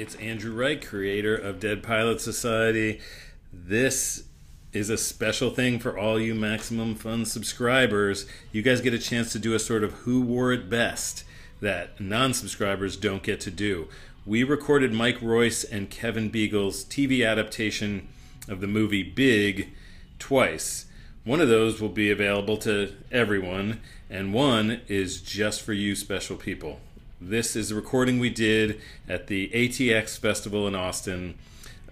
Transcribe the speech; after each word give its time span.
It's 0.00 0.14
Andrew 0.14 0.54
Wright, 0.54 0.80
creator 0.80 1.36
of 1.36 1.60
Dead 1.60 1.82
Pilots 1.82 2.24
Society. 2.24 3.02
This 3.52 4.24
is 4.72 4.88
a 4.88 4.96
special 4.96 5.50
thing 5.50 5.78
for 5.78 5.98
all 5.98 6.18
you 6.18 6.34
Maximum 6.34 6.94
Fun 6.94 7.26
subscribers. 7.26 8.24
You 8.50 8.62
guys 8.62 8.80
get 8.80 8.94
a 8.94 8.98
chance 8.98 9.30
to 9.32 9.38
do 9.38 9.52
a 9.52 9.58
sort 9.58 9.84
of 9.84 9.92
who 9.92 10.22
wore 10.22 10.54
it 10.54 10.70
best 10.70 11.24
that 11.60 12.00
non 12.00 12.32
subscribers 12.32 12.96
don't 12.96 13.22
get 13.22 13.40
to 13.40 13.50
do. 13.50 13.88
We 14.24 14.42
recorded 14.42 14.94
Mike 14.94 15.20
Royce 15.20 15.64
and 15.64 15.90
Kevin 15.90 16.30
Biegel's 16.30 16.82
TV 16.82 17.22
adaptation 17.22 18.08
of 18.48 18.62
the 18.62 18.66
movie 18.66 19.02
Big 19.02 19.68
twice. 20.18 20.86
One 21.24 21.42
of 21.42 21.48
those 21.48 21.78
will 21.78 21.90
be 21.90 22.10
available 22.10 22.56
to 22.56 22.94
everyone, 23.12 23.82
and 24.08 24.32
one 24.32 24.80
is 24.88 25.20
just 25.20 25.60
for 25.60 25.74
you 25.74 25.94
special 25.94 26.38
people. 26.38 26.80
This 27.22 27.54
is 27.54 27.70
a 27.70 27.74
recording 27.74 28.18
we 28.18 28.30
did 28.30 28.80
at 29.06 29.26
the 29.26 29.50
ATX 29.52 30.18
Festival 30.18 30.66
in 30.66 30.74
Austin. 30.74 31.34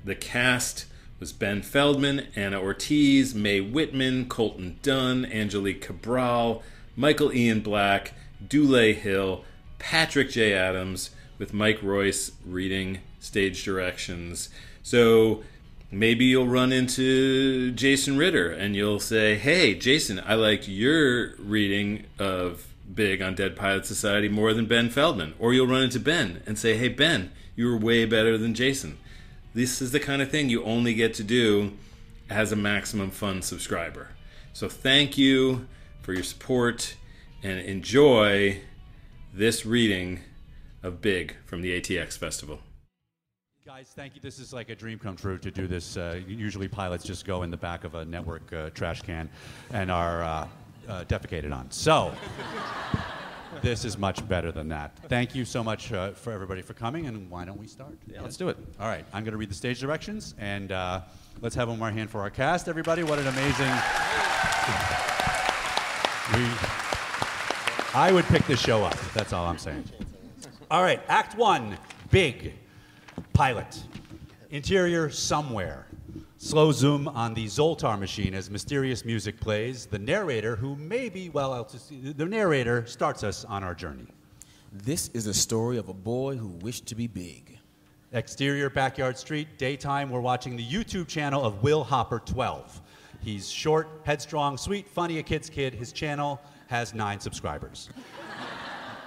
The 0.02 0.14
cast 0.14 0.86
was 1.20 1.34
Ben 1.34 1.60
Feldman, 1.60 2.28
Ana 2.34 2.58
Ortiz, 2.58 3.34
Mae 3.34 3.60
Whitman, 3.60 4.26
Colton 4.30 4.78
Dunn, 4.80 5.26
Angelique 5.26 5.82
Cabral, 5.82 6.62
Michael 6.96 7.30
Ian 7.30 7.60
Black, 7.60 8.14
Dule 8.46 8.94
Hill, 8.94 9.44
Patrick 9.78 10.30
J. 10.30 10.54
Adams, 10.54 11.10
with 11.36 11.52
Mike 11.52 11.82
Royce 11.82 12.32
reading 12.46 13.00
stage 13.20 13.62
directions. 13.62 14.48
So 14.82 15.44
maybe 15.90 16.24
you'll 16.24 16.48
run 16.48 16.72
into 16.72 17.70
Jason 17.72 18.16
Ritter 18.16 18.50
and 18.50 18.74
you'll 18.74 18.98
say, 18.98 19.36
Hey, 19.36 19.74
Jason, 19.74 20.22
I 20.24 20.36
liked 20.36 20.68
your 20.68 21.36
reading 21.36 22.06
of 22.18 22.67
Big 22.92 23.20
on 23.20 23.34
Dead 23.34 23.56
Pilots 23.56 23.88
Society 23.88 24.28
more 24.28 24.52
than 24.54 24.66
Ben 24.66 24.90
Feldman. 24.90 25.34
Or 25.38 25.52
you'll 25.52 25.66
run 25.66 25.82
into 25.82 26.00
Ben 26.00 26.42
and 26.46 26.58
say, 26.58 26.76
Hey, 26.76 26.88
Ben, 26.88 27.30
you 27.56 27.66
were 27.66 27.76
way 27.76 28.04
better 28.04 28.38
than 28.38 28.54
Jason. 28.54 28.98
This 29.54 29.82
is 29.82 29.92
the 29.92 30.00
kind 30.00 30.22
of 30.22 30.30
thing 30.30 30.48
you 30.48 30.62
only 30.64 30.94
get 30.94 31.14
to 31.14 31.24
do 31.24 31.72
as 32.30 32.52
a 32.52 32.56
Maximum 32.56 33.10
Fun 33.10 33.42
subscriber. 33.42 34.08
So 34.52 34.68
thank 34.68 35.16
you 35.16 35.66
for 36.02 36.12
your 36.12 36.22
support 36.22 36.96
and 37.42 37.60
enjoy 37.60 38.60
this 39.32 39.64
reading 39.64 40.20
of 40.82 41.00
Big 41.00 41.36
from 41.46 41.62
the 41.62 41.80
ATX 41.80 42.16
Festival. 42.16 42.60
Guys, 43.64 43.92
thank 43.94 44.14
you. 44.14 44.20
This 44.20 44.38
is 44.38 44.52
like 44.52 44.70
a 44.70 44.74
dream 44.74 44.98
come 44.98 45.14
true 45.14 45.38
to 45.38 45.50
do 45.50 45.66
this. 45.66 45.96
Uh, 45.96 46.20
usually, 46.26 46.68
pilots 46.68 47.04
just 47.04 47.26
go 47.26 47.42
in 47.42 47.50
the 47.50 47.56
back 47.56 47.84
of 47.84 47.94
a 47.94 48.04
network 48.04 48.50
uh, 48.52 48.70
trash 48.70 49.02
can 49.02 49.28
and 49.70 49.90
are 49.90 50.22
uh, 50.22 50.48
uh, 50.88 51.04
defecated 51.04 51.52
on. 51.52 51.70
So, 51.70 52.12
this 53.62 53.84
is 53.84 53.98
much 53.98 54.26
better 54.28 54.52
than 54.52 54.68
that. 54.68 54.96
Thank 55.08 55.34
you 55.34 55.44
so 55.44 55.62
much 55.62 55.92
uh, 55.92 56.12
for 56.12 56.32
everybody 56.32 56.62
for 56.62 56.74
coming, 56.74 57.06
and 57.06 57.30
why 57.30 57.44
don't 57.44 57.58
we 57.58 57.66
start? 57.66 57.96
Yeah, 58.06 58.22
let's 58.22 58.36
do 58.36 58.48
it. 58.48 58.56
All 58.80 58.88
right, 58.88 59.04
I'm 59.12 59.24
going 59.24 59.32
to 59.32 59.38
read 59.38 59.50
the 59.50 59.54
stage 59.54 59.80
directions, 59.80 60.34
and 60.38 60.72
uh, 60.72 61.00
let's 61.40 61.54
have 61.54 61.68
one 61.68 61.78
more 61.78 61.90
hand 61.90 62.10
for 62.10 62.20
our 62.20 62.30
cast, 62.30 62.68
everybody. 62.68 63.02
What 63.02 63.18
an 63.18 63.26
amazing. 63.26 63.72
We, 66.34 66.46
I 67.94 68.10
would 68.12 68.26
pick 68.26 68.46
this 68.46 68.60
show 68.60 68.84
up. 68.84 68.98
That's 69.14 69.32
all 69.32 69.46
I'm 69.46 69.58
saying. 69.58 69.84
All 70.70 70.82
right, 70.82 71.00
Act 71.08 71.36
One, 71.36 71.78
big 72.10 72.52
pilot. 73.32 73.82
Interior 74.50 75.10
somewhere. 75.10 75.87
Slow 76.40 76.70
zoom 76.70 77.08
on 77.08 77.34
the 77.34 77.46
Zoltar 77.46 77.98
machine 77.98 78.32
as 78.32 78.48
mysterious 78.48 79.04
music 79.04 79.40
plays. 79.40 79.86
The 79.86 79.98
narrator, 79.98 80.54
who 80.54 80.76
may 80.76 81.08
be 81.08 81.30
well 81.30 81.64
to 81.64 81.78
sea, 81.80 82.12
the 82.12 82.24
narrator 82.24 82.86
starts 82.86 83.24
us 83.24 83.44
on 83.44 83.64
our 83.64 83.74
journey. 83.74 84.06
This 84.72 85.08
is 85.14 85.26
a 85.26 85.34
story 85.34 85.78
of 85.78 85.88
a 85.88 85.92
boy 85.92 86.36
who 86.36 86.46
wished 86.46 86.86
to 86.86 86.94
be 86.94 87.08
big. 87.08 87.58
Exterior 88.12 88.70
Backyard 88.70 89.18
Street, 89.18 89.48
daytime, 89.58 90.10
we're 90.10 90.20
watching 90.20 90.54
the 90.54 90.64
YouTube 90.64 91.08
channel 91.08 91.44
of 91.44 91.64
Will 91.64 91.82
Hopper 91.82 92.20
12. 92.20 92.82
He's 93.20 93.50
short, 93.50 93.88
headstrong, 94.04 94.56
sweet, 94.56 94.88
funny, 94.88 95.18
a 95.18 95.24
kid's 95.24 95.50
kid. 95.50 95.74
His 95.74 95.90
channel 95.90 96.40
has 96.68 96.94
nine 96.94 97.18
subscribers. 97.18 97.90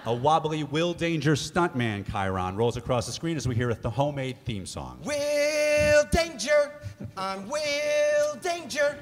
A 0.06 0.14
wobbly 0.14 0.64
Will 0.64 0.96
Danger 0.96 1.34
stuntman 1.34 2.04
chyron 2.04 2.58
rolls 2.58 2.76
across 2.76 3.06
the 3.06 3.12
screen 3.12 3.38
as 3.38 3.48
we 3.48 3.54
hear 3.54 3.72
the 3.72 3.90
homemade 3.90 4.38
theme 4.46 4.66
song. 4.66 5.00
Will 5.04 6.04
Danger, 6.12 6.74
I'm 7.16 7.48
Will 7.48 8.36
Danger. 8.42 8.98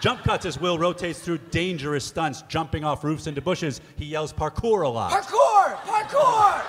Jump 0.00 0.22
cuts 0.24 0.46
as 0.46 0.58
Will 0.58 0.78
rotates 0.78 1.18
through 1.18 1.36
dangerous 1.50 2.06
stunts, 2.06 2.42
jumping 2.48 2.82
off 2.82 3.04
roofs 3.04 3.26
into 3.26 3.42
bushes. 3.42 3.82
He 3.96 4.06
yells 4.06 4.32
parkour 4.32 4.84
a 4.84 4.88
lot. 4.88 5.12
Parkour, 5.12 5.76
parkour. 5.82 6.62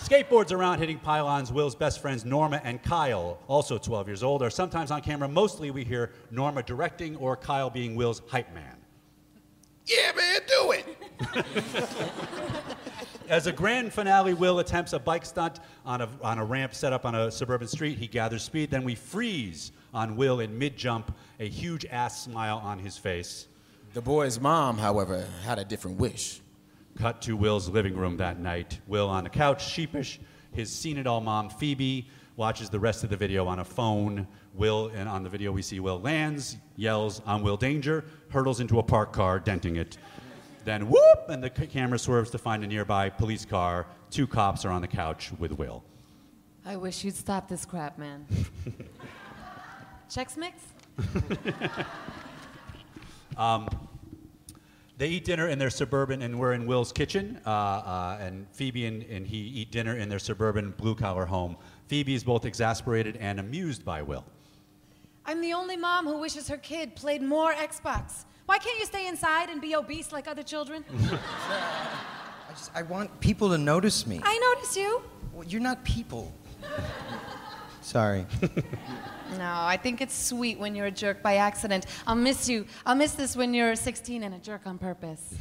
Skateboards 0.00 0.50
around 0.50 0.80
hitting 0.80 0.98
pylons. 0.98 1.52
Will's 1.52 1.76
best 1.76 2.00
friends 2.00 2.24
Norma 2.24 2.60
and 2.64 2.82
Kyle, 2.82 3.38
also 3.46 3.78
12 3.78 4.08
years 4.08 4.22
old, 4.24 4.42
are 4.42 4.50
sometimes 4.50 4.90
on 4.90 5.00
camera. 5.00 5.28
Mostly 5.28 5.70
we 5.70 5.84
hear 5.84 6.10
Norma 6.32 6.64
directing 6.64 7.14
or 7.16 7.36
Kyle 7.36 7.70
being 7.70 7.94
Will's 7.94 8.20
hype 8.26 8.52
man. 8.52 8.76
Yeah, 9.86 10.10
man. 10.16 10.29
As 13.28 13.46
a 13.46 13.52
grand 13.52 13.92
finale, 13.92 14.34
Will 14.34 14.58
attempts 14.58 14.92
a 14.92 14.98
bike 14.98 15.24
stunt 15.24 15.60
on 15.86 16.00
a, 16.00 16.08
on 16.20 16.38
a 16.38 16.44
ramp 16.44 16.74
set 16.74 16.92
up 16.92 17.04
on 17.04 17.14
a 17.14 17.30
suburban 17.30 17.68
street. 17.68 17.96
He 17.96 18.08
gathers 18.08 18.42
speed. 18.42 18.70
Then 18.70 18.82
we 18.82 18.96
freeze 18.96 19.70
on 19.94 20.16
Will 20.16 20.40
in 20.40 20.58
mid 20.58 20.76
jump, 20.76 21.16
a 21.38 21.48
huge 21.48 21.86
ass 21.86 22.24
smile 22.24 22.60
on 22.64 22.80
his 22.80 22.96
face. 22.96 23.46
The 23.94 24.02
boy's 24.02 24.40
mom, 24.40 24.78
however, 24.78 25.24
had 25.44 25.58
a 25.58 25.64
different 25.64 25.98
wish. 25.98 26.40
Cut 26.96 27.22
to 27.22 27.36
Will's 27.36 27.68
living 27.68 27.96
room 27.96 28.16
that 28.16 28.40
night. 28.40 28.80
Will 28.88 29.08
on 29.08 29.24
the 29.24 29.30
couch, 29.30 29.68
sheepish. 29.68 30.18
His 30.52 30.72
seen 30.72 30.98
it 30.98 31.06
all 31.06 31.20
mom, 31.20 31.50
Phoebe, 31.50 32.08
watches 32.36 32.68
the 32.68 32.80
rest 32.80 33.04
of 33.04 33.10
the 33.10 33.16
video 33.16 33.46
on 33.46 33.60
a 33.60 33.64
phone. 33.64 34.26
Will, 34.54 34.90
and 34.94 35.08
on 35.08 35.22
the 35.22 35.28
video 35.28 35.52
we 35.52 35.62
see 35.62 35.78
Will 35.78 36.00
lands, 36.00 36.56
yells, 36.74 37.22
I'm 37.24 37.42
Will 37.42 37.56
Danger, 37.56 38.04
hurtles 38.30 38.58
into 38.58 38.80
a 38.80 38.82
parked 38.82 39.12
car, 39.12 39.38
denting 39.38 39.76
it. 39.76 39.98
Then 40.64 40.88
whoop, 40.88 41.28
and 41.28 41.42
the 41.42 41.50
camera 41.50 41.98
swerves 41.98 42.30
to 42.30 42.38
find 42.38 42.62
a 42.64 42.66
nearby 42.66 43.10
police 43.10 43.44
car. 43.44 43.86
Two 44.10 44.26
cops 44.26 44.64
are 44.64 44.70
on 44.70 44.80
the 44.80 44.88
couch 44.88 45.30
with 45.38 45.52
Will. 45.52 45.82
I 46.64 46.76
wish 46.76 47.04
you'd 47.04 47.16
stop 47.16 47.48
this 47.48 47.64
crap, 47.64 47.98
man. 47.98 48.26
Chex 50.10 50.36
Mix? 50.36 50.60
They 55.00 55.08
eat 55.08 55.24
dinner 55.24 55.48
in 55.48 55.58
their 55.58 55.70
suburban, 55.70 56.20
and 56.20 56.38
we're 56.38 56.52
in 56.52 56.66
Will's 56.66 56.92
kitchen. 56.92 57.40
Uh, 57.46 57.50
uh, 57.50 58.18
and 58.20 58.46
Phoebe 58.52 58.84
and, 58.84 59.02
and 59.04 59.26
he 59.26 59.38
eat 59.38 59.72
dinner 59.72 59.96
in 59.96 60.10
their 60.10 60.18
suburban 60.18 60.72
blue 60.72 60.94
collar 60.94 61.24
home. 61.24 61.56
Phoebe 61.86 62.14
is 62.14 62.22
both 62.22 62.44
exasperated 62.44 63.16
and 63.16 63.40
amused 63.40 63.82
by 63.82 64.02
Will. 64.02 64.26
I'm 65.24 65.40
the 65.40 65.54
only 65.54 65.78
mom 65.78 66.06
who 66.06 66.18
wishes 66.18 66.48
her 66.48 66.58
kid 66.58 66.96
played 66.96 67.22
more 67.22 67.54
Xbox. 67.54 68.26
Why 68.50 68.58
can't 68.58 68.80
you 68.80 68.84
stay 68.84 69.06
inside 69.06 69.48
and 69.48 69.60
be 69.60 69.76
obese 69.76 70.10
like 70.10 70.26
other 70.26 70.42
children? 70.42 70.84
I 70.92 72.52
just, 72.52 72.72
I 72.74 72.82
want 72.82 73.20
people 73.20 73.48
to 73.50 73.56
notice 73.56 74.08
me. 74.08 74.18
I 74.24 74.36
notice 74.38 74.76
you. 74.76 75.02
Well, 75.32 75.46
you're 75.46 75.60
not 75.60 75.84
people. 75.84 76.34
Sorry. 77.80 78.26
No, 79.38 79.54
I 79.54 79.76
think 79.80 80.00
it's 80.00 80.12
sweet 80.12 80.58
when 80.58 80.74
you're 80.74 80.86
a 80.86 80.90
jerk 80.90 81.22
by 81.22 81.36
accident. 81.36 81.86
I'll 82.08 82.16
miss 82.16 82.48
you. 82.48 82.66
I'll 82.84 82.96
miss 82.96 83.12
this 83.12 83.36
when 83.36 83.54
you're 83.54 83.76
16 83.76 84.24
and 84.24 84.34
a 84.34 84.38
jerk 84.38 84.62
on 84.66 84.78
purpose. 84.78 85.32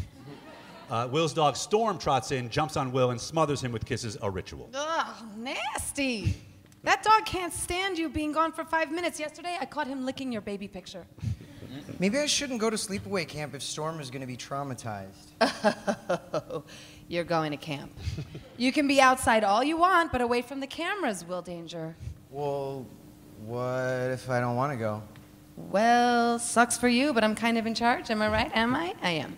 Uh, 0.92 1.08
Will's 1.12 1.34
dog 1.34 1.56
Storm 1.56 1.98
trots 1.98 2.32
in, 2.32 2.48
jumps 2.48 2.78
on 2.78 2.92
Will, 2.92 3.10
and 3.10 3.20
smothers 3.20 3.64
him 3.64 3.72
with 3.72 3.88
kisses, 3.88 4.20
a 4.22 4.30
ritual. 4.30 4.70
Ugh, 4.76 5.26
nasty. 5.36 6.38
That 6.84 7.02
dog 7.02 7.26
can't 7.26 7.54
stand 7.54 7.98
you 7.98 8.08
being 8.08 8.34
gone 8.34 8.52
for 8.52 8.64
five 8.64 8.92
minutes. 8.92 9.20
Yesterday, 9.20 9.58
I 9.60 9.66
caught 9.66 9.88
him 9.88 10.06
licking 10.06 10.32
your 10.32 10.42
baby 10.42 10.68
picture. 10.68 11.08
Mm-hmm. 11.72 11.94
Maybe 12.00 12.18
I 12.18 12.26
shouldn't 12.26 12.60
go 12.60 12.70
to 12.70 12.76
sleepaway 12.76 13.28
camp 13.28 13.54
if 13.54 13.62
Storm 13.62 14.00
is 14.00 14.10
going 14.10 14.22
to 14.22 14.28
be 14.28 14.38
traumatized. 14.38 15.34
You're 17.08 17.24
going 17.24 17.52
to 17.52 17.58
camp. 17.58 17.92
You 18.58 18.72
can 18.72 18.88
be 18.88 19.00
outside 19.00 19.44
all 19.44 19.64
you 19.64 19.78
want, 19.78 20.12
but 20.12 20.22
away 20.22 20.42
from 20.42 20.60
the 20.60 20.68
cameras, 20.68 21.26
Will 21.26 21.42
Danger. 21.42 21.96
Well, 22.32 22.86
what 23.46 24.12
if 24.12 24.30
I 24.30 24.40
don't 24.40 24.56
want 24.56 24.74
to 24.74 24.78
go? 24.78 25.02
Well, 25.58 26.40
sucks 26.40 26.78
for 26.78 26.88
you, 26.88 27.14
but 27.14 27.24
I'm 27.24 27.36
kind 27.36 27.58
of 27.58 27.66
in 27.66 27.76
charge. 27.76 28.10
Am 28.10 28.22
I 28.22 28.30
right? 28.30 28.52
Am 28.56 28.76
I? 28.76 28.96
I 29.02 29.10
am. 29.12 29.38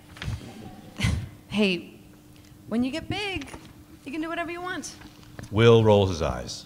hey, 1.47 1.95
when 2.67 2.83
you 2.83 2.91
get 2.91 3.09
big, 3.09 3.49
you 4.05 4.11
can 4.11 4.21
do 4.21 4.29
whatever 4.29 4.51
you 4.51 4.61
want. 4.61 4.95
Will 5.51 5.83
rolls 5.83 6.09
his 6.09 6.21
eyes. 6.21 6.65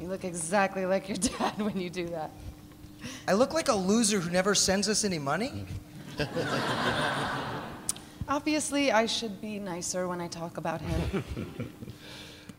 You 0.00 0.08
look 0.08 0.24
exactly 0.24 0.84
like 0.84 1.08
your 1.08 1.16
dad 1.38 1.58
when 1.58 1.80
you 1.80 1.88
do 1.88 2.08
that. 2.08 2.30
I 3.28 3.32
look 3.32 3.52
like 3.54 3.68
a 3.68 3.74
loser 3.74 4.20
who 4.20 4.30
never 4.30 4.54
sends 4.54 4.88
us 4.88 5.04
any 5.04 5.18
money? 5.18 5.66
Obviously, 8.28 8.90
I 8.90 9.06
should 9.06 9.40
be 9.40 9.58
nicer 9.58 10.08
when 10.08 10.20
I 10.20 10.28
talk 10.28 10.56
about 10.56 10.80
him. 10.80 11.24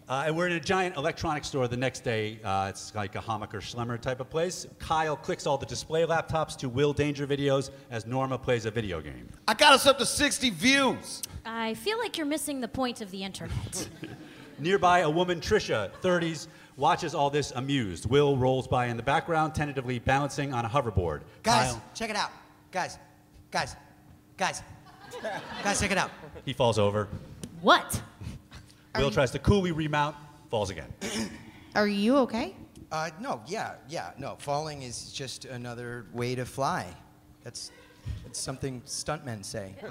Uh, 0.10 0.24
and 0.26 0.38
we're 0.38 0.48
in 0.48 0.54
a 0.54 0.60
giant 0.60 0.96
electronics 0.96 1.50
store 1.50 1.68
the 1.68 1.76
next 1.76 2.00
day. 2.00 2.40
Uh, 2.42 2.68
it's 2.70 2.96
like 2.96 3.16
a 3.16 3.20
Hammacher 3.20 3.60
Schlemmer 3.60 4.00
type 4.00 4.22
of 4.22 4.30
place. 4.30 4.66
Kyle 4.80 5.18
clicks 5.18 5.46
all 5.46 5.58
the 5.58 5.66
display 5.66 6.06
laptops 6.06 6.56
to 6.60 6.70
Will 6.70 6.94
Danger 6.94 7.28
videos 7.28 7.72
as 7.92 8.06
Norma 8.06 8.38
plays 8.38 8.66
a 8.66 8.72
video 8.72 9.02
game. 9.02 9.28
I 9.50 9.54
got 9.54 9.74
us 9.74 9.86
up 9.86 9.98
to 9.98 10.06
60 10.06 10.52
views. 10.52 11.24
I 11.46 11.74
feel 11.74 11.98
like 11.98 12.18
you're 12.18 12.26
missing 12.26 12.62
the 12.62 12.70
point 12.70 13.02
of 13.02 13.12
the 13.12 13.22
internet. 13.22 13.90
Nearby, 14.60 15.00
a 15.00 15.10
woman, 15.10 15.42
Trisha, 15.42 15.92
30s, 16.02 16.48
watches 16.77 17.13
all 17.13 17.29
this 17.29 17.51
amused. 17.51 18.09
Will 18.09 18.38
rolls 18.38 18.65
by 18.68 18.85
in 18.88 18.95
the 18.97 19.03
background, 19.03 19.53
tentatively 19.56 20.00
balancing 20.00 20.53
on 20.53 20.63
a 20.63 20.69
hoverboard. 20.69 21.21
Guys, 21.44 21.71
Kyle- 21.74 21.81
check 21.94 22.09
it 22.09 22.15
out. 22.15 22.31
Guys, 22.71 22.97
guys, 23.51 23.75
guys, 24.38 24.62
guys, 25.63 25.79
check 25.79 25.91
it 25.91 25.97
out. 25.97 26.12
he 26.45 26.53
falls 26.53 26.79
over. 26.79 27.07
What? 27.62 28.01
Will 28.97 29.12
tries 29.12 29.31
to 29.31 29.39
coolly 29.39 29.71
remount, 29.71 30.15
falls 30.50 30.69
again. 30.69 30.94
Are 31.75 31.88
you 31.88 32.18
okay? 32.19 32.56
Uh, 32.91 33.09
no, 33.19 33.41
yeah, 33.47 33.74
yeah, 33.89 34.12
no. 34.18 34.35
Falling 34.39 34.83
is 34.83 35.12
just 35.12 35.44
another 35.45 36.06
way 36.13 36.35
to 36.35 36.45
fly. 36.45 36.85
That's, 37.44 37.71
that's 38.24 38.39
something 38.39 38.81
stuntmen 38.85 39.44
say. 39.44 39.75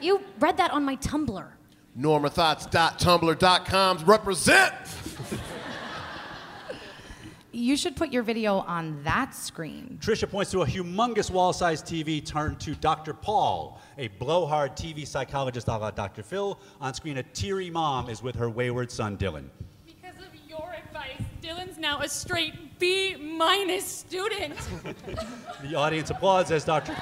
You 0.00 0.22
read 0.38 0.56
that 0.56 0.70
on 0.70 0.82
my 0.84 0.96
Tumblr. 0.96 1.46
NormaThoughts.tumblr.com 1.98 3.98
represent. 4.06 4.72
You 7.52 7.76
should 7.76 7.96
put 7.96 8.12
your 8.12 8.22
video 8.22 8.58
on 8.60 9.02
that 9.02 9.34
screen. 9.34 9.98
Trisha 10.00 10.30
points 10.30 10.52
to 10.52 10.62
a 10.62 10.66
humongous 10.66 11.30
wall-sized 11.30 11.84
TV 11.84 12.24
turned 12.24 12.60
to 12.60 12.76
Dr. 12.76 13.12
Paul, 13.12 13.80
a 13.98 14.06
blowhard 14.06 14.76
TV 14.76 15.04
psychologist 15.06 15.66
a 15.66 15.76
la 15.76 15.90
Dr. 15.90 16.22
Phil. 16.22 16.60
On 16.80 16.94
screen, 16.94 17.18
a 17.18 17.22
teary 17.24 17.68
mom 17.68 18.08
is 18.08 18.22
with 18.22 18.36
her 18.36 18.48
wayward 18.48 18.90
son, 18.90 19.16
Dylan. 19.16 19.48
Because 19.84 20.16
of 20.18 20.28
your 20.48 20.72
advice, 20.72 21.22
Dylan's 21.42 21.76
now 21.76 22.00
a 22.00 22.08
straight 22.08 22.78
B 22.78 23.16
minus 23.16 23.84
student. 23.84 24.56
The 25.62 25.74
audience 25.74 26.08
applauds 26.08 26.50
as 26.50 26.64
Dr. 26.64 26.96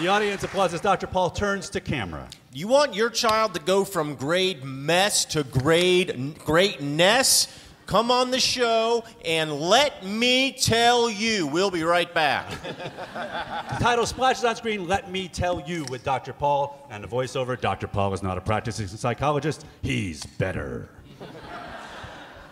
The 0.00 0.08
audience 0.08 0.42
applauds 0.42 0.72
as 0.72 0.80
Dr. 0.80 1.06
Paul 1.06 1.28
turns 1.28 1.68
to 1.70 1.80
camera. 1.80 2.26
You 2.54 2.68
want 2.68 2.94
your 2.94 3.10
child 3.10 3.52
to 3.52 3.60
go 3.60 3.84
from 3.84 4.14
grade 4.14 4.64
mess 4.64 5.26
to 5.26 5.44
grade 5.44 6.38
greatness? 6.38 7.48
Come 7.84 8.10
on 8.10 8.30
the 8.30 8.40
show 8.40 9.04
and 9.26 9.52
let 9.52 10.02
me 10.02 10.52
tell 10.52 11.10
you. 11.10 11.46
We'll 11.46 11.70
be 11.70 11.82
right 11.82 12.12
back. 12.14 12.48
The 12.62 13.76
title 13.78 14.06
splashes 14.06 14.42
on 14.42 14.56
screen, 14.56 14.88
Let 14.88 15.10
Me 15.10 15.28
Tell 15.28 15.60
You, 15.60 15.84
with 15.90 16.02
Dr. 16.02 16.32
Paul, 16.32 16.88
and 16.88 17.04
the 17.04 17.08
voiceover 17.08 17.60
Dr. 17.60 17.86
Paul 17.86 18.14
is 18.14 18.22
not 18.22 18.38
a 18.38 18.40
practicing 18.40 18.86
psychologist, 18.86 19.66
he's 19.82 20.24
better. 20.24 20.88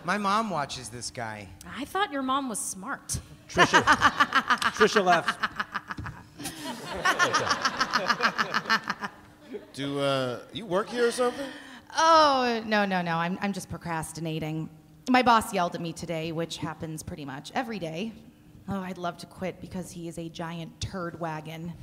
My 0.03 0.19
mom 0.19 0.51
watches 0.51 0.89
this 0.89 1.09
guy. 1.09 1.49
I 1.75 1.85
thought 1.85 2.11
your 2.11 2.21
mom 2.21 2.47
was 2.47 2.59
smart. 2.59 3.19
Trisha, 3.49 3.81
Trisha 4.75 5.03
laughs. 5.03 5.33
Do 9.73 9.99
uh, 9.99 10.39
you 10.53 10.65
work 10.65 10.89
here 10.89 11.07
or 11.07 11.11
something? 11.11 11.45
Oh, 11.97 12.61
no, 12.65 12.85
no, 12.85 13.01
no. 13.01 13.15
I'm, 13.15 13.37
I'm 13.41 13.53
just 13.53 13.69
procrastinating. 13.69 14.69
My 15.09 15.21
boss 15.21 15.53
yelled 15.53 15.75
at 15.75 15.81
me 15.81 15.93
today, 15.93 16.31
which 16.31 16.57
happens 16.57 17.01
pretty 17.01 17.25
much 17.25 17.51
every 17.55 17.79
day. 17.79 18.11
Oh, 18.67 18.79
I'd 18.81 18.97
love 18.97 19.17
to 19.17 19.25
quit 19.25 19.59
because 19.61 19.89
he 19.91 20.07
is 20.07 20.19
a 20.19 20.29
giant 20.29 20.79
turd 20.79 21.19
wagon. 21.19 21.73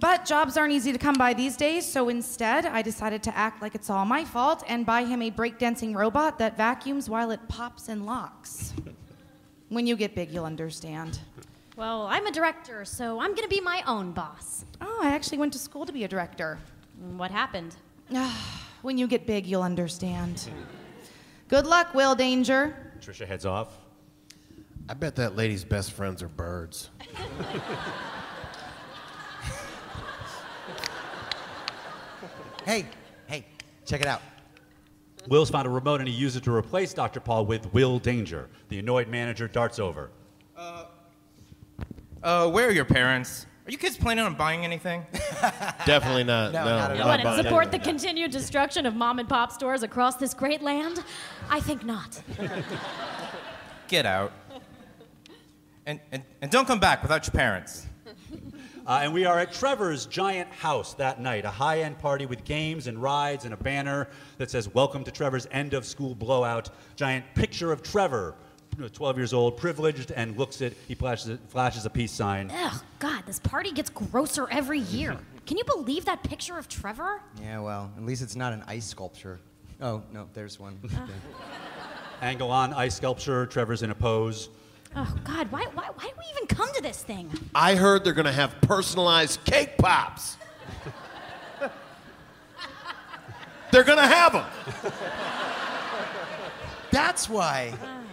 But 0.00 0.24
jobs 0.24 0.56
aren't 0.56 0.72
easy 0.72 0.92
to 0.92 0.98
come 0.98 1.14
by 1.14 1.34
these 1.34 1.56
days, 1.56 1.90
so 1.90 2.08
instead, 2.08 2.66
I 2.66 2.82
decided 2.82 3.22
to 3.24 3.36
act 3.36 3.62
like 3.62 3.74
it's 3.74 3.90
all 3.90 4.04
my 4.04 4.24
fault 4.24 4.62
and 4.68 4.84
buy 4.84 5.04
him 5.04 5.22
a 5.22 5.30
breakdancing 5.30 5.94
robot 5.94 6.38
that 6.38 6.56
vacuums 6.56 7.08
while 7.08 7.30
it 7.30 7.40
pops 7.48 7.88
and 7.88 8.04
locks. 8.04 8.74
When 9.70 9.86
you 9.86 9.96
get 9.96 10.14
big, 10.14 10.30
you'll 10.30 10.44
understand. 10.44 11.18
Well, 11.76 12.06
I'm 12.06 12.26
a 12.26 12.30
director, 12.30 12.84
so 12.84 13.20
I'm 13.20 13.34
gonna 13.34 13.48
be 13.48 13.60
my 13.60 13.82
own 13.86 14.12
boss. 14.12 14.64
Oh, 14.80 15.00
I 15.02 15.14
actually 15.14 15.38
went 15.38 15.52
to 15.54 15.58
school 15.58 15.84
to 15.86 15.92
be 15.92 16.04
a 16.04 16.08
director. 16.08 16.58
What 17.16 17.30
happened? 17.30 17.76
When 18.82 18.98
you 18.98 19.06
get 19.06 19.26
big, 19.26 19.46
you'll 19.46 19.62
understand. 19.62 20.46
Good 21.48 21.66
luck, 21.66 21.94
Will 21.94 22.14
Danger. 22.14 22.76
Trisha 23.00 23.26
heads 23.26 23.46
off. 23.46 23.80
I 24.90 24.92
bet 24.92 25.16
that 25.16 25.36
lady's 25.36 25.64
best 25.64 25.92
friends 25.92 26.22
are 26.22 26.28
birds. 26.28 26.90
Hey, 32.64 32.86
hey, 33.26 33.44
check 33.84 34.00
it 34.00 34.06
out. 34.06 34.22
Will's 35.28 35.50
found 35.50 35.66
a 35.66 35.70
remote 35.70 36.00
and 36.00 36.08
he 36.08 36.14
uses 36.14 36.36
it 36.38 36.44
to 36.44 36.54
replace 36.54 36.94
Dr. 36.94 37.20
Paul 37.20 37.44
with 37.44 37.70
Will 37.74 37.98
Danger. 37.98 38.48
The 38.70 38.78
annoyed 38.78 39.08
manager 39.08 39.46
darts 39.48 39.78
over. 39.78 40.10
Uh, 40.56 40.84
where 42.24 42.68
are 42.68 42.72
your 42.72 42.84
parents? 42.84 43.46
Are 43.66 43.70
you 43.70 43.78
kids 43.78 43.96
planning 43.96 44.24
on 44.24 44.34
buying 44.34 44.64
anything? 44.64 45.06
Definitely 45.86 46.24
not. 46.24 46.52
No, 46.52 46.64
No, 46.64 46.76
not 46.76 46.90
at 46.90 46.96
You 46.96 47.02
all. 47.02 47.08
want 47.08 47.22
to 47.22 47.42
support 47.42 47.72
the 47.72 47.78
continued 47.78 48.30
destruction 48.30 48.84
of 48.84 48.94
mom 48.94 49.18
and 49.18 49.28
pop 49.28 49.52
stores 49.52 49.82
across 49.82 50.16
this 50.16 50.34
great 50.34 50.60
land? 50.60 51.02
I 51.48 51.60
think 51.60 51.84
not. 51.84 52.20
Get 53.88 54.04
out. 54.04 54.32
And, 55.86 56.00
and, 56.12 56.22
and 56.42 56.50
don't 56.50 56.66
come 56.66 56.80
back 56.80 57.02
without 57.02 57.26
your 57.26 57.32
parents. 57.32 57.86
Uh, 58.86 59.00
and 59.02 59.14
we 59.14 59.24
are 59.24 59.38
at 59.38 59.50
Trevor's 59.50 60.04
giant 60.04 60.46
house 60.52 60.92
that 60.92 61.18
night, 61.18 61.46
a 61.46 61.50
high 61.50 61.80
end 61.80 61.98
party 61.98 62.26
with 62.26 62.44
games 62.44 62.86
and 62.86 63.00
rides 63.00 63.46
and 63.46 63.54
a 63.54 63.56
banner 63.56 64.08
that 64.36 64.50
says, 64.50 64.68
Welcome 64.74 65.04
to 65.04 65.10
Trevor's 65.10 65.48
end 65.52 65.72
of 65.72 65.86
school 65.86 66.14
blowout. 66.14 66.68
Giant 66.94 67.24
picture 67.34 67.72
of 67.72 67.82
Trevor, 67.82 68.34
you 68.34 68.34
know, 68.34 68.53
12 68.74 69.16
years 69.16 69.32
old, 69.32 69.56
privileged, 69.56 70.10
and 70.12 70.36
looks 70.36 70.60
at, 70.62 70.72
he 70.88 70.94
flashes, 70.94 71.38
flashes 71.48 71.86
a 71.86 71.90
peace 71.90 72.12
sign. 72.12 72.50
Ugh, 72.52 72.82
God, 72.98 73.22
this 73.26 73.38
party 73.40 73.72
gets 73.72 73.90
grosser 73.90 74.48
every 74.50 74.80
year. 74.80 75.12
Mm-hmm. 75.12 75.38
Can 75.46 75.58
you 75.58 75.64
believe 75.64 76.04
that 76.06 76.22
picture 76.22 76.58
of 76.58 76.68
Trevor? 76.68 77.20
Yeah, 77.40 77.60
well, 77.60 77.90
at 77.96 78.04
least 78.04 78.22
it's 78.22 78.36
not 78.36 78.52
an 78.52 78.64
ice 78.66 78.86
sculpture. 78.86 79.40
Oh, 79.80 80.02
no, 80.12 80.28
there's 80.32 80.58
one. 80.58 80.78
Angle 82.22 82.50
on 82.50 82.72
ice 82.72 82.96
sculpture, 82.96 83.46
Trevor's 83.46 83.82
in 83.82 83.90
a 83.90 83.94
pose. 83.94 84.48
Oh, 84.96 85.14
God, 85.24 85.50
why, 85.50 85.64
why, 85.74 85.90
why 85.94 86.04
did 86.04 86.16
we 86.16 86.24
even 86.36 86.46
come 86.46 86.72
to 86.72 86.80
this 86.80 87.02
thing? 87.02 87.30
I 87.54 87.74
heard 87.74 88.04
they're 88.04 88.12
gonna 88.12 88.32
have 88.32 88.60
personalized 88.60 89.44
cake 89.44 89.76
pops. 89.76 90.36
they're 93.72 93.82
gonna 93.82 94.06
have 94.06 94.32
them. 94.32 94.46
That's 96.90 97.28
why. 97.28 97.74
Uh. 97.82 98.03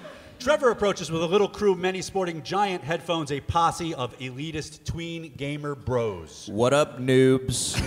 Trevor 0.42 0.72
approaches 0.72 1.12
with 1.12 1.22
a 1.22 1.26
little 1.28 1.48
crew, 1.48 1.76
many 1.76 2.02
sporting 2.02 2.42
giant 2.42 2.84
headphones, 2.84 3.32
a 3.32 3.40
posse 3.42 3.94
of 3.94 4.18
elitist 4.18 4.84
tween 4.86 5.32
gamer 5.38 5.76
bros. 5.76 6.50
What 6.52 6.74
up, 6.74 7.00
noobs? 7.00 7.80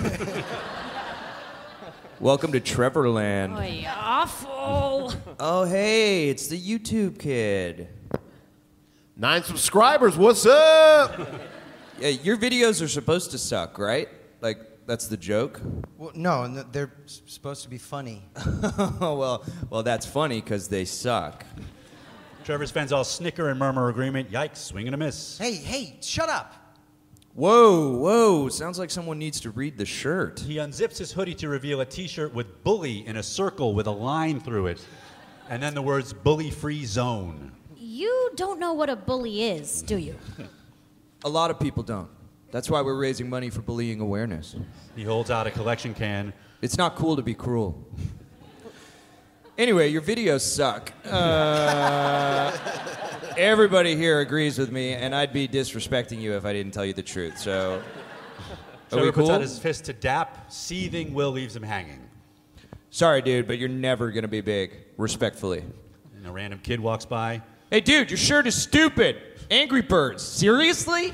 Welcome 2.20 2.52
to 2.52 2.60
Trevorland. 2.60 3.58
Oy, 3.58 3.84
awful. 3.88 5.12
Oh, 5.40 5.64
hey, 5.64 6.28
it's 6.28 6.46
the 6.46 6.56
YouTube 6.56 7.18
kid. 7.18 7.88
Nine 9.16 9.42
subscribers. 9.42 10.16
What's 10.16 10.46
up? 10.46 11.28
Yeah, 11.98 12.10
your 12.10 12.36
videos 12.36 12.80
are 12.80 12.88
supposed 12.88 13.32
to 13.32 13.38
suck, 13.38 13.80
right? 13.80 14.08
Like, 14.40 14.60
that's 14.86 15.08
the 15.08 15.16
joke? 15.16 15.60
Well, 15.98 16.12
no, 16.14 16.46
no, 16.46 16.62
they're 16.70 16.92
supposed 17.06 17.64
to 17.64 17.68
be 17.68 17.78
funny. 17.78 18.22
oh, 18.36 19.16
well, 19.18 19.44
well, 19.70 19.82
that's 19.82 20.06
funny 20.06 20.40
because 20.40 20.68
they 20.68 20.84
suck. 20.84 21.44
Trevor's 22.44 22.70
fans 22.70 22.92
all 22.92 23.04
snicker 23.04 23.48
and 23.48 23.58
murmur 23.58 23.88
agreement. 23.88 24.30
Yikes, 24.30 24.58
swing 24.58 24.86
and 24.86 24.94
a 24.94 24.98
miss. 24.98 25.38
Hey, 25.38 25.54
hey, 25.54 25.96
shut 26.02 26.28
up. 26.28 26.52
Whoa, 27.32 27.96
whoa, 27.96 28.48
sounds 28.50 28.78
like 28.78 28.90
someone 28.90 29.18
needs 29.18 29.40
to 29.40 29.50
read 29.50 29.78
the 29.78 29.86
shirt. 29.86 30.40
He 30.40 30.56
unzips 30.56 30.98
his 30.98 31.10
hoodie 31.10 31.34
to 31.36 31.48
reveal 31.48 31.80
a 31.80 31.86
t 31.86 32.06
shirt 32.06 32.32
with 32.34 32.62
bully 32.62 33.04
in 33.06 33.16
a 33.16 33.22
circle 33.22 33.74
with 33.74 33.86
a 33.86 33.90
line 33.90 34.40
through 34.40 34.68
it. 34.68 34.86
And 35.48 35.62
then 35.62 35.74
the 35.74 35.82
words 35.82 36.12
bully 36.12 36.50
free 36.50 36.84
zone. 36.84 37.50
You 37.76 38.30
don't 38.36 38.60
know 38.60 38.74
what 38.74 38.88
a 38.90 38.96
bully 38.96 39.44
is, 39.44 39.82
do 39.82 39.96
you? 39.96 40.16
A 41.24 41.28
lot 41.28 41.50
of 41.50 41.58
people 41.58 41.82
don't. 41.82 42.10
That's 42.50 42.68
why 42.70 42.82
we're 42.82 42.98
raising 42.98 43.28
money 43.28 43.50
for 43.50 43.62
bullying 43.62 44.00
awareness. 44.00 44.54
He 44.94 45.02
holds 45.02 45.30
out 45.30 45.46
a 45.46 45.50
collection 45.50 45.94
can. 45.94 46.32
It's 46.60 46.76
not 46.76 46.94
cool 46.94 47.16
to 47.16 47.22
be 47.22 47.34
cruel. 47.34 47.84
Anyway, 49.56 49.88
your 49.88 50.02
videos 50.02 50.40
suck. 50.40 50.92
Uh, 51.04 52.50
everybody 53.38 53.94
here 53.94 54.18
agrees 54.18 54.58
with 54.58 54.72
me, 54.72 54.92
and 54.94 55.14
I'd 55.14 55.32
be 55.32 55.46
disrespecting 55.46 56.20
you 56.20 56.34
if 56.34 56.44
I 56.44 56.52
didn't 56.52 56.72
tell 56.72 56.84
you 56.84 56.92
the 56.92 57.02
truth. 57.04 57.38
So, 57.38 57.80
are 57.80 57.82
Trevor 58.90 59.04
we 59.04 59.12
puts 59.12 59.28
cool? 59.28 59.30
out 59.36 59.40
his 59.40 59.56
fist 59.58 59.84
to 59.84 59.92
dap. 59.92 60.50
Seething 60.52 61.14
Will 61.14 61.30
leaves 61.30 61.54
him 61.54 61.62
hanging. 61.62 62.00
Sorry, 62.90 63.22
dude, 63.22 63.46
but 63.46 63.58
you're 63.58 63.68
never 63.68 64.10
gonna 64.10 64.26
be 64.26 64.40
big. 64.40 64.72
Respectfully. 64.96 65.62
And 66.16 66.26
a 66.26 66.32
random 66.32 66.58
kid 66.60 66.80
walks 66.80 67.04
by. 67.04 67.40
Hey, 67.70 67.80
dude, 67.80 68.10
your 68.10 68.18
shirt 68.18 68.48
is 68.48 68.60
stupid. 68.60 69.18
Angry 69.52 69.82
Birds. 69.82 70.22
Seriously? 70.22 71.12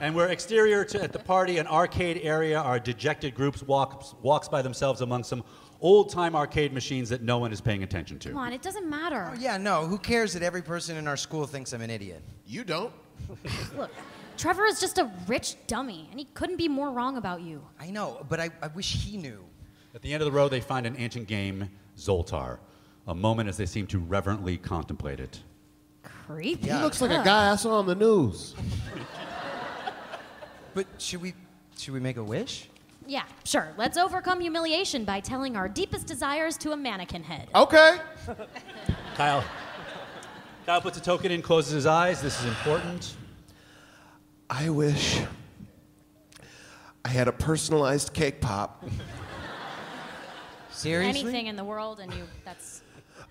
And 0.00 0.14
we're 0.14 0.26
exterior 0.26 0.84
to 0.86 1.02
at 1.02 1.12
the 1.12 1.18
party, 1.18 1.56
an 1.58 1.66
arcade 1.66 2.20
area. 2.22 2.58
Our 2.58 2.78
dejected 2.78 3.34
groups 3.34 3.62
walks 3.62 4.14
walks 4.20 4.48
by 4.48 4.60
themselves 4.60 5.00
among 5.00 5.24
some 5.24 5.42
old 5.84 6.10
time 6.10 6.34
arcade 6.34 6.72
machines 6.72 7.10
that 7.10 7.22
no 7.22 7.38
one 7.38 7.52
is 7.52 7.60
paying 7.60 7.84
attention 7.84 8.18
to. 8.18 8.30
Come 8.30 8.38
on, 8.38 8.52
it 8.52 8.62
doesn't 8.62 8.88
matter. 8.88 9.30
Oh, 9.30 9.38
yeah, 9.38 9.58
no, 9.58 9.86
who 9.86 9.98
cares 9.98 10.32
that 10.32 10.42
every 10.42 10.62
person 10.62 10.96
in 10.96 11.06
our 11.06 11.16
school 11.16 11.46
thinks 11.46 11.72
I'm 11.72 11.82
an 11.82 11.90
idiot? 11.90 12.24
You 12.46 12.64
don't. 12.64 12.92
Look, 13.76 13.90
Trevor 14.36 14.64
is 14.64 14.80
just 14.80 14.98
a 14.98 15.12
rich 15.28 15.56
dummy, 15.66 16.08
and 16.10 16.18
he 16.18 16.24
couldn't 16.34 16.56
be 16.56 16.68
more 16.68 16.90
wrong 16.90 17.18
about 17.18 17.42
you. 17.42 17.62
I 17.78 17.90
know, 17.90 18.24
but 18.28 18.40
I, 18.40 18.50
I 18.62 18.68
wish 18.68 19.04
he 19.04 19.18
knew. 19.18 19.44
At 19.94 20.02
the 20.02 20.12
end 20.12 20.22
of 20.22 20.26
the 20.26 20.32
road, 20.32 20.48
they 20.48 20.60
find 20.60 20.86
an 20.86 20.96
ancient 20.98 21.28
game, 21.28 21.68
Zoltar. 21.96 22.58
A 23.06 23.14
moment 23.14 23.50
as 23.50 23.58
they 23.58 23.66
seem 23.66 23.86
to 23.88 23.98
reverently 23.98 24.56
contemplate 24.56 25.20
it. 25.20 25.42
Creepy. 26.02 26.68
He 26.68 26.72
looks 26.72 27.02
like 27.02 27.10
a 27.10 27.22
guy 27.22 27.52
I 27.52 27.56
saw 27.56 27.78
on 27.78 27.86
the 27.86 27.94
news. 27.94 28.54
But 30.72 30.86
should 30.98 31.20
we 31.20 31.34
should 31.76 31.94
we 31.94 32.00
make 32.00 32.16
a 32.16 32.24
wish? 32.24 32.68
Yeah, 33.06 33.24
sure. 33.44 33.72
Let's 33.76 33.96
overcome 33.96 34.40
humiliation 34.40 35.04
by 35.04 35.20
telling 35.20 35.56
our 35.56 35.68
deepest 35.68 36.06
desires 36.06 36.56
to 36.58 36.72
a 36.72 36.76
mannequin 36.76 37.22
head. 37.22 37.48
Okay. 37.54 37.98
Kyle. 39.16 39.44
Kyle 40.66 40.80
puts 40.80 40.96
a 40.96 41.02
token 41.02 41.30
in, 41.30 41.42
closes 41.42 41.72
his 41.72 41.86
eyes. 41.86 42.22
This 42.22 42.40
is 42.40 42.46
important. 42.46 43.16
I 44.48 44.70
wish 44.70 45.20
I 47.04 47.08
had 47.08 47.28
a 47.28 47.32
personalized 47.32 48.14
cake 48.14 48.40
pop. 48.40 48.84
Seriously? 50.70 51.20
Anything 51.20 51.46
in 51.48 51.56
the 51.56 51.64
world, 51.64 52.00
and 52.00 52.12
you, 52.14 52.24
that's. 52.44 52.82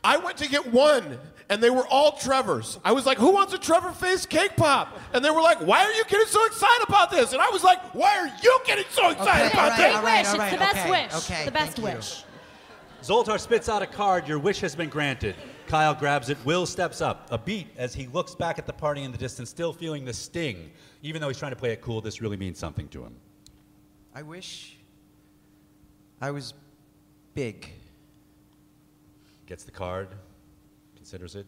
I 0.04 0.18
went 0.18 0.38
to 0.38 0.50
get 0.50 0.72
one, 0.72 1.18
and 1.50 1.62
they 1.64 1.70
were 1.70 1.88
all 1.88 2.14
Trevors. 2.14 2.80
I 2.84 2.92
was 2.92 3.06
like, 3.06 3.18
"Who 3.18 3.32
wants 3.32 3.54
a 3.54 3.58
Trevor 3.58 3.92
face 3.92 4.26
cake 4.26 4.56
pop?" 4.56 5.00
And 5.14 5.24
they 5.24 5.30
were 5.32 5.42
like, 5.42 5.60
"Why 5.60 5.84
are 5.86 5.92
you 5.94 6.04
getting 6.06 6.28
so 6.28 6.46
excited 6.46 6.88
about 6.88 7.10
this?" 7.12 7.34
And 7.34 7.42
I 7.42 7.50
was 7.50 7.64
like, 7.64 7.94
"Why 7.96 8.18
are 8.18 8.28
you 8.42 8.60
getting 8.66 8.86
so 8.92 9.10
excited 9.12 9.48
Okay, 9.48 9.54
about 9.54 9.72
all 9.72 9.78
this?" 9.78 9.86
right, 9.86 9.96
all 9.96 10.04
right, 10.04 10.18
wish. 10.20 10.28
all 10.28 10.34
It's 10.34 10.40
right, 10.40 10.52
the 10.52 10.58
best 10.58 10.78
okay, 10.78 10.90
wish. 10.90 11.14
Okay, 11.32 11.46
the 11.46 11.52
best 11.52 11.76
thank 11.78 11.88
you. 11.88 11.96
wish. 11.96 12.24
Zoltar 13.02 13.40
spits 13.40 13.68
out 13.70 13.82
a 13.82 13.88
card. 13.88 14.28
Your 14.28 14.40
wish 14.40 14.60
has 14.62 14.76
been 14.76 14.90
granted. 14.90 15.36
Kyle 15.68 15.94
grabs 15.94 16.30
it. 16.30 16.38
Will 16.46 16.66
steps 16.66 17.02
up. 17.02 17.28
A 17.32 17.38
beat 17.38 17.68
as 17.78 17.94
he 17.94 18.08
looks 18.08 18.34
back 18.36 18.58
at 18.60 18.66
the 18.66 18.72
party 18.74 19.04
in 19.04 19.12
the 19.12 19.18
distance, 19.18 19.50
still 19.50 19.74
feeling 19.74 20.06
the 20.06 20.14
sting. 20.14 20.72
Even 21.02 21.22
though 21.22 21.28
he's 21.28 21.38
trying 21.38 21.52
to 21.52 21.58
play 21.58 21.72
it 21.72 21.82
cool, 21.82 22.00
this 22.02 22.22
really 22.22 22.38
means 22.38 22.58
something 22.58 22.88
to 22.90 23.04
him. 23.04 23.16
I 24.16 24.22
wish 24.22 24.78
I 26.22 26.32
was 26.32 26.54
big. 27.34 27.70
Gets 29.46 29.64
the 29.64 29.72
card, 29.72 30.10
considers 30.96 31.36
it. 31.36 31.46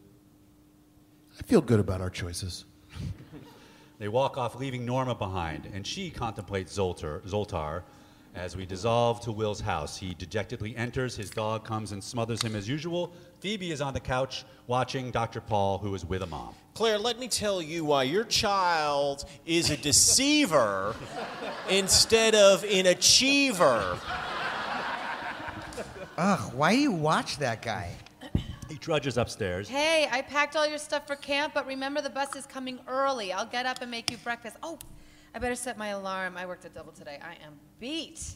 I 1.39 1.43
feel 1.43 1.61
good 1.61 1.79
about 1.79 2.01
our 2.01 2.09
choices. 2.09 2.65
They 3.97 4.09
walk 4.09 4.37
off, 4.37 4.59
leaving 4.59 4.85
Norma 4.85 5.15
behind, 5.15 5.69
and 5.73 5.87
she 5.87 6.09
contemplates 6.09 6.77
Zoltar, 6.77 7.21
Zoltar 7.21 7.83
as 8.35 8.57
we 8.57 8.65
dissolve 8.65 9.21
to 9.21 9.31
Will's 9.31 9.61
house. 9.61 9.95
He 9.95 10.13
dejectedly 10.13 10.75
enters. 10.75 11.15
His 11.15 11.29
dog 11.29 11.63
comes 11.63 11.93
and 11.93 12.03
smothers 12.03 12.41
him 12.41 12.55
as 12.55 12.67
usual. 12.67 13.13
Phoebe 13.39 13.71
is 13.71 13.79
on 13.79 13.93
the 13.93 13.99
couch 14.01 14.43
watching 14.67 15.11
Dr. 15.11 15.39
Paul, 15.39 15.77
who 15.77 15.95
is 15.95 16.05
with 16.05 16.23
a 16.23 16.25
mom. 16.25 16.53
Claire, 16.73 16.97
let 16.97 17.17
me 17.17 17.29
tell 17.29 17.61
you 17.61 17.85
why 17.85 18.03
your 18.03 18.25
child 18.25 19.23
is 19.45 19.69
a 19.69 19.77
deceiver 19.77 20.93
instead 21.69 22.35
of 22.35 22.65
an 22.65 22.87
achiever. 22.87 23.97
Ugh, 26.17 26.53
why 26.53 26.73
do 26.73 26.81
you 26.81 26.91
watch 26.91 27.37
that 27.37 27.61
guy? 27.61 27.91
He 28.69 28.77
trudges 28.77 29.17
upstairs. 29.17 29.69
Hey, 29.69 30.07
I 30.11 30.21
packed 30.21 30.55
all 30.55 30.67
your 30.67 30.77
stuff 30.77 31.05
for 31.05 31.15
camp, 31.15 31.53
but 31.53 31.67
remember 31.67 32.01
the 32.01 32.09
bus 32.09 32.35
is 32.35 32.45
coming 32.45 32.79
early. 32.87 33.31
I'll 33.31 33.45
get 33.45 33.65
up 33.65 33.81
and 33.81 33.91
make 33.91 34.09
you 34.09 34.17
breakfast. 34.17 34.57
Oh, 34.63 34.79
I 35.35 35.39
better 35.39 35.55
set 35.55 35.77
my 35.77 35.89
alarm. 35.89 36.35
I 36.37 36.45
worked 36.45 36.65
a 36.65 36.69
double 36.69 36.91
today. 36.91 37.19
I 37.21 37.33
am 37.45 37.59
beat. 37.79 38.35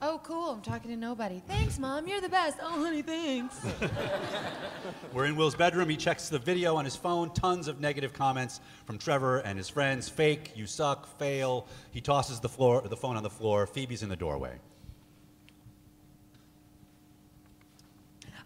Oh, 0.00 0.20
cool. 0.24 0.50
I'm 0.50 0.62
talking 0.62 0.90
to 0.90 0.96
nobody. 0.96 1.42
Thanks, 1.46 1.78
Mom. 1.78 2.08
You're 2.08 2.20
the 2.20 2.28
best. 2.28 2.58
Oh, 2.60 2.82
honey, 2.82 3.02
thanks. 3.02 3.60
We're 5.12 5.26
in 5.26 5.36
Will's 5.36 5.54
bedroom. 5.54 5.88
He 5.88 5.96
checks 5.96 6.28
the 6.28 6.40
video 6.40 6.74
on 6.74 6.84
his 6.84 6.96
phone. 6.96 7.32
Tons 7.34 7.68
of 7.68 7.80
negative 7.80 8.12
comments 8.12 8.60
from 8.84 8.98
Trevor 8.98 9.38
and 9.38 9.56
his 9.58 9.68
friends. 9.68 10.08
Fake, 10.08 10.52
you 10.56 10.66
suck, 10.66 11.06
fail. 11.18 11.68
He 11.92 12.00
tosses 12.00 12.40
the, 12.40 12.48
floor, 12.48 12.82
the 12.82 12.96
phone 12.96 13.16
on 13.16 13.22
the 13.22 13.30
floor. 13.30 13.66
Phoebe's 13.66 14.02
in 14.02 14.08
the 14.08 14.16
doorway. 14.16 14.58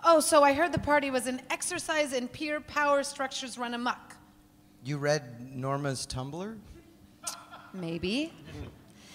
Oh, 0.09 0.21
so 0.21 0.45
I 0.45 0.53
heard 0.53 0.73
the 0.73 0.79
party 0.79 1.11
was 1.11 1.27
an 1.27 1.43
exercise 1.51 2.13
in 2.13 2.29
peer 2.29 2.61
power 2.61 3.03
structures 3.03 3.59
run 3.59 3.75
amok. 3.75 4.15
You 4.85 4.99
read 4.99 5.53
Norma's 5.53 6.07
Tumblr? 6.07 6.57
Maybe. 7.75 8.33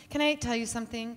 Can 0.10 0.20
I 0.20 0.36
tell 0.36 0.54
you 0.54 0.66
something? 0.66 1.16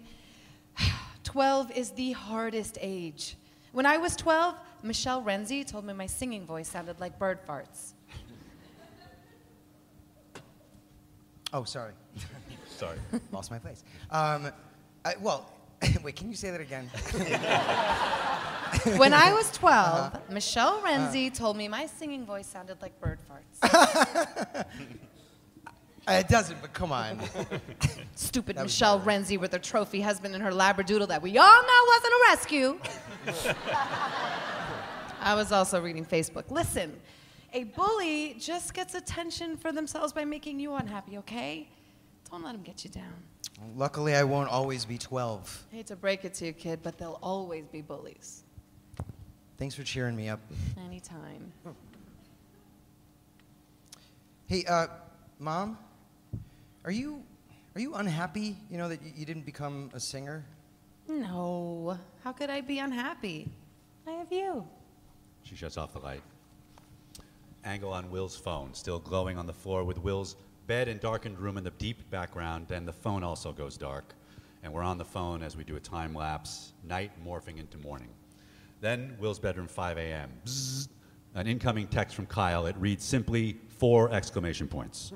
12 1.24 1.72
is 1.72 1.90
the 1.90 2.12
hardest 2.12 2.78
age. 2.80 3.36
When 3.72 3.84
I 3.84 3.96
was 3.96 4.14
12, 4.14 4.54
Michelle 4.84 5.24
Renzi 5.24 5.66
told 5.66 5.84
me 5.84 5.92
my 5.92 6.06
singing 6.06 6.46
voice 6.46 6.68
sounded 6.68 7.00
like 7.00 7.18
bird 7.18 7.44
farts. 7.44 7.94
Oh, 11.52 11.64
sorry. 11.64 11.94
Sorry. 12.76 12.98
Lost 13.30 13.52
my 13.52 13.58
place. 13.58 13.84
Um, 14.10 14.50
I, 15.04 15.14
well, 15.20 15.52
wait, 16.02 16.16
can 16.16 16.28
you 16.28 16.34
say 16.34 16.50
that 16.50 16.60
again? 16.60 16.90
When 18.98 19.12
I 19.14 19.32
was 19.32 19.50
12, 19.52 19.72
Uh-huh. 20.14 20.18
Michelle 20.30 20.80
Renzi 20.82 21.32
told 21.32 21.56
me 21.56 21.68
my 21.68 21.86
singing 21.86 22.24
voice 22.26 22.46
sounded 22.46 22.80
like 22.82 22.98
bird 23.00 23.18
farts. 23.28 24.64
Uh, 26.06 26.12
it 26.20 26.28
doesn't, 26.28 26.60
but 26.60 26.72
come 26.72 26.92
on. 26.92 27.20
Stupid 28.14 28.56
That 28.56 28.64
Michelle 28.64 29.00
Renzi 29.00 29.38
with 29.38 29.52
her 29.52 29.58
trophy 29.58 30.00
husband 30.00 30.34
and 30.34 30.42
her 30.42 30.50
labradoodle 30.52 31.08
that 31.08 31.22
we 31.22 31.38
all 31.38 31.62
know 31.62 31.84
wasn't 31.88 32.12
a 32.12 32.20
rescue. 32.30 32.78
I 35.20 35.34
was 35.34 35.52
also 35.52 35.80
reading 35.80 36.04
Facebook. 36.04 36.50
Listen, 36.50 37.00
a 37.52 37.64
bully 37.64 38.36
just 38.38 38.74
gets 38.74 38.94
attention 38.94 39.56
for 39.56 39.72
themselves 39.72 40.12
by 40.12 40.24
making 40.24 40.60
you 40.60 40.74
unhappy, 40.74 41.18
okay? 41.18 41.68
Don't 42.30 42.42
let 42.44 42.52
them 42.52 42.62
get 42.62 42.84
you 42.84 42.90
down. 42.90 43.14
Luckily, 43.76 44.14
I 44.14 44.24
won't 44.24 44.50
always 44.50 44.84
be 44.84 44.98
12. 44.98 45.66
I 45.72 45.76
hate 45.76 45.86
to 45.86 45.96
break 45.96 46.24
it 46.24 46.34
to 46.34 46.46
you, 46.46 46.52
kid, 46.52 46.80
but 46.82 46.98
they'll 46.98 47.18
always 47.22 47.64
be 47.68 47.80
bullies. 47.80 48.43
Thanks 49.64 49.76
for 49.76 49.82
cheering 49.82 50.14
me 50.14 50.28
up. 50.28 50.40
Anytime. 50.84 51.50
Hey, 54.46 54.62
uh, 54.68 54.88
Mom, 55.38 55.78
are 56.84 56.90
you 56.90 57.22
are 57.74 57.80
you 57.80 57.94
unhappy? 57.94 58.58
You 58.70 58.76
know 58.76 58.90
that 58.90 59.00
you, 59.02 59.12
you 59.16 59.24
didn't 59.24 59.46
become 59.46 59.90
a 59.94 60.00
singer. 60.00 60.44
No. 61.08 61.98
How 62.22 62.32
could 62.32 62.50
I 62.50 62.60
be 62.60 62.78
unhappy? 62.78 63.48
I 64.06 64.10
have 64.10 64.30
you. 64.30 64.68
She 65.44 65.56
shuts 65.56 65.78
off 65.78 65.94
the 65.94 66.00
light. 66.00 66.22
Angle 67.64 67.90
on 67.90 68.10
Will's 68.10 68.36
phone, 68.36 68.74
still 68.74 68.98
glowing 68.98 69.38
on 69.38 69.46
the 69.46 69.54
floor 69.54 69.82
with 69.82 69.96
Will's 69.96 70.36
bed 70.66 70.88
and 70.88 71.00
darkened 71.00 71.38
room 71.38 71.56
in 71.56 71.64
the 71.64 71.70
deep 71.70 72.10
background. 72.10 72.66
Then 72.68 72.84
the 72.84 72.92
phone 72.92 73.24
also 73.24 73.50
goes 73.50 73.78
dark. 73.78 74.14
And 74.62 74.74
we're 74.74 74.82
on 74.82 74.98
the 74.98 75.06
phone 75.06 75.42
as 75.42 75.56
we 75.56 75.64
do 75.64 75.76
a 75.76 75.80
time 75.80 76.12
lapse, 76.12 76.74
night 76.86 77.12
morphing 77.26 77.58
into 77.58 77.78
morning. 77.78 78.10
Then 78.84 79.16
Will's 79.18 79.38
bedroom, 79.38 79.66
5 79.66 79.96
a.m. 79.96 80.30
Bzzz. 80.44 80.88
An 81.34 81.46
incoming 81.46 81.86
text 81.86 82.14
from 82.14 82.26
Kyle. 82.26 82.66
It 82.66 82.76
reads 82.78 83.02
simply 83.02 83.56
four 83.78 84.12
exclamation 84.12 84.68
points. 84.68 85.14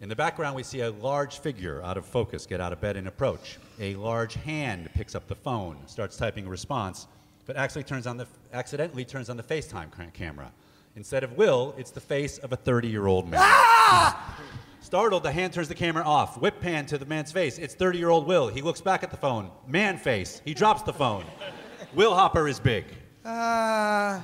In 0.00 0.08
the 0.08 0.16
background, 0.16 0.56
we 0.56 0.62
see 0.62 0.80
a 0.80 0.90
large 0.90 1.40
figure 1.40 1.82
out 1.82 1.98
of 1.98 2.06
focus 2.06 2.46
get 2.46 2.58
out 2.58 2.72
of 2.72 2.80
bed 2.80 2.96
and 2.96 3.06
approach. 3.06 3.58
A 3.80 3.94
large 3.96 4.32
hand 4.32 4.88
picks 4.94 5.14
up 5.14 5.28
the 5.28 5.34
phone, 5.34 5.76
starts 5.84 6.16
typing 6.16 6.46
a 6.46 6.48
response, 6.48 7.06
but 7.44 7.54
actually 7.54 7.82
turns 7.82 8.06
on 8.06 8.16
the, 8.16 8.26
accidentally 8.54 9.04
turns 9.04 9.28
on 9.28 9.36
the 9.36 9.42
FaceTime 9.42 9.90
camera. 10.14 10.50
Instead 10.96 11.22
of 11.22 11.36
Will, 11.36 11.74
it's 11.76 11.90
the 11.90 12.00
face 12.00 12.38
of 12.38 12.54
a 12.54 12.56
30 12.56 12.88
year 12.88 13.08
old 13.08 13.28
man. 13.28 13.40
Ah! 13.42 14.40
Startled, 14.80 15.22
the 15.22 15.30
hand 15.30 15.52
turns 15.52 15.68
the 15.68 15.74
camera 15.74 16.02
off. 16.02 16.40
Whip 16.40 16.58
pan 16.62 16.86
to 16.86 16.96
the 16.96 17.04
man's 17.04 17.30
face. 17.30 17.58
It's 17.58 17.74
30 17.74 17.98
year 17.98 18.08
old 18.08 18.26
Will. 18.26 18.48
He 18.48 18.62
looks 18.62 18.80
back 18.80 19.02
at 19.02 19.10
the 19.10 19.18
phone. 19.18 19.50
Man 19.68 19.98
face. 19.98 20.40
He 20.46 20.54
drops 20.54 20.80
the 20.80 20.94
phone. 20.94 21.26
Will 21.94 22.14
Hopper 22.14 22.46
is 22.48 22.60
big. 22.60 22.84
Uh, 23.24 24.20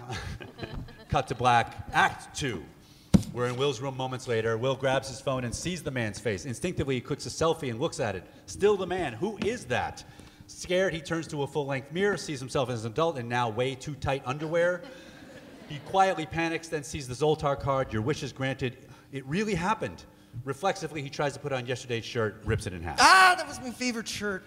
Cut 1.08 1.26
to 1.28 1.34
black. 1.34 1.88
Act 1.92 2.36
two. 2.36 2.64
We're 3.32 3.46
in 3.46 3.56
Will's 3.56 3.80
room 3.80 3.96
moments 3.96 4.28
later. 4.28 4.56
Will 4.56 4.76
grabs 4.76 5.08
his 5.08 5.20
phone 5.20 5.44
and 5.44 5.54
sees 5.54 5.82
the 5.82 5.90
man's 5.90 6.18
face. 6.18 6.46
Instinctively, 6.46 6.94
he 6.94 7.00
clicks 7.00 7.26
a 7.26 7.28
selfie 7.28 7.70
and 7.70 7.78
looks 7.80 8.00
at 8.00 8.14
it. 8.16 8.24
Still 8.46 8.76
the 8.76 8.86
man. 8.86 9.12
Who 9.14 9.36
is 9.44 9.64
that? 9.66 10.04
Scared, 10.46 10.94
he 10.94 11.00
turns 11.00 11.26
to 11.28 11.42
a 11.42 11.46
full 11.46 11.66
length 11.66 11.92
mirror, 11.92 12.16
sees 12.16 12.38
himself 12.38 12.70
as 12.70 12.84
an 12.84 12.92
adult 12.92 13.18
in 13.18 13.28
now 13.28 13.48
way 13.48 13.74
too 13.74 13.94
tight 13.96 14.22
underwear. 14.24 14.82
He 15.68 15.78
quietly 15.80 16.24
panics, 16.24 16.68
then 16.68 16.84
sees 16.84 17.08
the 17.08 17.14
Zoltar 17.14 17.58
card. 17.58 17.92
Your 17.92 18.02
wish 18.02 18.22
is 18.22 18.32
granted. 18.32 18.76
It 19.12 19.26
really 19.26 19.54
happened. 19.56 20.04
Reflexively, 20.44 21.02
he 21.02 21.10
tries 21.10 21.32
to 21.32 21.40
put 21.40 21.52
on 21.52 21.66
yesterday's 21.66 22.04
shirt, 22.04 22.42
rips 22.44 22.66
it 22.66 22.72
in 22.72 22.82
half. 22.82 22.98
ah, 23.00 23.34
that 23.36 23.48
was 23.48 23.60
my 23.60 23.70
favorite 23.70 24.06
shirt. 24.06 24.44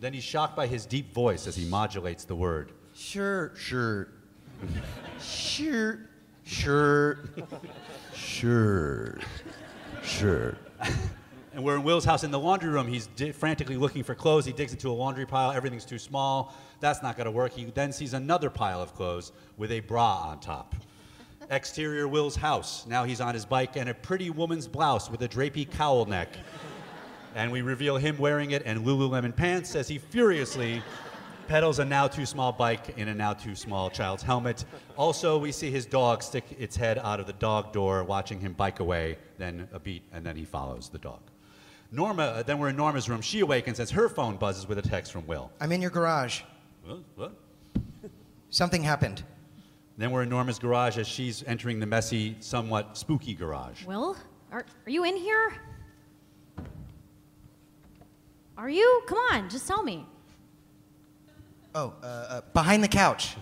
Then 0.00 0.12
he's 0.12 0.24
shocked 0.24 0.54
by 0.54 0.66
his 0.66 0.86
deep 0.86 1.12
voice 1.12 1.46
as 1.46 1.56
he 1.56 1.64
modulates 1.64 2.24
the 2.24 2.36
word. 2.36 2.72
Sure. 2.94 3.52
Sure. 3.56 4.08
sure. 5.20 6.10
Sure. 6.44 7.18
Sure. 8.14 9.18
Shirt. 10.02 10.58
And 11.54 11.64
we're 11.64 11.74
in 11.74 11.82
Will's 11.82 12.04
house 12.04 12.22
in 12.22 12.30
the 12.30 12.38
laundry 12.38 12.70
room. 12.70 12.86
He's 12.86 13.08
di- 13.08 13.32
frantically 13.32 13.76
looking 13.76 14.04
for 14.04 14.14
clothes. 14.14 14.44
He 14.44 14.52
digs 14.52 14.72
into 14.72 14.90
a 14.90 14.92
laundry 14.92 15.26
pile. 15.26 15.50
Everything's 15.50 15.84
too 15.84 15.98
small. 15.98 16.54
That's 16.78 17.02
not 17.02 17.16
going 17.16 17.24
to 17.24 17.32
work. 17.32 17.52
He 17.52 17.64
then 17.64 17.92
sees 17.92 18.14
another 18.14 18.48
pile 18.48 18.80
of 18.80 18.94
clothes 18.94 19.32
with 19.56 19.72
a 19.72 19.80
bra 19.80 20.28
on 20.28 20.38
top. 20.38 20.76
Exterior 21.50 22.06
Will's 22.06 22.36
house. 22.36 22.86
Now 22.86 23.02
he's 23.02 23.20
on 23.20 23.34
his 23.34 23.44
bike 23.44 23.76
and 23.76 23.88
a 23.88 23.94
pretty 23.94 24.30
woman's 24.30 24.68
blouse 24.68 25.10
with 25.10 25.22
a 25.22 25.28
drapey 25.28 25.68
cowl 25.68 26.04
neck. 26.04 26.36
And 27.34 27.52
we 27.52 27.62
reveal 27.62 27.96
him 27.96 28.18
wearing 28.18 28.50
it 28.52 28.62
and 28.64 28.84
Lululemon 28.84 29.34
pants 29.34 29.74
as 29.74 29.88
he 29.88 29.98
furiously 29.98 30.82
pedals 31.48 31.78
a 31.78 31.84
now 31.84 32.06
too 32.06 32.26
small 32.26 32.52
bike 32.52 32.94
in 32.98 33.08
a 33.08 33.14
now 33.14 33.32
too 33.32 33.54
small 33.54 33.90
child's 33.90 34.22
helmet. 34.22 34.64
Also, 34.96 35.38
we 35.38 35.50
see 35.50 35.70
his 35.70 35.86
dog 35.86 36.22
stick 36.22 36.44
its 36.58 36.76
head 36.76 36.98
out 36.98 37.20
of 37.20 37.26
the 37.26 37.32
dog 37.34 37.72
door, 37.72 38.04
watching 38.04 38.38
him 38.38 38.52
bike 38.52 38.80
away, 38.80 39.16
then 39.38 39.66
a 39.72 39.78
beat, 39.78 40.02
and 40.12 40.24
then 40.24 40.36
he 40.36 40.44
follows 40.44 40.88
the 40.90 40.98
dog. 40.98 41.20
Norma, 41.90 42.22
uh, 42.22 42.42
then 42.42 42.58
we're 42.58 42.68
in 42.68 42.76
Norma's 42.76 43.08
room. 43.08 43.22
She 43.22 43.40
awakens 43.40 43.80
as 43.80 43.90
her 43.92 44.10
phone 44.10 44.36
buzzes 44.36 44.68
with 44.68 44.76
a 44.76 44.82
text 44.82 45.10
from 45.10 45.26
Will. 45.26 45.50
I'm 45.58 45.72
in 45.72 45.80
your 45.80 45.90
garage. 45.90 46.42
What? 46.84 46.98
What? 47.16 47.32
Something 48.50 48.82
happened. 48.82 49.22
Then 49.96 50.10
we're 50.10 50.22
in 50.22 50.28
Norma's 50.28 50.58
garage 50.58 50.98
as 50.98 51.08
she's 51.08 51.42
entering 51.44 51.80
the 51.80 51.86
messy, 51.86 52.36
somewhat 52.40 52.98
spooky 52.98 53.34
garage. 53.34 53.84
Will, 53.84 54.16
are, 54.52 54.64
are 54.86 54.90
you 54.90 55.04
in 55.04 55.16
here? 55.16 55.54
Are 58.58 58.68
you? 58.68 59.02
Come 59.06 59.18
on, 59.30 59.48
just 59.48 59.68
tell 59.68 59.84
me. 59.84 60.04
Oh, 61.76 61.94
uh, 62.02 62.06
uh, 62.06 62.40
behind 62.52 62.82
the 62.82 62.88
couch. 62.88 63.36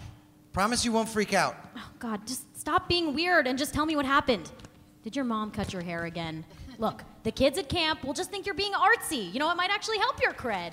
Promise 0.53 0.85
you 0.85 0.93
won't 0.93 1.09
freak 1.09 1.33
out. 1.33 1.57
Oh, 1.75 1.91
God, 1.99 2.27
just 2.27 2.45
stop 2.59 2.87
being 2.87 3.15
weird 3.15 3.47
and 3.47 3.59
just 3.59 3.73
tell 3.73 3.87
me 3.87 3.97
what 3.97 4.05
happened. 4.05 4.53
Did 5.03 5.17
your 5.17 5.25
mom 5.25 5.51
cut 5.51 5.73
your 5.73 5.81
hair 5.81 6.05
again? 6.05 6.45
Look, 6.79 7.03
the 7.23 7.33
kids 7.33 7.57
at 7.57 7.71
camp 7.71 8.05
will 8.05 8.13
just 8.13 8.31
think 8.31 8.45
you're 8.45 8.55
being 8.55 8.73
artsy. 8.73 9.33
You 9.33 9.39
know, 9.39 9.51
it 9.51 9.57
might 9.57 9.71
actually 9.71 9.99
help 9.99 10.21
your 10.21 10.35
cred. 10.35 10.73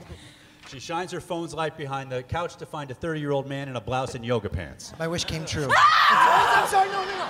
She 0.67 0.79
shines 0.79 1.13
her 1.13 1.21
phone's 1.21 1.53
light 1.53 1.77
behind 1.77 2.12
the 2.12 2.23
couch 2.23 2.57
to 2.57 2.65
find 2.65 2.91
a 2.91 2.93
30 2.93 3.21
year 3.21 3.31
old 3.31 3.47
man 3.47 3.69
in 3.69 3.77
a 3.77 3.81
blouse 3.81 4.15
and 4.15 4.25
yoga 4.25 4.50
pants. 4.50 4.91
My 5.00 5.07
wish 5.07 5.23
came 5.23 5.45
true. 5.45 5.69
I'm 6.09 6.67
sorry, 6.67 6.89
no, 6.89 7.05
no, 7.05 7.17
no. 7.17 7.27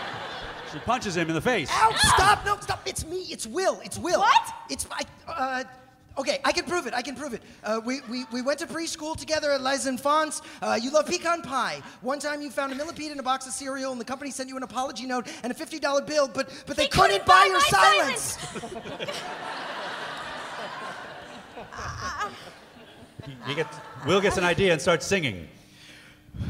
She 0.72 0.80
punches 0.80 1.16
him 1.16 1.28
in 1.28 1.36
the 1.36 1.42
face. 1.42 1.70
Ow, 1.72 1.94
stop, 2.16 2.44
no, 2.44 2.58
stop. 2.60 2.82
It's 2.88 3.06
me, 3.06 3.28
it's 3.30 3.46
Will, 3.46 3.80
it's 3.84 4.00
Will. 4.00 4.22
What? 4.22 4.54
It's 4.72 4.90
my, 4.90 5.02
uh, 5.28 5.64
okay, 6.18 6.40
I 6.44 6.52
can 6.52 6.66
prove 6.66 6.88
it, 6.88 6.94
I 6.94 7.02
can 7.02 7.16
prove 7.16 7.34
it. 7.34 7.42
Uh, 7.64 7.82
we, 7.84 8.02
we, 8.10 8.26
we 8.32 8.42
went 8.42 8.60
to 8.60 8.68
preschool 8.68 9.16
together 9.16 9.52
at 9.52 9.62
Les 9.62 9.88
Enfants. 9.88 10.42
Uh, 10.62 10.78
you 10.82 10.92
love 10.92 11.08
pecan 11.08 11.42
pie. 11.42 11.82
One 12.02 12.20
time 12.20 12.42
you 12.42 12.50
found 12.50 12.72
a 12.72 12.76
millipede 12.76 13.12
in 13.12 13.20
a 13.20 13.24
box 13.24 13.48
of 13.48 13.54
cereal 13.54 13.92
and 13.92 14.00
the 14.00 14.06
company 14.06 14.32
sent 14.32 14.50
you 14.50 14.58
an 14.58 14.64
apology 14.64 15.06
note 15.06 15.28
and 15.44 15.52
a 15.52 15.56
$50 15.56 16.06
bill, 16.06 16.28
but, 16.28 16.50
but 16.66 16.78
they 16.78 16.84
He 16.84 16.90
couldn't, 16.90 17.26
couldn't 17.26 17.26
buy 17.26 17.42
buy 17.42 17.46
your 17.46 17.60
my 17.60 17.68
silence. 17.68 18.38
He, 23.26 23.36
he 23.48 23.56
gets, 23.56 23.78
Will 24.06 24.20
gets 24.22 24.38
an 24.38 24.44
idea 24.44 24.74
and 24.74 24.82
starts 24.82 25.06
singing. 25.06 25.48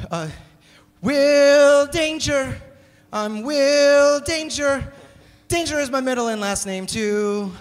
Uh, 0.09 0.29
Will 1.01 1.85
Danger. 1.87 2.59
I'm 3.11 3.43
Will 3.43 4.19
Danger. 4.21 4.91
Danger 5.47 5.79
is 5.79 5.91
my 5.91 6.01
middle 6.01 6.29
and 6.29 6.41
last 6.41 6.65
name, 6.65 6.87
too. 6.87 7.51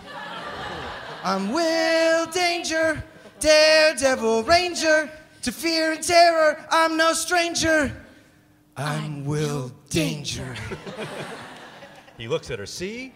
I'm 1.25 1.53
Will 1.53 2.27
Danger, 2.27 3.03
Daredevil 3.39 4.43
Ranger. 4.45 5.11
To 5.43 5.53
fear 5.53 5.93
and 5.93 6.03
terror, 6.03 6.65
I'm 6.71 6.97
no 6.97 7.13
stranger. 7.13 7.93
I'm 8.77 9.25
Will 9.25 9.73
Danger. 9.91 10.55
He 12.19 12.29
looks 12.29 12.53
at 12.53 12.61
her. 12.61 12.67
See? 12.67 13.13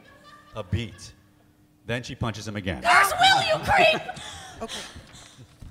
A 0.56 0.64
beat. 0.64 1.12
Then 1.86 2.02
she 2.02 2.16
punches 2.16 2.48
him 2.48 2.56
again. 2.56 2.80
There's 2.80 3.12
Will, 3.12 3.42
you 3.46 3.64
creep! 3.64 4.02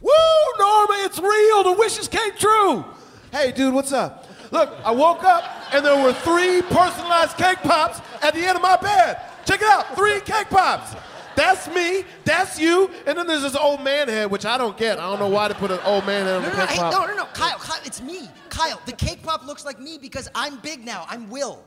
Woo, 0.01 0.11
Norma, 0.57 0.93
it's 0.99 1.19
real. 1.19 1.63
The 1.63 1.75
wishes 1.77 2.07
came 2.07 2.31
true. 2.37 2.85
Hey, 3.33 3.51
dude, 3.51 3.73
what's 3.73 3.91
up? 3.91 4.29
Look, 4.51 4.73
I 4.85 4.91
woke 4.91 5.25
up 5.25 5.43
and 5.73 5.85
there 5.85 6.01
were 6.01 6.13
three 6.13 6.61
personalized 6.61 7.35
cake 7.35 7.57
pops 7.57 7.99
at 8.23 8.33
the 8.33 8.39
end 8.45 8.55
of 8.55 8.61
my 8.61 8.77
bed. 8.77 9.19
Check 9.45 9.61
it 9.61 9.67
out, 9.67 9.93
three 9.95 10.21
cake 10.21 10.49
pops. 10.49 10.95
That's 11.35 11.67
me, 11.67 12.03
that's 12.23 12.57
you, 12.59 12.89
and 13.05 13.17
then 13.17 13.27
there's 13.27 13.41
this 13.41 13.55
old 13.55 13.83
man 13.83 14.07
head, 14.07 14.31
which 14.31 14.45
I 14.45 14.57
don't 14.57 14.77
get. 14.77 14.99
I 14.99 15.03
don't 15.09 15.19
know 15.19 15.27
why 15.27 15.47
they 15.49 15.53
put 15.53 15.69
an 15.71 15.79
old 15.83 16.05
man 16.05 16.25
head 16.25 16.35
on 16.35 16.43
No, 16.43 16.49
the 16.49 16.55
no, 16.55 16.61
no, 16.61 16.65
cake 16.67 16.75
hey, 16.75 16.81
pop. 16.81 16.93
no, 16.93 17.05
no, 17.07 17.15
no, 17.15 17.25
Kyle, 17.33 17.57
Kyle, 17.57 17.81
it's 17.83 18.01
me, 18.01 18.29
Kyle. 18.49 18.81
The 18.85 18.93
cake 18.93 19.21
pop 19.21 19.45
looks 19.45 19.65
like 19.65 19.79
me 19.79 19.97
because 20.01 20.29
I'm 20.33 20.57
big 20.57 20.85
now. 20.85 21.05
I'm 21.09 21.29
Will. 21.29 21.63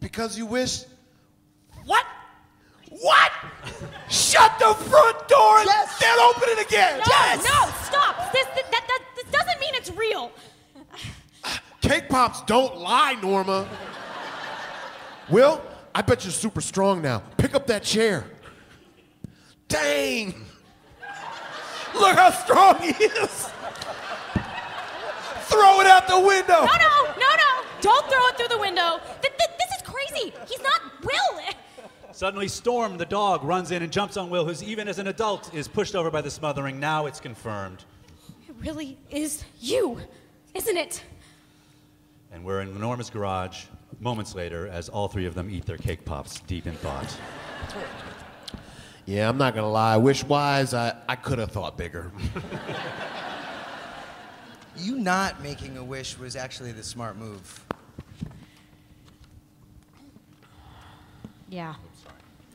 Because 0.00 0.38
you 0.38 0.46
wish. 0.46 0.84
What? 1.84 2.06
What? 2.88 3.30
Shut 4.08 4.58
the 4.58 4.74
front 4.74 5.28
door 5.28 5.58
and 5.58 5.66
Yes. 5.66 5.98
then 5.98 6.18
open 6.20 6.42
it 6.48 6.66
again. 6.66 6.98
No, 6.98 7.34
no, 7.36 7.72
stop! 7.84 8.32
This, 8.32 8.44
that, 8.46 8.70
that, 8.70 9.00
this 9.16 9.24
doesn't 9.30 9.60
mean 9.60 9.74
it's 9.74 9.90
real. 9.92 10.30
Cake 11.80 12.08
pops 12.08 12.42
don't 12.42 12.76
lie, 12.78 13.16
Norma. 13.22 13.68
Will, 15.30 15.60
I 15.94 16.02
bet 16.02 16.24
you're 16.24 16.32
super 16.32 16.60
strong 16.60 17.02
now. 17.02 17.22
Pick 17.36 17.54
up 17.54 17.66
that 17.68 17.82
chair. 17.82 18.24
Dang. 19.72 20.34
Look 21.94 22.16
how 22.16 22.30
strong 22.30 22.78
he 22.82 22.90
is. 22.90 23.48
Throw 25.48 25.80
it 25.80 25.86
out 25.86 26.06
the 26.06 26.20
window. 26.20 26.60
No, 26.60 26.66
no, 26.66 27.04
no, 27.18 27.36
no! 27.36 27.64
Don't 27.80 28.06
throw 28.06 28.26
it 28.28 28.36
through 28.36 28.48
the 28.48 28.58
window. 28.58 29.00
Th- 29.22 29.32
th- 29.38 29.50
this 29.58 29.78
is 29.78 29.82
crazy. 29.82 30.34
He's 30.46 30.60
not 30.60 30.80
Will. 31.02 31.40
Suddenly, 32.12 32.48
Storm, 32.48 32.98
the 32.98 33.06
dog, 33.06 33.42
runs 33.44 33.70
in 33.70 33.82
and 33.82 33.90
jumps 33.90 34.18
on 34.18 34.28
Will, 34.28 34.44
who's 34.44 34.62
even 34.62 34.88
as 34.88 34.98
an 34.98 35.06
adult 35.06 35.54
is 35.54 35.68
pushed 35.68 35.94
over 35.94 36.10
by 36.10 36.20
the 36.20 36.30
smothering. 36.30 36.78
Now 36.78 37.06
it's 37.06 37.18
confirmed. 37.18 37.84
It 38.46 38.54
really 38.60 38.98
is 39.10 39.42
you, 39.58 39.98
isn't 40.52 40.76
it? 40.76 41.02
And 42.30 42.44
we're 42.44 42.60
in 42.60 42.78
Norma's 42.78 43.08
garage 43.08 43.64
moments 44.00 44.34
later 44.34 44.68
as 44.68 44.90
all 44.90 45.08
three 45.08 45.24
of 45.24 45.34
them 45.34 45.48
eat 45.50 45.64
their 45.64 45.78
cake 45.78 46.04
pops 46.04 46.40
deep 46.40 46.66
in 46.66 46.74
thought. 46.74 47.16
Yeah, 49.04 49.28
I'm 49.28 49.38
not 49.38 49.54
gonna 49.54 49.70
lie. 49.70 49.96
Wish 49.96 50.24
wise, 50.24 50.74
I, 50.74 50.94
I 51.08 51.16
could 51.16 51.38
have 51.38 51.50
thought 51.50 51.76
bigger. 51.76 52.12
You 54.76 54.98
not 54.98 55.42
making 55.42 55.76
a 55.76 55.84
wish 55.84 56.18
was 56.18 56.34
actually 56.34 56.72
the 56.72 56.82
smart 56.82 57.16
move. 57.16 57.64
Yeah. 61.48 61.74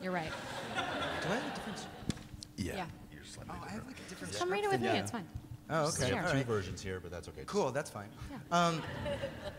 You're 0.01 0.11
right. 0.11 0.31
Do 0.75 1.29
I 1.29 1.35
have 1.35 1.45
a 1.45 1.55
different? 1.55 1.85
Yeah. 2.57 2.85
Oh, 3.49 3.53
I 3.63 3.69
have 3.71 3.85
like 3.85 3.99
a 3.99 4.09
different. 4.09 4.35
Come 4.35 4.51
read 4.51 4.63
it 4.63 4.69
with 4.69 4.81
me. 4.81 4.87
Yeah. 4.87 4.95
It's 4.95 5.11
fine. 5.11 5.25
Oh, 5.69 5.87
okay. 5.87 6.09
share. 6.09 6.23
All 6.23 6.31
Two 6.31 6.37
right. 6.37 6.45
versions 6.45 6.81
here, 6.81 6.99
but 6.99 7.11
that's 7.11 7.27
okay. 7.29 7.43
Cool, 7.45 7.71
that's 7.71 7.89
fine. 7.89 8.07
Um, 8.51 8.81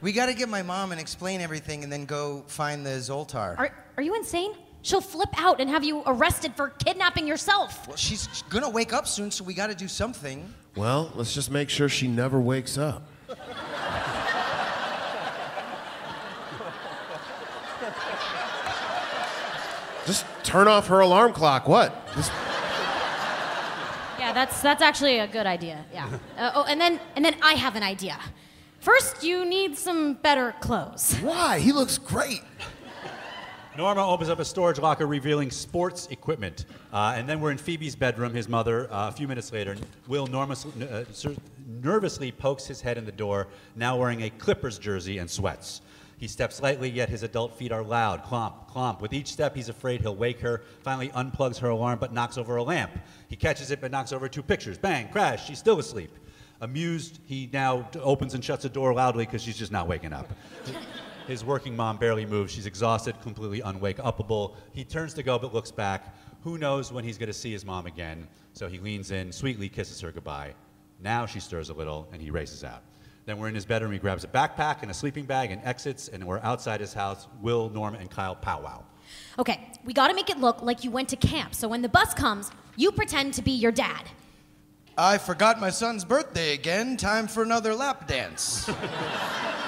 we 0.01 0.13
got 0.13 0.27
to 0.27 0.35
get 0.35 0.49
my 0.49 0.63
mom 0.63 0.91
and 0.91 1.01
explain 1.01 1.41
everything, 1.41 1.85
and 1.85 1.93
then 1.93 2.07
go 2.07 2.45
find 2.49 2.85
the 2.85 2.91
Zoltar. 2.91 3.59
Are, 3.59 3.85
are 3.97 4.03
you 4.03 4.15
insane? 4.15 4.53
She'll 4.83 5.01
flip 5.01 5.31
out 5.37 5.61
and 5.61 5.69
have 5.69 5.85
you 5.85 6.03
arrested 6.07 6.55
for 6.55 6.71
kidnapping 6.71 7.27
yourself. 7.27 7.87
well, 7.89 7.97
she's 7.97 8.27
gonna 8.49 8.71
wake 8.71 8.93
up 8.93 9.07
soon, 9.07 9.31
so 9.31 9.45
we 9.45 9.55
got 9.55 9.67
to 9.69 9.75
do 9.75 9.89
something. 9.89 10.53
Well, 10.77 11.11
let's 11.15 11.35
just 11.35 11.51
make 11.51 11.69
sure 11.69 11.89
she 11.89 12.07
never 12.09 12.41
wakes 12.41 12.79
up. 12.79 13.03
Just 20.07 20.25
turn 20.43 20.69
off 20.69 20.87
her 20.87 21.01
alarm 21.01 21.35
clock. 21.35 21.69
What? 21.69 21.93
Just 22.15 22.33
Yeah, 24.19 24.33
that's 24.33 24.63
that's 24.63 24.81
actually 24.81 25.19
a 25.19 25.27
good 25.27 25.47
idea. 25.47 25.85
Yeah. 25.93 26.09
Uh, 26.39 26.53
oh, 26.55 26.65
and 26.65 26.81
then 26.81 26.99
and 27.15 27.23
then 27.23 27.37
I 27.43 27.53
have 27.55 27.77
an 27.77 27.83
idea. 27.83 28.19
First, 28.81 29.23
you 29.23 29.45
need 29.45 29.77
some 29.77 30.15
better 30.15 30.55
clothes. 30.61 31.15
why? 31.21 31.59
He 31.59 31.73
looks 31.73 31.99
great. 31.99 32.41
Norma 33.79 34.05
opens 34.05 34.29
up 34.29 34.41
a 34.41 34.45
storage 34.45 34.81
locker 34.81 35.07
revealing 35.07 35.53
sports 35.53 36.09
equipment. 36.11 36.65
Uh, 36.93 37.15
and 37.17 37.29
then 37.29 37.41
we're 37.41 37.53
in 37.53 37.59
Phoebe's 37.59 37.95
bedroom, 37.95 38.35
his 38.35 38.49
mother. 38.49 38.93
Uh, 38.93 39.07
a 39.07 39.13
few 39.13 39.29
minutes 39.29 39.53
later, 39.53 39.77
Will 40.09 40.27
Norma 40.27 40.57
uh, 40.83 41.05
nervously 41.65 42.33
pokes 42.33 42.67
his 42.67 42.81
head 42.81 42.99
in 42.99 43.05
the 43.05 43.13
door, 43.13 43.47
now 43.77 43.97
wearing 43.97 44.25
a 44.25 44.31
Clippers 44.31 44.81
jersey 44.81 45.19
and 45.19 45.31
sweats. 45.31 45.81
He 46.17 46.27
steps 46.27 46.61
lightly, 46.61 46.91
yet 46.91 47.09
his 47.09 47.23
adult 47.23 47.55
feet 47.57 47.71
are 47.71 47.85
loud. 47.85 48.25
Clomp, 48.25 48.69
clomp. 48.69 49.01
With 49.01 49.13
each 49.13 49.29
step, 49.29 49.55
he's 49.55 49.69
afraid 49.69 50.01
he'll 50.01 50.17
wake 50.17 50.41
her. 50.41 50.63
Finally, 50.83 51.11
unplugs 51.11 51.61
her 51.61 51.69
alarm, 51.69 52.01
but 52.01 52.13
knocks 52.13 52.37
over 52.37 52.57
a 52.57 52.63
lamp. 52.65 52.91
He 53.29 53.37
catches 53.37 53.71
it, 53.71 53.81
but 53.81 53.93
knocks 53.93 54.13
over 54.13 54.29
two 54.29 54.43
pictures. 54.43 54.77
Bang, 54.77 55.09
crash. 55.11 55.47
She's 55.47 55.61
still 55.61 55.79
asleep. 55.79 56.11
Amused, 56.61 57.21
he 57.27 57.49
now 57.53 57.89
opens 58.03 58.35
and 58.35 58.45
shuts 58.45 58.65
the 58.65 58.69
door 58.69 58.93
loudly 58.93 59.25
because 59.25 59.41
she's 59.41 59.57
just 59.57 59.71
not 59.71 59.87
waking 59.87 60.13
up. 60.13 60.29
His 61.29 61.45
working 61.45 61.77
mom 61.77 61.99
barely 61.99 62.25
moves. 62.25 62.55
She's 62.55 62.65
exhausted, 62.65 63.15
completely 63.21 63.61
unwake 63.61 63.99
upable. 63.99 64.57
He 64.73 64.83
turns 64.83 65.13
to 65.13 65.23
go 65.23 65.39
but 65.39 65.53
looks 65.53 65.71
back. 65.71 66.17
Who 66.41 66.57
knows 66.57 66.91
when 66.91 67.05
he's 67.05 67.19
going 67.19 67.27
to 67.27 67.35
see 67.35 67.53
his 67.53 67.67
mom 67.67 67.85
again? 67.85 68.27
So 68.55 68.67
he 68.67 68.79
leans 68.79 69.11
in, 69.11 69.31
sweetly 69.31 69.69
kisses 69.69 70.01
her 70.01 70.11
goodbye. 70.11 70.55
Now 71.01 71.27
she 71.27 71.39
stirs 71.39 71.69
a 71.69 71.75
little 71.75 72.09
and 72.15 72.23
he 72.23 72.31
races 72.31 72.65
out. 72.65 72.83
Then 73.27 73.37
we're 73.37 73.49
in 73.49 73.55
his 73.55 73.67
bedroom. 73.67 73.93
He 73.93 73.99
grabs 73.99 74.25
a 74.25 74.29
backpack 74.29 74.81
and 74.81 74.91
a 74.91 74.95
sleeping 74.95 75.27
bag 75.27 75.51
and 75.51 75.61
exits. 75.65 76.09
And 76.09 76.25
we're 76.25 76.39
outside 76.39 76.81
his 76.81 76.95
house. 76.95 77.29
Will, 77.43 77.69
Norma, 77.69 77.99
and 77.99 78.11
Kyle 78.11 78.35
powwow. 78.35 78.83
Okay, 79.39 79.69
we 79.85 79.93
got 79.93 80.09
to 80.09 80.15
make 80.15 80.31
it 80.31 80.39
look 80.39 80.63
like 80.63 80.83
you 80.83 80.91
went 80.91 81.11
to 81.11 81.17
camp. 81.17 81.55
So 81.55 81.69
when 81.69 81.83
the 81.83 81.91
bus 81.91 82.15
comes, 82.15 82.51
you 82.77 82.91
pretend 82.91 83.35
to 83.35 83.43
be 83.43 83.53
your 83.53 83.73
dad. 83.73 84.05
I 84.97 85.19
forgot 85.19 85.61
my 85.61 85.69
son's 85.69 86.07
birthday 86.07 86.55
again. 86.55 86.97
Time 86.97 87.29
for 87.29 87.43
another 87.43 87.75
lap 87.75 88.09
dance. 88.09 88.71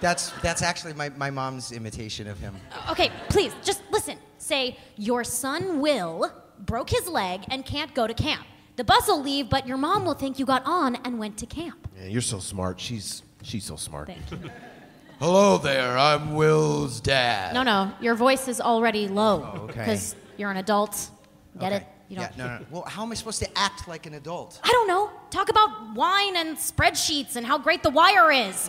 That's 0.00 0.30
that's 0.42 0.62
actually 0.62 0.92
my, 0.94 1.08
my 1.10 1.30
mom's 1.30 1.72
imitation 1.72 2.26
of 2.26 2.38
him. 2.38 2.54
Okay, 2.90 3.10
please, 3.28 3.52
just 3.64 3.82
listen. 3.90 4.18
Say, 4.38 4.76
your 4.96 5.24
son 5.24 5.80
Will 5.80 6.30
broke 6.60 6.90
his 6.90 7.08
leg 7.08 7.44
and 7.50 7.64
can't 7.64 7.94
go 7.94 8.06
to 8.06 8.14
camp. 8.14 8.46
The 8.76 8.84
bus 8.84 9.08
will 9.08 9.22
leave, 9.22 9.48
but 9.48 9.66
your 9.66 9.78
mom 9.78 10.04
will 10.04 10.14
think 10.14 10.38
you 10.38 10.44
got 10.46 10.62
on 10.66 10.96
and 10.96 11.18
went 11.18 11.38
to 11.38 11.46
camp. 11.46 11.88
Yeah, 11.98 12.06
you're 12.08 12.20
so 12.20 12.38
smart. 12.38 12.78
She's 12.78 13.22
she's 13.42 13.64
so 13.64 13.76
smart. 13.76 14.08
Thank 14.08 14.30
you. 14.30 14.50
Hello 15.18 15.56
there, 15.56 15.96
I'm 15.96 16.34
Will's 16.34 17.00
dad. 17.00 17.54
No, 17.54 17.62
no, 17.62 17.90
your 18.02 18.14
voice 18.14 18.48
is 18.48 18.60
already 18.60 19.08
low. 19.08 19.50
Oh, 19.54 19.58
okay. 19.62 19.78
Because 19.80 20.14
you're 20.36 20.50
an 20.50 20.58
adult. 20.58 21.08
Get 21.58 21.72
Okay. 21.72 21.76
it? 21.76 21.86
You 22.08 22.16
don't. 22.16 22.36
Yeah, 22.36 22.44
no, 22.46 22.58
no. 22.58 22.66
Well, 22.70 22.82
how 22.86 23.02
am 23.02 23.10
I 23.12 23.14
supposed 23.14 23.42
to 23.42 23.58
act 23.58 23.88
like 23.88 24.04
an 24.04 24.12
adult? 24.14 24.60
I 24.62 24.68
don't 24.68 24.86
know. 24.86 25.10
Talk 25.30 25.48
about 25.48 25.94
wine 25.94 26.36
and 26.36 26.56
spreadsheets 26.58 27.34
and 27.36 27.46
how 27.46 27.56
great 27.58 27.82
the 27.82 27.88
wire 27.90 28.30
is. 28.30 28.68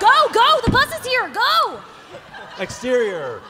Go, 0.00 0.28
go! 0.32 0.60
The 0.64 0.70
bus 0.70 0.98
is 0.98 1.06
here. 1.06 1.28
Go! 1.28 1.80
Exterior. 2.58 3.40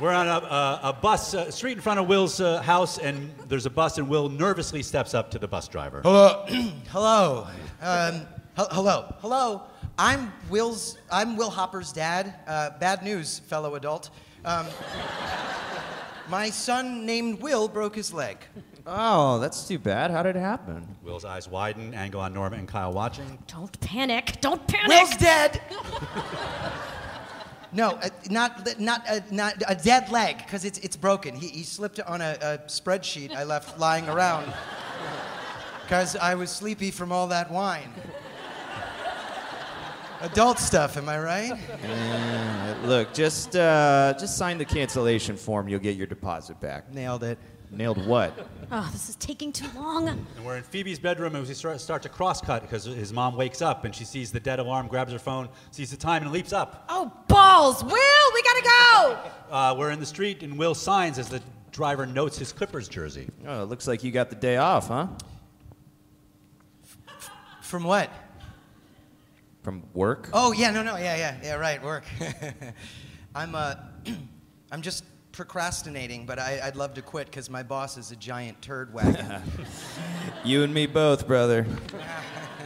We're 0.00 0.12
on 0.12 0.26
a, 0.26 0.30
a, 0.30 0.80
a 0.84 0.92
bus, 0.92 1.34
uh, 1.34 1.50
street 1.50 1.72
in 1.72 1.80
front 1.80 2.00
of 2.00 2.08
Will's 2.08 2.40
uh, 2.40 2.62
house, 2.62 2.98
and 2.98 3.32
there's 3.48 3.66
a 3.66 3.70
bus, 3.70 3.98
and 3.98 4.08
Will 4.08 4.28
nervously 4.28 4.82
steps 4.82 5.12
up 5.14 5.30
to 5.32 5.38
the 5.38 5.46
bus 5.46 5.68
driver. 5.68 6.00
Hello. 6.02 6.46
hello. 6.88 7.46
Um, 7.80 8.22
hel- 8.56 8.68
hello. 8.70 9.14
Hello. 9.20 9.62
I'm 9.98 10.32
Will's. 10.48 10.96
I'm 11.10 11.36
Will 11.36 11.50
Hopper's 11.50 11.92
dad. 11.92 12.34
Uh, 12.46 12.70
bad 12.78 13.02
news, 13.02 13.40
fellow 13.40 13.74
adult. 13.74 14.10
Um, 14.44 14.66
my 16.30 16.48
son 16.48 17.04
named 17.04 17.40
Will 17.40 17.68
broke 17.68 17.94
his 17.94 18.14
leg. 18.14 18.38
Oh, 18.86 19.38
that's 19.38 19.68
too 19.68 19.78
bad. 19.78 20.10
How 20.10 20.22
did 20.22 20.36
it 20.36 20.40
happen? 20.40 20.96
Will's 21.02 21.24
eyes 21.24 21.48
widen, 21.48 21.94
angle 21.94 22.20
on 22.20 22.34
Norma 22.34 22.56
and 22.56 22.66
Kyle 22.66 22.92
watching. 22.92 23.38
Don't 23.46 23.78
panic. 23.80 24.40
Don't 24.40 24.66
panic. 24.66 24.88
Will's 24.88 25.16
dead. 25.16 25.60
no, 27.72 27.90
uh, 27.90 28.08
not 28.28 28.80
not 28.80 29.08
uh, 29.08 29.20
not 29.30 29.62
a 29.68 29.74
dead 29.76 30.10
leg 30.10 30.38
because 30.38 30.64
it's 30.64 30.78
it's 30.78 30.96
broken. 30.96 31.34
He, 31.36 31.48
he 31.48 31.62
slipped 31.62 32.00
on 32.00 32.20
a, 32.20 32.36
a 32.40 32.58
spreadsheet 32.66 33.34
I 33.34 33.44
left 33.44 33.78
lying 33.78 34.08
around 34.08 34.52
because 35.82 36.16
I 36.16 36.34
was 36.34 36.50
sleepy 36.50 36.90
from 36.90 37.12
all 37.12 37.28
that 37.28 37.50
wine. 37.50 37.92
Adult 40.22 40.60
stuff, 40.60 40.96
am 40.96 41.08
I 41.08 41.18
right? 41.18 41.52
Uh, 41.84 42.74
look, 42.84 43.12
just 43.12 43.54
uh, 43.54 44.14
just 44.18 44.36
sign 44.36 44.58
the 44.58 44.64
cancellation 44.64 45.36
form. 45.36 45.68
You'll 45.68 45.80
get 45.80 45.96
your 45.96 46.06
deposit 46.06 46.60
back. 46.60 46.92
Nailed 46.92 47.22
it. 47.24 47.38
Nailed 47.72 48.06
what? 48.06 48.46
Oh, 48.70 48.88
this 48.92 49.08
is 49.08 49.16
taking 49.16 49.50
too 49.50 49.66
long. 49.74 50.08
And 50.08 50.26
we're 50.44 50.58
in 50.58 50.62
Phoebe's 50.62 50.98
bedroom, 50.98 51.34
and 51.34 51.46
we 51.46 51.54
start, 51.54 51.80
start 51.80 52.02
to 52.02 52.10
cross-cut 52.10 52.60
because 52.60 52.84
his 52.84 53.14
mom 53.14 53.34
wakes 53.34 53.62
up, 53.62 53.86
and 53.86 53.94
she 53.94 54.04
sees 54.04 54.30
the 54.30 54.40
dead 54.40 54.58
alarm, 54.58 54.88
grabs 54.88 55.10
her 55.12 55.18
phone, 55.18 55.48
sees 55.70 55.90
the 55.90 55.96
time, 55.96 56.22
and 56.22 56.32
leaps 56.32 56.52
up. 56.52 56.84
Oh, 56.90 57.10
balls! 57.28 57.82
Will, 57.82 58.32
we 58.34 58.42
gotta 58.42 58.62
go! 58.62 59.18
Uh, 59.52 59.74
we're 59.78 59.90
in 59.90 60.00
the 60.00 60.06
street, 60.06 60.42
and 60.42 60.58
Will 60.58 60.74
signs 60.74 61.18
as 61.18 61.28
the 61.28 61.42
driver 61.72 62.06
notes 62.06 62.38
his 62.38 62.52
Clippers 62.52 62.88
jersey. 62.88 63.28
Oh, 63.46 63.62
it 63.62 63.66
looks 63.66 63.86
like 63.86 64.02
you 64.02 64.10
got 64.10 64.30
the 64.30 64.36
day 64.36 64.56
off, 64.56 64.88
huh? 64.88 65.08
From 67.60 67.84
what? 67.84 68.08
From 69.62 69.82
work? 69.92 70.30
Oh 70.32 70.52
yeah, 70.52 70.70
no, 70.70 70.82
no, 70.82 70.96
yeah, 70.96 71.16
yeah, 71.16 71.36
yeah, 71.42 71.54
right, 71.56 71.82
work. 71.82 72.04
I'm 73.34 73.54
uh, 73.54 73.74
I'm 74.72 74.80
just 74.80 75.04
procrastinating, 75.32 76.26
but 76.26 76.38
I, 76.38 76.60
I'd 76.62 76.76
love 76.76 76.94
to 76.94 77.02
quit 77.02 77.26
because 77.26 77.48
my 77.50 77.62
boss 77.62 77.96
is 77.96 78.10
a 78.10 78.16
giant 78.16 78.60
turd 78.62 78.92
wagon. 78.92 79.42
You 80.44 80.64
and 80.64 80.74
me 80.74 80.86
both, 80.86 81.26
brother. 81.26 81.66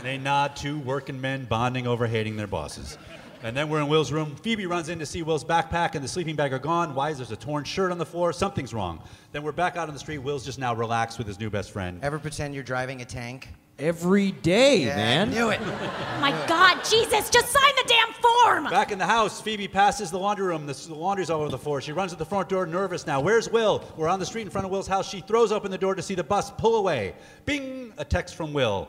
They 0.02 0.18
nod 0.18 0.54
to 0.56 0.78
working 0.80 1.20
men 1.20 1.46
bonding 1.46 1.86
over 1.86 2.06
hating 2.06 2.36
their 2.36 2.46
bosses. 2.46 2.96
And 3.42 3.56
then 3.56 3.68
we're 3.68 3.80
in 3.80 3.88
Will's 3.88 4.12
room. 4.12 4.36
Phoebe 4.36 4.66
runs 4.66 4.88
in 4.88 4.98
to 5.00 5.06
see 5.06 5.22
Will's 5.22 5.42
backpack 5.44 5.94
and 5.94 6.04
the 6.04 6.08
sleeping 6.08 6.36
bag 6.36 6.52
are 6.52 6.58
gone. 6.60 6.94
Why 6.94 7.10
is 7.10 7.16
there's 7.16 7.32
a 7.32 7.36
torn 7.36 7.64
shirt 7.64 7.90
on 7.90 7.98
the 7.98 8.06
floor? 8.06 8.32
Something's 8.32 8.72
wrong. 8.72 9.02
Then 9.32 9.42
we're 9.42 9.52
back 9.52 9.76
out 9.76 9.88
on 9.88 9.94
the 9.94 9.98
street. 10.00 10.18
Will's 10.18 10.44
just 10.44 10.58
now 10.58 10.74
relaxed 10.74 11.18
with 11.18 11.26
his 11.26 11.40
new 11.40 11.50
best 11.50 11.70
friend. 11.72 11.98
Ever 12.02 12.18
pretend 12.18 12.54
you're 12.54 12.62
driving 12.62 13.00
a 13.02 13.04
tank? 13.04 13.48
Every 13.78 14.32
day, 14.32 14.84
Yeah, 14.84 14.96
man. 14.96 15.28
I 15.30 15.32
knew 15.32 15.50
it. 15.50 15.60
Oh 15.60 16.18
my 16.20 16.30
God, 16.46 16.82
Jesus, 16.84 17.28
just 17.30 17.48
sign 17.48 17.72
the 17.86 17.92
damn 17.92 18.12
form! 18.14 18.70
Back 18.70 18.92
in 18.92 18.98
the 18.98 19.06
house, 19.06 19.40
Phoebe 19.40 19.68
passes 19.68 20.10
the 20.10 20.18
laundry 20.18 20.46
room. 20.46 20.66
The, 20.66 20.72
the 20.72 20.94
laundry's 20.94 21.30
all 21.30 21.40
over 21.40 21.50
the 21.50 21.58
floor. 21.58 21.80
She 21.80 21.92
runs 21.92 22.12
to 22.12 22.18
the 22.18 22.24
front 22.24 22.48
door, 22.48 22.66
nervous 22.66 23.06
now. 23.06 23.20
Where's 23.20 23.48
Will? 23.50 23.84
We're 23.96 24.08
on 24.08 24.18
the 24.20 24.26
street 24.26 24.42
in 24.42 24.50
front 24.50 24.64
of 24.64 24.70
Will's 24.70 24.86
house. 24.86 25.08
She 25.08 25.20
throws 25.20 25.52
open 25.52 25.70
the 25.70 25.78
door 25.78 25.94
to 25.94 26.02
see 26.02 26.14
the 26.14 26.24
bus 26.24 26.50
pull 26.52 26.76
away. 26.76 27.14
Bing! 27.44 27.92
A 27.98 28.04
text 28.04 28.34
from 28.34 28.52
Will. 28.52 28.88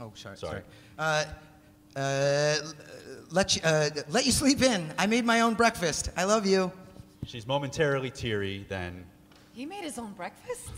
Oh, 0.00 0.12
sorry. 0.14 0.36
Sorry. 0.36 0.62
Uh, 0.96 1.24
uh, 1.96 2.54
let 3.30 3.56
you 3.56 3.62
uh, 3.64 3.90
let 4.08 4.24
you 4.26 4.30
sleep 4.30 4.62
in. 4.62 4.92
I 4.96 5.06
made 5.06 5.24
my 5.24 5.40
own 5.40 5.54
breakfast. 5.54 6.10
I 6.16 6.22
love 6.22 6.46
you. 6.46 6.70
She's 7.26 7.48
momentarily 7.48 8.10
teary, 8.10 8.64
then 8.68 9.04
He 9.54 9.66
made 9.66 9.82
his 9.82 9.98
own 9.98 10.12
breakfast? 10.12 10.70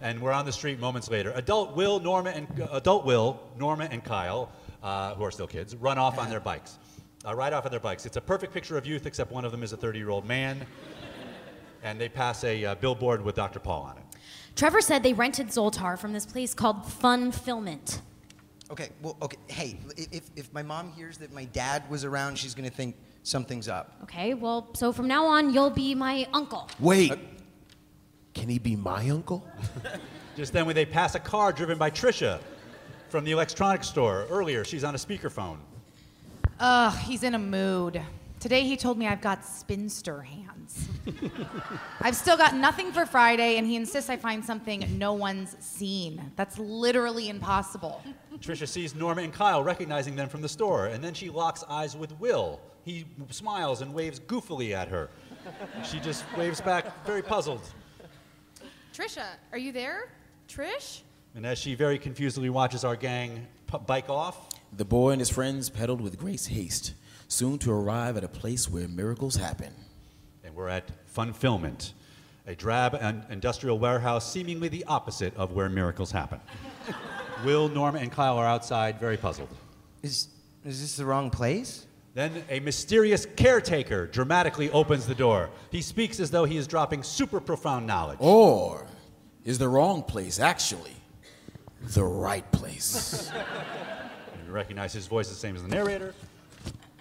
and 0.00 0.18
we're 0.20 0.32
on 0.32 0.46
the 0.46 0.52
street 0.52 0.80
moments 0.80 1.10
later. 1.10 1.32
Adult 1.36 1.76
Will, 1.76 2.00
Norma, 2.00 2.30
and 2.30 2.46
uh, 2.60 2.68
adult 2.72 3.04
Will, 3.04 3.38
Norma, 3.58 3.86
and 3.90 4.02
Kyle, 4.02 4.50
uh, 4.82 5.14
who 5.14 5.24
are 5.24 5.30
still 5.30 5.46
kids, 5.46 5.76
run 5.76 5.98
off 5.98 6.18
on 6.18 6.30
their 6.30 6.40
bikes. 6.40 6.78
Uh, 7.26 7.34
ride 7.34 7.52
off 7.52 7.64
on 7.66 7.70
their 7.70 7.80
bikes. 7.80 8.06
It's 8.06 8.16
a 8.16 8.20
perfect 8.20 8.52
picture 8.52 8.78
of 8.78 8.86
youth, 8.86 9.06
except 9.06 9.30
one 9.30 9.44
of 9.44 9.52
them 9.52 9.62
is 9.62 9.72
a 9.72 9.76
30-year-old 9.76 10.26
man, 10.26 10.66
and 11.82 12.00
they 12.00 12.08
pass 12.08 12.44
a 12.44 12.64
uh, 12.64 12.74
billboard 12.76 13.22
with 13.22 13.34
Dr. 13.34 13.58
Paul 13.58 13.82
on 13.82 13.98
it. 13.98 14.04
Trevor 14.56 14.80
said 14.80 15.02
they 15.02 15.12
rented 15.12 15.48
Zoltar 15.48 15.98
from 15.98 16.12
this 16.12 16.26
place 16.26 16.54
called 16.54 16.86
Fun 16.86 17.30
Filment. 17.30 18.00
Okay. 18.70 18.90
Well, 19.02 19.16
okay. 19.20 19.36
Hey, 19.48 19.78
if 19.96 20.30
if 20.36 20.52
my 20.52 20.62
mom 20.62 20.92
hears 20.92 21.18
that 21.18 21.32
my 21.32 21.44
dad 21.46 21.88
was 21.90 22.04
around, 22.04 22.38
she's 22.38 22.54
gonna 22.54 22.70
think 22.70 22.94
something's 23.22 23.68
up. 23.68 23.96
Okay, 24.04 24.34
well, 24.34 24.68
so 24.74 24.92
from 24.92 25.08
now 25.08 25.26
on, 25.26 25.52
you'll 25.52 25.70
be 25.70 25.94
my 25.94 26.26
uncle. 26.32 26.68
Wait. 26.78 27.12
Can 28.32 28.48
he 28.48 28.58
be 28.58 28.76
my 28.76 29.08
uncle? 29.10 29.46
Just 30.36 30.52
then, 30.52 30.64
when 30.64 30.76
they 30.76 30.86
pass 30.86 31.16
a 31.16 31.18
car 31.18 31.52
driven 31.52 31.78
by 31.78 31.90
Trisha 31.90 32.40
from 33.10 33.24
the 33.24 33.32
electronics 33.32 33.88
store 33.88 34.26
earlier, 34.30 34.64
she's 34.64 34.84
on 34.84 34.94
a 34.94 34.98
speakerphone. 34.98 35.58
Ugh, 36.60 36.96
he's 36.98 37.22
in 37.22 37.34
a 37.34 37.38
mood. 37.38 38.00
Today 38.38 38.62
he 38.62 38.76
told 38.76 38.96
me 38.96 39.06
I've 39.06 39.20
got 39.20 39.44
spinster 39.44 40.22
hands. 40.22 40.88
I've 42.00 42.16
still 42.16 42.36
got 42.36 42.54
nothing 42.54 42.92
for 42.92 43.04
Friday, 43.04 43.56
and 43.56 43.66
he 43.66 43.76
insists 43.76 44.08
I 44.08 44.16
find 44.16 44.44
something 44.44 44.86
no 44.96 45.12
one's 45.12 45.56
seen. 45.58 46.30
That's 46.36 46.58
literally 46.58 47.28
impossible. 47.28 48.02
Trisha 48.38 48.66
sees 48.66 48.94
Norma 48.94 49.22
and 49.22 49.32
Kyle, 49.32 49.62
recognizing 49.62 50.16
them 50.16 50.28
from 50.28 50.40
the 50.40 50.48
store, 50.48 50.86
and 50.86 51.02
then 51.02 51.12
she 51.12 51.28
locks 51.28 51.64
eyes 51.68 51.96
with 51.96 52.18
Will. 52.20 52.60
He 52.84 53.04
smiles 53.30 53.82
and 53.82 53.92
waves 53.92 54.20
goofily 54.20 54.72
at 54.72 54.88
her. 54.88 55.10
She 55.84 55.98
just 56.00 56.24
waves 56.36 56.60
back, 56.60 57.04
very 57.04 57.22
puzzled. 57.22 57.62
Trisha, 58.94 59.26
are 59.52 59.58
you 59.58 59.72
there? 59.72 60.08
Trish? 60.48 61.00
And 61.34 61.46
as 61.46 61.58
she 61.58 61.74
very 61.74 61.98
confusedly 61.98 62.50
watches 62.50 62.84
our 62.84 62.96
gang 62.96 63.46
p- 63.70 63.78
bike 63.86 64.08
off, 64.08 64.48
The 64.76 64.84
boy 64.84 65.10
and 65.10 65.20
his 65.20 65.30
friends 65.30 65.68
pedaled 65.70 66.00
with 66.00 66.18
great 66.18 66.44
haste, 66.46 66.94
soon 67.28 67.58
to 67.58 67.72
arrive 67.72 68.16
at 68.16 68.24
a 68.24 68.28
place 68.28 68.68
where 68.68 68.88
miracles 68.88 69.36
happen. 69.36 69.72
and 70.44 70.54
we're 70.54 70.68
at 70.68 70.90
Funfillment, 71.14 71.92
a 72.46 72.54
drab 72.54 72.94
and 72.94 73.24
industrial 73.30 73.78
warehouse 73.78 74.30
seemingly 74.30 74.68
the 74.68 74.84
opposite 74.86 75.36
of 75.36 75.52
where 75.52 75.68
miracles 75.68 76.10
happen. 76.10 76.40
Will, 77.44 77.68
Norma, 77.68 77.98
and 77.98 78.10
Kyle 78.12 78.36
are 78.36 78.46
outside, 78.46 78.98
very 79.00 79.16
puzzled. 79.16 79.48
Is 80.02 80.28
is 80.64 80.80
this 80.82 80.96
the 80.96 81.04
wrong 81.06 81.30
place? 81.30 81.86
Then 82.14 82.42
a 82.50 82.60
mysterious 82.60 83.26
caretaker 83.36 84.06
dramatically 84.08 84.68
opens 84.72 85.06
the 85.06 85.14
door. 85.14 85.48
He 85.70 85.80
speaks 85.80 86.20
as 86.20 86.30
though 86.30 86.44
he 86.44 86.56
is 86.58 86.66
dropping 86.66 87.02
super 87.02 87.40
profound 87.40 87.86
knowledge. 87.86 88.18
Or 88.20 88.86
is 89.44 89.56
the 89.58 89.68
wrong 89.68 90.02
place 90.02 90.38
actually 90.38 90.92
the 91.80 92.04
right 92.04 92.50
place? 92.52 93.30
You 94.46 94.54
recognize 94.56 94.92
his 94.92 95.06
voice 95.06 95.28
the 95.28 95.36
same 95.36 95.54
as 95.54 95.62
the 95.62 95.68
narrator. 95.68 96.12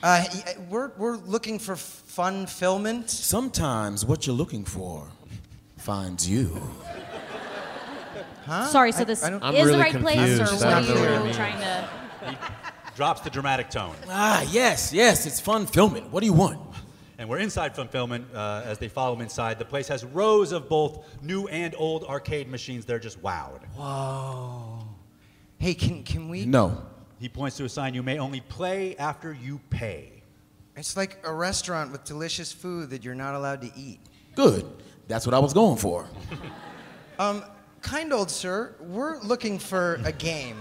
Uh, 0.03 0.23
we're 0.69 0.91
we're 0.97 1.15
looking 1.15 1.57
for 1.57 1.75
fun 1.75 2.45
filment. 2.45 3.09
Sometimes 3.09 4.05
what 4.05 4.27
you're 4.27 4.35
looking 4.35 4.65
for 4.65 5.07
finds 5.77 6.29
you. 6.29 6.61
Huh? 8.45 8.67
Sorry, 8.67 8.91
so 8.91 9.03
this 9.03 9.23
I 9.23 9.31
don't- 9.31 9.43
is 9.55 9.71
the 9.71 9.77
right 9.79 9.95
place, 9.99 10.39
or 10.39 10.43
what 10.43 10.63
are 10.63 11.27
you 11.27 11.33
trying 11.33 11.59
to. 11.59 11.89
Drops 12.95 13.21
the 13.21 13.31
dramatic 13.31 13.71
tone. 13.71 13.95
Ah, 14.09 14.45
yes, 14.51 14.93
yes, 14.93 15.25
it's 15.25 15.39
fun 15.39 15.65
filming. 15.65 16.03
What 16.11 16.19
do 16.19 16.27
you 16.27 16.33
want? 16.33 16.59
And 17.17 17.27
we're 17.27 17.39
inside 17.39 17.75
Funfillment 17.75 18.25
uh, 18.35 18.61
as 18.63 18.77
they 18.77 18.89
follow 18.89 19.15
him 19.15 19.21
inside. 19.21 19.57
The 19.57 19.65
place 19.65 19.87
has 19.87 20.05
rows 20.05 20.51
of 20.51 20.69
both 20.69 21.03
new 21.23 21.47
and 21.47 21.73
old 21.77 22.03
arcade 22.03 22.47
machines. 22.47 22.85
They're 22.85 22.99
just 22.99 23.21
wowed. 23.23 23.61
Whoa. 23.75 24.68
Hey, 25.59 25.73
can 25.73 26.03
can 26.03 26.29
we? 26.29 26.45
No. 26.45 26.81
He 27.19 27.27
points 27.27 27.57
to 27.57 27.65
a 27.65 27.69
sign 27.69 27.93
you 27.93 28.01
may 28.01 28.17
only 28.17 28.39
play 28.39 28.95
after 28.95 29.33
you 29.33 29.59
pay. 29.69 30.23
It's 30.77 30.95
like 30.95 31.19
a 31.25 31.33
restaurant 31.33 31.91
with 31.91 32.05
delicious 32.05 32.53
food 32.53 32.89
that 32.91 33.03
you're 33.03 33.13
not 33.13 33.35
allowed 33.35 33.61
to 33.63 33.71
eat. 33.75 33.99
Good. 34.35 34.65
That's 35.09 35.25
what 35.25 35.33
I 35.33 35.39
was 35.39 35.53
going 35.53 35.77
for. 35.77 36.07
Um, 37.19 37.43
kind 37.81 38.13
old 38.13 38.31
sir, 38.31 38.75
we're 38.79 39.19
looking 39.19 39.59
for 39.59 39.99
a 40.05 40.11
game. 40.13 40.55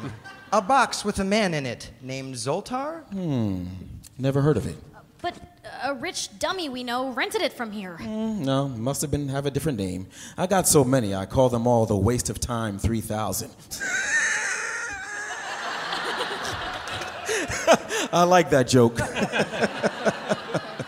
A 0.52 0.60
box 0.60 1.04
with 1.04 1.20
a 1.20 1.24
man 1.24 1.54
in 1.54 1.66
it 1.66 1.92
named 2.02 2.34
Zoltar? 2.34 3.04
Hmm. 3.12 3.66
Never 4.18 4.40
heard 4.42 4.56
of 4.56 4.66
it. 4.66 4.74
But 5.22 5.38
a 5.84 5.94
rich 5.94 6.36
dummy 6.40 6.68
we 6.68 6.82
know 6.82 7.10
rented 7.10 7.42
it 7.42 7.52
from 7.52 7.70
here. 7.70 7.96
No, 8.00 8.66
must 8.66 9.02
have 9.02 9.12
been 9.12 9.28
have 9.28 9.46
a 9.46 9.52
different 9.52 9.78
name. 9.78 10.08
I 10.36 10.48
got 10.48 10.66
so 10.66 10.82
many, 10.82 11.14
I 11.14 11.26
call 11.26 11.48
them 11.48 11.68
all 11.68 11.86
the 11.86 11.96
waste 11.96 12.28
of 12.28 12.40
time 12.40 12.76
3000. 12.76 13.50
I 18.12 18.24
like 18.24 18.50
that 18.50 18.68
joke. 18.68 18.98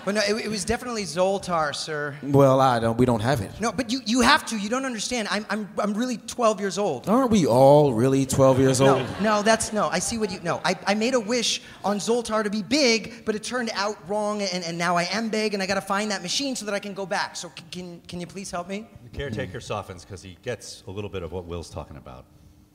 Well, 0.07 0.15
no, 0.15 0.23
it, 0.27 0.47
it 0.47 0.49
was 0.49 0.65
definitely 0.65 1.05
Zoltar, 1.05 1.75
sir. 1.75 2.17
Well, 2.23 2.59
I 2.61 2.81
don't. 2.81 2.97
We 2.97 3.05
don't 3.05 3.21
have 3.21 3.43
it. 3.43 3.51
No, 3.61 3.71
but 3.71 3.93
you, 3.93 4.01
you 4.07 4.23
have 4.23 4.47
to. 4.47 4.57
You 4.59 4.71
don't 4.71 4.87
understand. 4.87 5.29
I'm, 5.31 5.45
I'm, 5.51 5.69
I'm 5.79 5.93
really 5.95 6.17
12 6.17 6.59
years 6.59 6.79
old. 6.79 7.09
Aren't 7.09 7.31
we 7.31 7.47
all 7.47 7.93
really 7.93 8.25
12 8.25 8.59
years 8.59 8.81
old? 8.81 9.03
No, 9.21 9.37
no, 9.37 9.43
that's 9.43 9.73
no. 9.75 9.89
I 9.89 9.99
see 9.99 10.17
what 10.17 10.33
you. 10.33 10.41
No, 10.41 10.61
I, 10.65 10.75
I 10.87 10.95
made 10.95 11.13
a 11.15 11.21
wish 11.21 11.61
on 11.85 11.99
Zoltar 11.99 12.43
to 12.43 12.51
be 12.51 12.63
big, 12.63 13.25
but 13.27 13.35
it 13.37 13.45
turned 13.45 13.71
out 13.75 13.97
wrong, 14.09 14.41
and, 14.41 14.65
and 14.65 14.79
now 14.79 14.97
I 14.97 15.03
am 15.13 15.29
big, 15.29 15.53
and 15.53 15.63
I 15.63 15.67
got 15.67 15.75
to 15.75 15.81
find 15.83 16.11
that 16.11 16.23
machine 16.23 16.57
so 16.57 16.65
that 16.65 16.75
I 16.75 16.79
can 16.81 16.95
go 16.95 17.05
back. 17.05 17.37
So 17.37 17.49
c- 17.57 17.65
can 17.71 18.01
can 18.09 18.21
you 18.21 18.27
please 18.27 18.51
help 18.51 18.69
me? 18.69 18.87
The 19.13 19.17
caretaker 19.17 19.61
softens 19.61 20.05
because 20.05 20.23
he 20.23 20.39
gets 20.43 20.83
a 20.89 20.91
little 20.91 21.11
bit 21.11 21.23
of 21.23 21.31
what 21.31 21.45
Will's 21.45 21.69
talking 21.71 21.99
about. 21.99 22.25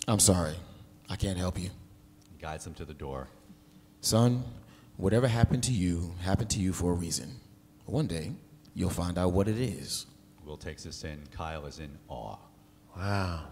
I'm 0.08 0.20
sorry. 0.20 0.56
I 1.10 1.16
can't 1.16 1.40
help 1.40 1.60
you. 1.60 1.72
Guides 2.40 2.68
him 2.68 2.76
to 2.76 2.86
the 2.86 2.94
door. 2.94 3.28
Son, 4.06 4.44
whatever 4.98 5.28
happened 5.28 5.64
to 5.64 5.72
you 5.72 6.14
happened 6.22 6.48
to 6.52 6.60
you 6.60 6.74
for 6.74 6.92
a 6.92 6.94
reason. 6.94 7.40
One 7.88 8.06
day, 8.06 8.34
you'll 8.76 8.92
find 8.92 9.18
out 9.18 9.32
what 9.34 9.48
it 9.48 9.58
is. 9.58 10.06
Will 10.46 10.58
takes 10.58 10.84
this 10.84 11.04
in. 11.04 11.24
Kyle 11.36 11.66
is 11.66 11.80
in 11.80 11.90
awe. 12.08 12.38
Wow. 12.96 13.46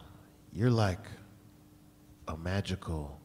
You're 0.51 0.69
like 0.69 0.99
a 2.27 2.37
magical. 2.37 3.19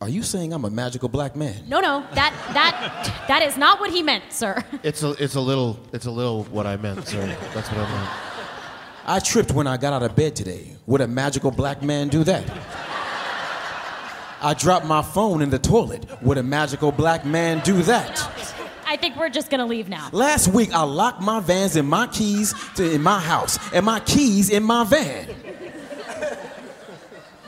Are 0.00 0.08
you 0.08 0.22
saying 0.22 0.52
I'm 0.52 0.64
a 0.64 0.70
magical 0.70 1.08
black 1.08 1.34
man? 1.34 1.64
No, 1.66 1.80
no, 1.80 2.06
that 2.14 2.32
that 2.54 3.24
that 3.26 3.42
is 3.42 3.56
not 3.56 3.80
what 3.80 3.90
he 3.90 4.04
meant, 4.04 4.32
sir. 4.32 4.62
It's 4.84 5.02
a, 5.02 5.10
it's 5.18 5.34
a 5.34 5.40
little, 5.40 5.80
it's 5.92 6.06
a 6.06 6.12
little 6.12 6.44
what 6.44 6.64
I 6.64 6.76
meant, 6.76 7.08
sir. 7.08 7.26
That's 7.54 7.68
what 7.68 7.78
I 7.78 7.90
meant. 7.90 8.10
I 9.04 9.18
tripped 9.18 9.50
when 9.50 9.66
I 9.66 9.78
got 9.78 9.92
out 9.92 10.04
of 10.04 10.14
bed 10.14 10.36
today. 10.36 10.76
Would 10.86 11.00
a 11.00 11.08
magical 11.08 11.50
black 11.50 11.82
man 11.82 12.06
do 12.06 12.22
that? 12.22 12.91
I 14.42 14.54
dropped 14.54 14.86
my 14.86 15.02
phone 15.02 15.40
in 15.40 15.50
the 15.50 15.58
toilet. 15.58 16.04
Would 16.22 16.38
a 16.38 16.42
magical 16.42 16.92
black 16.92 17.24
man 17.24 17.60
do 17.60 17.82
that? 17.82 18.50
I 18.84 18.96
think 18.96 19.16
we're 19.16 19.30
just 19.30 19.50
gonna 19.50 19.66
leave 19.66 19.88
now. 19.88 20.10
Last 20.12 20.48
week, 20.48 20.72
I 20.72 20.82
locked 20.82 21.22
my 21.22 21.40
vans 21.40 21.76
and 21.76 21.88
my 21.88 22.08
keys 22.08 22.54
to, 22.74 22.92
in 22.92 23.02
my 23.02 23.20
house 23.20 23.58
and 23.72 23.86
my 23.86 24.00
keys 24.00 24.50
in 24.50 24.62
my 24.62 24.84
van. 24.84 25.28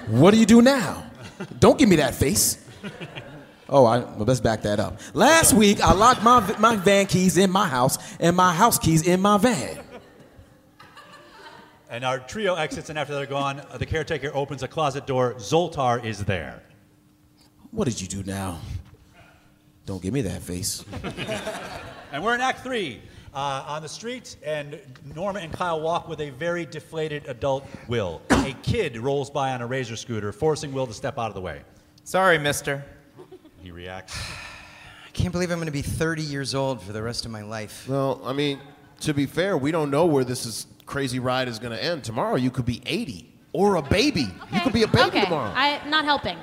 What 0.07 0.33
do 0.33 0.39
you 0.39 0.47
do 0.47 0.63
now? 0.63 1.05
Don't 1.59 1.79
give 1.79 1.89
me 1.89 1.97
that 1.97 2.15
face. 2.15 2.65
Oh, 3.69 3.87
I, 3.87 3.99
well, 3.99 4.25
let's 4.27 4.41
back 4.41 4.63
that 4.63 4.79
up. 4.79 5.01
Last 5.15 5.55
week, 5.55 5.81
I 5.81 5.93
locked 5.93 6.23
my, 6.23 6.41
my 6.59 6.77
van 6.77 7.07
keys 7.07 7.37
in 7.39 7.51
my 7.51 7.67
house 7.67 7.99
and 8.21 8.37
my 8.37 8.55
house 8.55 8.79
keys 8.79 9.07
in 9.07 9.21
my 9.21 9.39
van. 9.39 9.81
And 11.91 12.05
our 12.05 12.19
trio 12.19 12.55
exits, 12.55 12.91
and 12.91 12.99
after 12.99 13.15
they're 13.15 13.27
gone, 13.27 13.61
uh, 13.71 13.79
the 13.79 13.87
caretaker 13.87 14.31
opens 14.35 14.63
a 14.63 14.69
closet 14.69 15.07
door. 15.07 15.35
Zoltar 15.35 16.05
is 16.05 16.25
there. 16.25 16.63
What 17.75 17.89
did 17.89 18.01
you 18.01 18.07
do 18.07 18.23
now? 18.23 18.61
Don't 19.85 20.01
give 20.01 20.15
me 20.15 20.23
that 20.23 20.43
face. 20.43 20.85
And 22.13 22.23
we're 22.23 22.37
in 22.37 22.41
Act 22.41 22.61
Three 22.61 23.03
uh, 23.35 23.65
on 23.67 23.83
the 23.83 23.89
street, 23.89 24.37
and 24.47 24.79
Norma 25.17 25.41
and 25.41 25.53
Kyle 25.53 25.81
walk 25.81 26.09
with 26.09 26.21
a 26.21 26.31
very 26.31 26.65
deflated 26.65 27.27
adult 27.27 27.67
Will. 27.89 28.23
A 28.31 28.55
kid 28.63 28.97
rolls 28.97 29.29
by 29.29 29.51
on 29.51 29.61
a 29.61 29.67
razor 29.67 29.97
scooter, 29.97 30.31
forcing 30.31 30.73
Will 30.73 30.87
to 30.87 30.95
step 30.95 31.19
out 31.19 31.27
of 31.27 31.35
the 31.35 31.41
way. 31.41 31.63
Sorry, 32.05 32.39
mister. 32.39 32.85
He 33.61 33.73
reacts. 33.73 34.17
I 35.07 35.11
can't 35.11 35.33
believe 35.33 35.51
I'm 35.51 35.59
going 35.59 35.67
to 35.67 35.73
be 35.73 35.83
30 35.83 36.23
years 36.23 36.55
old 36.55 36.81
for 36.81 36.93
the 36.93 37.03
rest 37.03 37.25
of 37.25 37.33
my 37.33 37.43
life. 37.43 37.89
Well, 37.89 38.21
I 38.25 38.33
mean, 38.33 38.61
to 39.01 39.13
be 39.13 39.27
fair, 39.27 39.59
we 39.59 39.73
don't 39.73 39.91
know 39.91 40.07
where 40.07 40.23
this 40.23 40.47
is, 40.47 40.69
crazy 40.87 41.19
ride 41.19 41.49
is 41.49 41.59
going 41.59 41.77
to 41.77 41.83
end. 41.83 42.05
Tomorrow, 42.05 42.37
you 42.37 42.53
could 42.53 42.67
be 42.67 42.81
80 42.87 43.35
or 43.53 43.75
a 43.75 43.83
baby. 43.83 44.29
You 44.53 44.61
could 44.61 44.73
be 44.73 44.85
a 44.85 44.87
baby 44.87 45.09
okay, 45.09 45.25
tomorrow. 45.25 45.53
I'm 45.57 45.91
not 45.91 46.05
helping. 46.05 46.39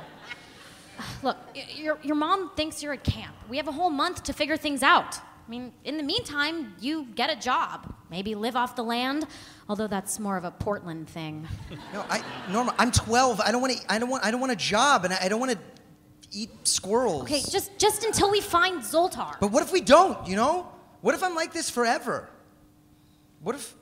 Look, 1.24 1.38
your, 1.76 1.98
your 2.04 2.16
mom 2.16 2.52
thinks 2.56 2.82
you're 2.82 2.94
at 2.94 3.04
camp. 3.04 3.36
We 3.50 3.58
have 3.58 3.68
a 3.68 3.72
whole 3.72 3.90
month 3.90 4.24
to 4.24 4.34
figure 4.34 4.58
things 4.58 4.84
out. 4.84 5.18
I 5.18 5.50
mean, 5.50 5.74
in 5.84 5.98
the 5.98 6.04
meantime, 6.04 6.76
you 6.80 7.08
get 7.16 7.30
a 7.30 7.36
job. 7.36 7.94
Maybe 8.10 8.36
live 8.36 8.56
off 8.56 8.76
the 8.76 8.84
land, 8.84 9.26
although 9.68 9.88
that's 9.88 10.20
more 10.20 10.38
of 10.38 10.44
a 10.44 10.52
Portland 10.52 11.10
thing. 11.10 11.48
No, 11.94 12.06
I, 12.10 12.24
Norma, 12.52 12.76
I'm 12.78 12.92
12. 12.92 13.42
I 13.42 13.52
don't 13.52 13.62
want 13.62 13.74
to. 13.74 13.92
I 13.92 14.00
don't 14.00 14.10
want. 14.10 14.24
I 14.24 14.32
don't 14.32 14.40
want 14.40 14.52
a 14.52 14.58
job, 14.58 15.06
and 15.06 15.14
I, 15.14 15.20
I 15.24 15.30
don't 15.30 15.40
want 15.40 15.54
to 15.54 15.58
eat 16.32 16.50
squirrels. 16.66 17.24
Okay, 17.24 17.42
just 17.50 17.78
just 17.78 18.04
until 18.04 18.32
we 18.32 18.42
find 18.42 18.82
Zoltar. 18.82 19.40
But 19.40 19.52
what 19.52 19.64
if 19.64 19.72
we 19.72 19.82
don't? 19.82 20.28
You 20.28 20.36
know? 20.36 20.72
What 21.02 21.16
if 21.16 21.24
I'm 21.24 21.36
like 21.36 21.54
this 21.54 21.70
forever? 21.70 22.30
What 23.42 23.56
if? 23.56 23.76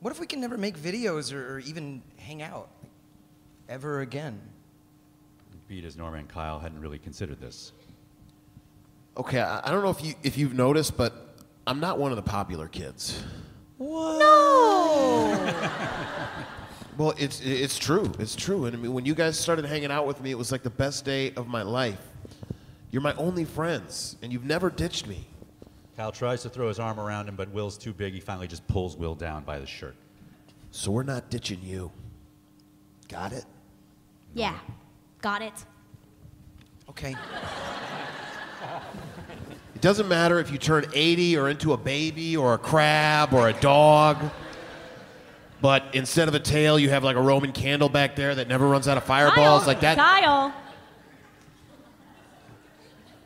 What 0.00 0.10
if 0.10 0.18
we 0.18 0.26
can 0.26 0.40
never 0.40 0.58
make 0.58 0.76
videos 0.76 1.32
or, 1.32 1.54
or 1.54 1.58
even 1.60 2.02
hang 2.18 2.42
out 2.42 2.68
ever 3.68 4.00
again? 4.00 4.40
Beat 5.72 5.86
as 5.86 5.96
Norma 5.96 6.18
and 6.18 6.28
Kyle 6.28 6.58
hadn't 6.58 6.82
really 6.82 6.98
considered 6.98 7.40
this. 7.40 7.72
Okay, 9.16 9.40
I, 9.40 9.66
I 9.66 9.70
don't 9.70 9.82
know 9.82 9.88
if 9.88 10.04
you 10.04 10.12
if 10.22 10.36
you've 10.36 10.52
noticed, 10.52 10.98
but 10.98 11.34
I'm 11.66 11.80
not 11.80 11.98
one 11.98 12.12
of 12.12 12.16
the 12.16 12.22
popular 12.22 12.68
kids. 12.68 13.22
No. 13.78 15.38
Well, 16.98 17.14
it's 17.16 17.40
it's 17.40 17.78
true. 17.78 18.12
It's 18.18 18.36
true. 18.36 18.66
And 18.66 18.76
I 18.76 18.78
mean, 18.78 18.92
when 18.92 19.06
you 19.06 19.14
guys 19.14 19.38
started 19.38 19.64
hanging 19.64 19.90
out 19.90 20.06
with 20.06 20.20
me, 20.20 20.30
it 20.30 20.36
was 20.36 20.52
like 20.52 20.62
the 20.62 20.68
best 20.68 21.06
day 21.06 21.32
of 21.36 21.48
my 21.48 21.62
life. 21.62 21.98
You're 22.90 23.00
my 23.00 23.14
only 23.14 23.46
friends, 23.46 24.16
and 24.20 24.30
you've 24.30 24.44
never 24.44 24.68
ditched 24.68 25.06
me. 25.06 25.26
Kyle 25.96 26.12
tries 26.12 26.42
to 26.42 26.50
throw 26.50 26.68
his 26.68 26.78
arm 26.78 27.00
around 27.00 27.30
him, 27.30 27.34
but 27.34 27.48
Will's 27.48 27.78
too 27.78 27.94
big. 27.94 28.12
He 28.12 28.20
finally 28.20 28.46
just 28.46 28.68
pulls 28.68 28.94
Will 28.94 29.14
down 29.14 29.42
by 29.44 29.58
the 29.58 29.66
shirt. 29.66 29.96
So 30.70 30.90
we're 30.90 31.02
not 31.02 31.30
ditching 31.30 31.62
you. 31.62 31.90
Got 33.08 33.32
it? 33.32 33.46
Yeah, 34.34 34.58
got 35.22 35.40
it. 35.40 35.54
Okay. 36.90 37.16
It 39.74 39.80
doesn't 39.80 40.08
matter 40.08 40.38
if 40.38 40.50
you 40.52 40.58
turn 40.58 40.84
80 40.92 41.38
or 41.38 41.48
into 41.48 41.72
a 41.72 41.76
baby 41.76 42.36
or 42.36 42.54
a 42.54 42.58
crab 42.58 43.32
or 43.32 43.48
a 43.48 43.52
dog. 43.54 44.18
But 45.60 45.84
instead 45.92 46.28
of 46.28 46.34
a 46.34 46.40
tail, 46.40 46.78
you 46.78 46.90
have 46.90 47.04
like 47.04 47.16
a 47.16 47.20
Roman 47.20 47.52
candle 47.52 47.88
back 47.88 48.16
there 48.16 48.34
that 48.34 48.48
never 48.48 48.68
runs 48.68 48.88
out 48.88 48.96
of 48.98 49.04
fireballs, 49.04 49.60
Kyle, 49.60 49.66
like 49.66 49.80
that. 49.80 49.96
Kyle. 49.96 50.52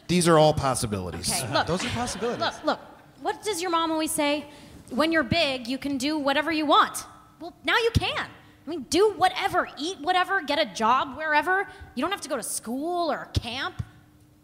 These 0.07 0.29
are 0.29 0.39
all 0.39 0.53
possibilities. 0.53 1.31
Okay, 1.31 1.53
look. 1.53 1.67
Those 1.67 1.85
are 1.85 1.89
possibilities. 1.89 2.41
Look, 2.41 2.65
look. 2.65 2.81
What 3.23 3.43
does 3.43 3.61
your 3.61 3.71
mom 3.71 3.91
always 3.91 4.13
say? 4.13 4.45
When 4.91 5.11
you're 5.11 5.25
big, 5.25 5.67
you 5.67 5.79
can 5.79 5.99
do 5.99 6.19
whatever 6.19 6.53
you 6.53 6.67
want. 6.67 7.05
Well, 7.41 7.55
now 7.65 7.77
you 7.77 7.91
can. 7.93 8.29
I 8.67 8.71
mean, 8.71 8.87
do 8.91 9.13
whatever, 9.17 9.69
eat 9.79 10.01
whatever, 10.01 10.43
get 10.43 10.59
a 10.59 10.67
job 10.75 11.17
wherever. 11.17 11.69
You 11.95 12.03
don't 12.03 12.11
have 12.11 12.21
to 12.23 12.29
go 12.29 12.37
to 12.37 12.43
school 12.43 13.13
or 13.13 13.29
camp. 13.33 13.83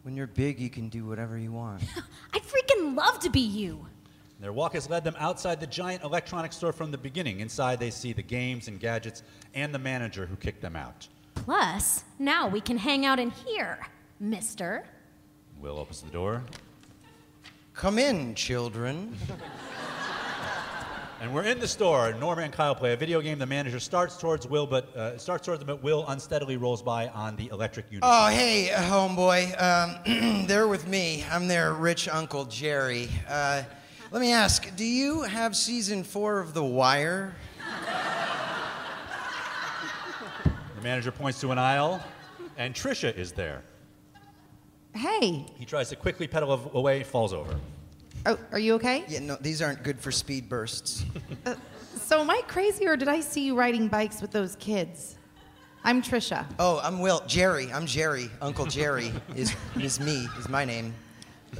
When 0.03 0.17
you're 0.17 0.29
big, 0.29 0.61
you 0.61 0.71
can 0.71 0.89
do 0.89 1.05
whatever 1.05 1.37
you 1.39 1.51
want. 1.53 1.83
I'd 2.33 2.43
freaking 2.43 2.97
love 2.97 3.19
to 3.21 3.31
be 3.31 3.41
you. 3.41 3.85
Their 4.41 4.53
walk 4.53 4.75
has 4.75 4.89
led 4.91 5.05
them 5.05 5.15
outside 5.19 5.61
the 5.61 5.67
giant 5.67 6.03
electronics 6.03 6.57
store 6.57 6.73
from 6.73 6.91
the 6.91 6.99
beginning. 6.99 7.41
Inside, 7.41 7.79
they 7.79 7.91
see 7.91 8.13
the 8.13 8.23
games 8.23 8.69
and 8.69 8.79
gadgets 8.81 9.23
and 9.55 9.73
the 9.73 9.79
manager 9.79 10.27
who 10.27 10.37
kicked 10.37 10.61
them 10.61 10.75
out. 10.75 11.07
Plus, 11.35 12.05
now 12.19 12.49
we 12.49 12.61
can 12.61 12.77
hang 12.77 13.07
out 13.07 13.19
in 13.19 13.31
here, 13.31 13.79
mister. 14.19 14.85
Will 15.61 15.79
opens 15.79 16.03
the 16.03 16.11
door, 16.11 16.43
Come 17.75 17.99
in, 17.99 18.35
children. 18.35 19.17
and 21.23 21.33
we're 21.33 21.45
in 21.45 21.61
the 21.61 21.69
store. 21.69 22.13
Norma 22.15 22.43
and 22.43 22.53
Kyle 22.53 22.75
play 22.75 22.93
a 22.95 22.97
video 22.97 23.21
game. 23.21 23.39
The 23.39 23.47
manager 23.47 23.79
starts 23.79 24.17
towards 24.17 24.45
Will, 24.49 24.67
but 24.67 24.95
uh, 24.97 25.17
starts 25.19 25.47
towards 25.47 25.61
them, 25.61 25.69
but 25.69 25.81
Will 25.81 26.05
unsteadily 26.09 26.57
rolls 26.57 26.83
by 26.83 27.07
on 27.09 27.37
the 27.37 27.49
electric 27.53 27.87
unit. 27.91 28.03
Oh, 28.03 28.27
hey, 28.27 28.71
homeboy. 28.75 29.63
Um, 29.63 30.47
they're 30.49 30.67
with 30.67 30.89
me. 30.89 31.25
I'm 31.31 31.47
their 31.47 31.75
rich 31.75 32.09
uncle, 32.09 32.45
Jerry. 32.47 33.09
Uh, 33.29 33.63
let 34.11 34.21
me 34.21 34.33
ask 34.33 34.75
do 34.75 34.85
you 34.85 35.23
have 35.23 35.55
season 35.55 36.03
four 36.03 36.41
of 36.41 36.55
The 36.55 36.65
Wire? 36.65 37.37
The 40.75 40.83
manager 40.83 41.13
points 41.13 41.41
to 41.43 41.53
an 41.53 41.59
aisle, 41.59 42.03
and 42.59 42.75
Trisha 42.75 43.17
is 43.17 43.31
there. 43.31 43.63
Hey, 44.93 45.47
He 45.57 45.65
tries 45.65 45.89
to 45.91 45.97
quickly 45.97 46.27
pedal 46.27 46.51
av- 46.51 46.75
away, 46.75 47.05
falls 47.05 47.33
over. 47.33 47.55
Oh, 48.27 48.39
are 48.53 48.59
you 48.59 48.75
okay? 48.75 49.05
Yeah, 49.09 49.21
no, 49.21 49.37
these 49.41 49.63
aren't 49.63 49.83
good 49.83 50.01
for 50.01 50.13
speed 50.13 50.49
bursts. 50.49 51.05
Uh, 51.45 51.55
so 51.97 52.21
am 52.21 52.31
I 52.31 52.43
crazy 52.47 52.87
or 52.87 52.97
did 52.97 53.09
I 53.09 53.21
see 53.21 53.47
you 53.47 53.57
riding 53.57 53.89
bikes 53.89 54.21
with 54.21 54.31
those 54.31 54.57
kids? 54.57 55.17
I'm 55.85 56.01
Trisha. 56.01 56.47
Oh, 56.59 56.81
I'm 56.83 57.01
Will. 57.01 57.23
Jerry. 57.27 57.73
I'm 57.73 57.87
Jerry. 57.87 58.31
Uncle 58.41 58.67
Jerry 58.67 59.13
is, 59.35 59.55
is 59.81 59.99
me, 59.99 60.29
is 60.39 60.49
my 60.49 60.65
name. 60.65 60.95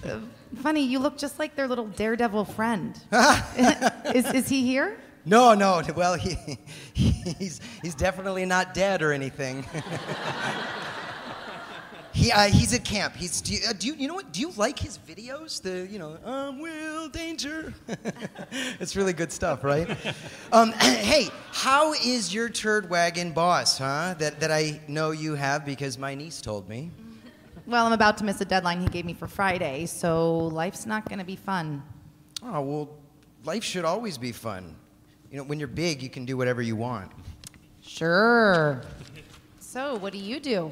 Uh, 0.05 0.21
funny, 0.57 0.85
you 0.85 0.99
look 1.01 1.19
just 1.19 1.39
like 1.39 1.57
their 1.57 1.67
little 1.67 1.87
daredevil 1.87 2.45
friend. 2.45 2.99
is, 4.15 4.33
is 4.33 4.49
he 4.49 4.65
here? 4.65 4.97
No, 5.25 5.55
no. 5.55 5.83
Well, 5.97 6.15
he, 6.15 6.37
he's 6.95 7.61
he's 7.81 7.95
definitely 7.95 8.45
not 8.45 8.75
dead 8.75 9.03
or 9.03 9.13
anything. 9.13 9.65
he 12.13 12.31
uh, 12.31 12.49
he's 12.49 12.73
at 12.75 12.85
camp. 12.85 13.17
He's 13.17 13.41
do 13.41 13.55
you, 13.55 13.61
uh, 13.69 13.73
do 13.73 13.87
you 13.87 13.95
you 13.95 14.09
know 14.09 14.15
what? 14.15 14.33
Do 14.33 14.41
you 14.41 14.53
like 14.57 14.79
his 14.79 14.99
videos? 14.99 15.61
The 15.61 15.87
you 15.91 15.99
know 15.99 16.19
um, 16.25 16.61
Will 16.61 17.09
Danger. 17.09 17.73
it's 18.81 18.97
really 18.97 19.13
good 19.13 19.33
stuff, 19.33 19.65
right? 19.65 19.97
Um, 20.53 20.73
hey, 20.81 21.29
how 21.51 21.95
is 21.95 22.35
your 22.35 22.51
turd 22.51 22.91
wagon 22.91 23.33
boss? 23.33 23.79
Huh? 23.79 24.15
That 24.19 24.39
that 24.41 24.51
I 24.51 24.81
know 24.87 25.13
you 25.13 25.35
have 25.35 25.65
because 25.65 25.97
my 25.97 26.15
niece 26.15 26.43
told 26.43 26.69
me. 26.69 26.91
Well, 27.67 27.87
I'm 27.87 27.93
about 27.93 28.19
to 28.19 28.25
miss 28.25 28.41
a 28.43 28.45
deadline 28.45 28.81
he 28.81 28.89
gave 28.89 29.07
me 29.07 29.15
for 29.15 29.27
Friday, 29.27 29.87
so 29.87 30.37
life's 30.37 30.85
not 30.85 31.09
going 31.09 31.21
to 31.21 31.25
be 31.25 31.37
fun. 31.37 31.83
Oh 32.43 32.61
well, 32.61 32.91
life 33.45 33.65
should 33.65 33.87
always 33.87 34.19
be 34.19 34.33
fun. 34.33 34.77
You 35.31 35.39
know, 35.39 35.45
when 35.45 35.59
you're 35.59 35.69
big, 35.69 36.03
you 36.03 36.11
can 36.11 36.27
do 36.27 36.37
whatever 36.37 36.61
you 36.61 36.77
want. 36.77 37.11
Sure. 37.81 38.83
So, 39.59 39.97
what 39.97 40.13
do 40.13 40.19
you 40.19 40.39
do? 40.39 40.71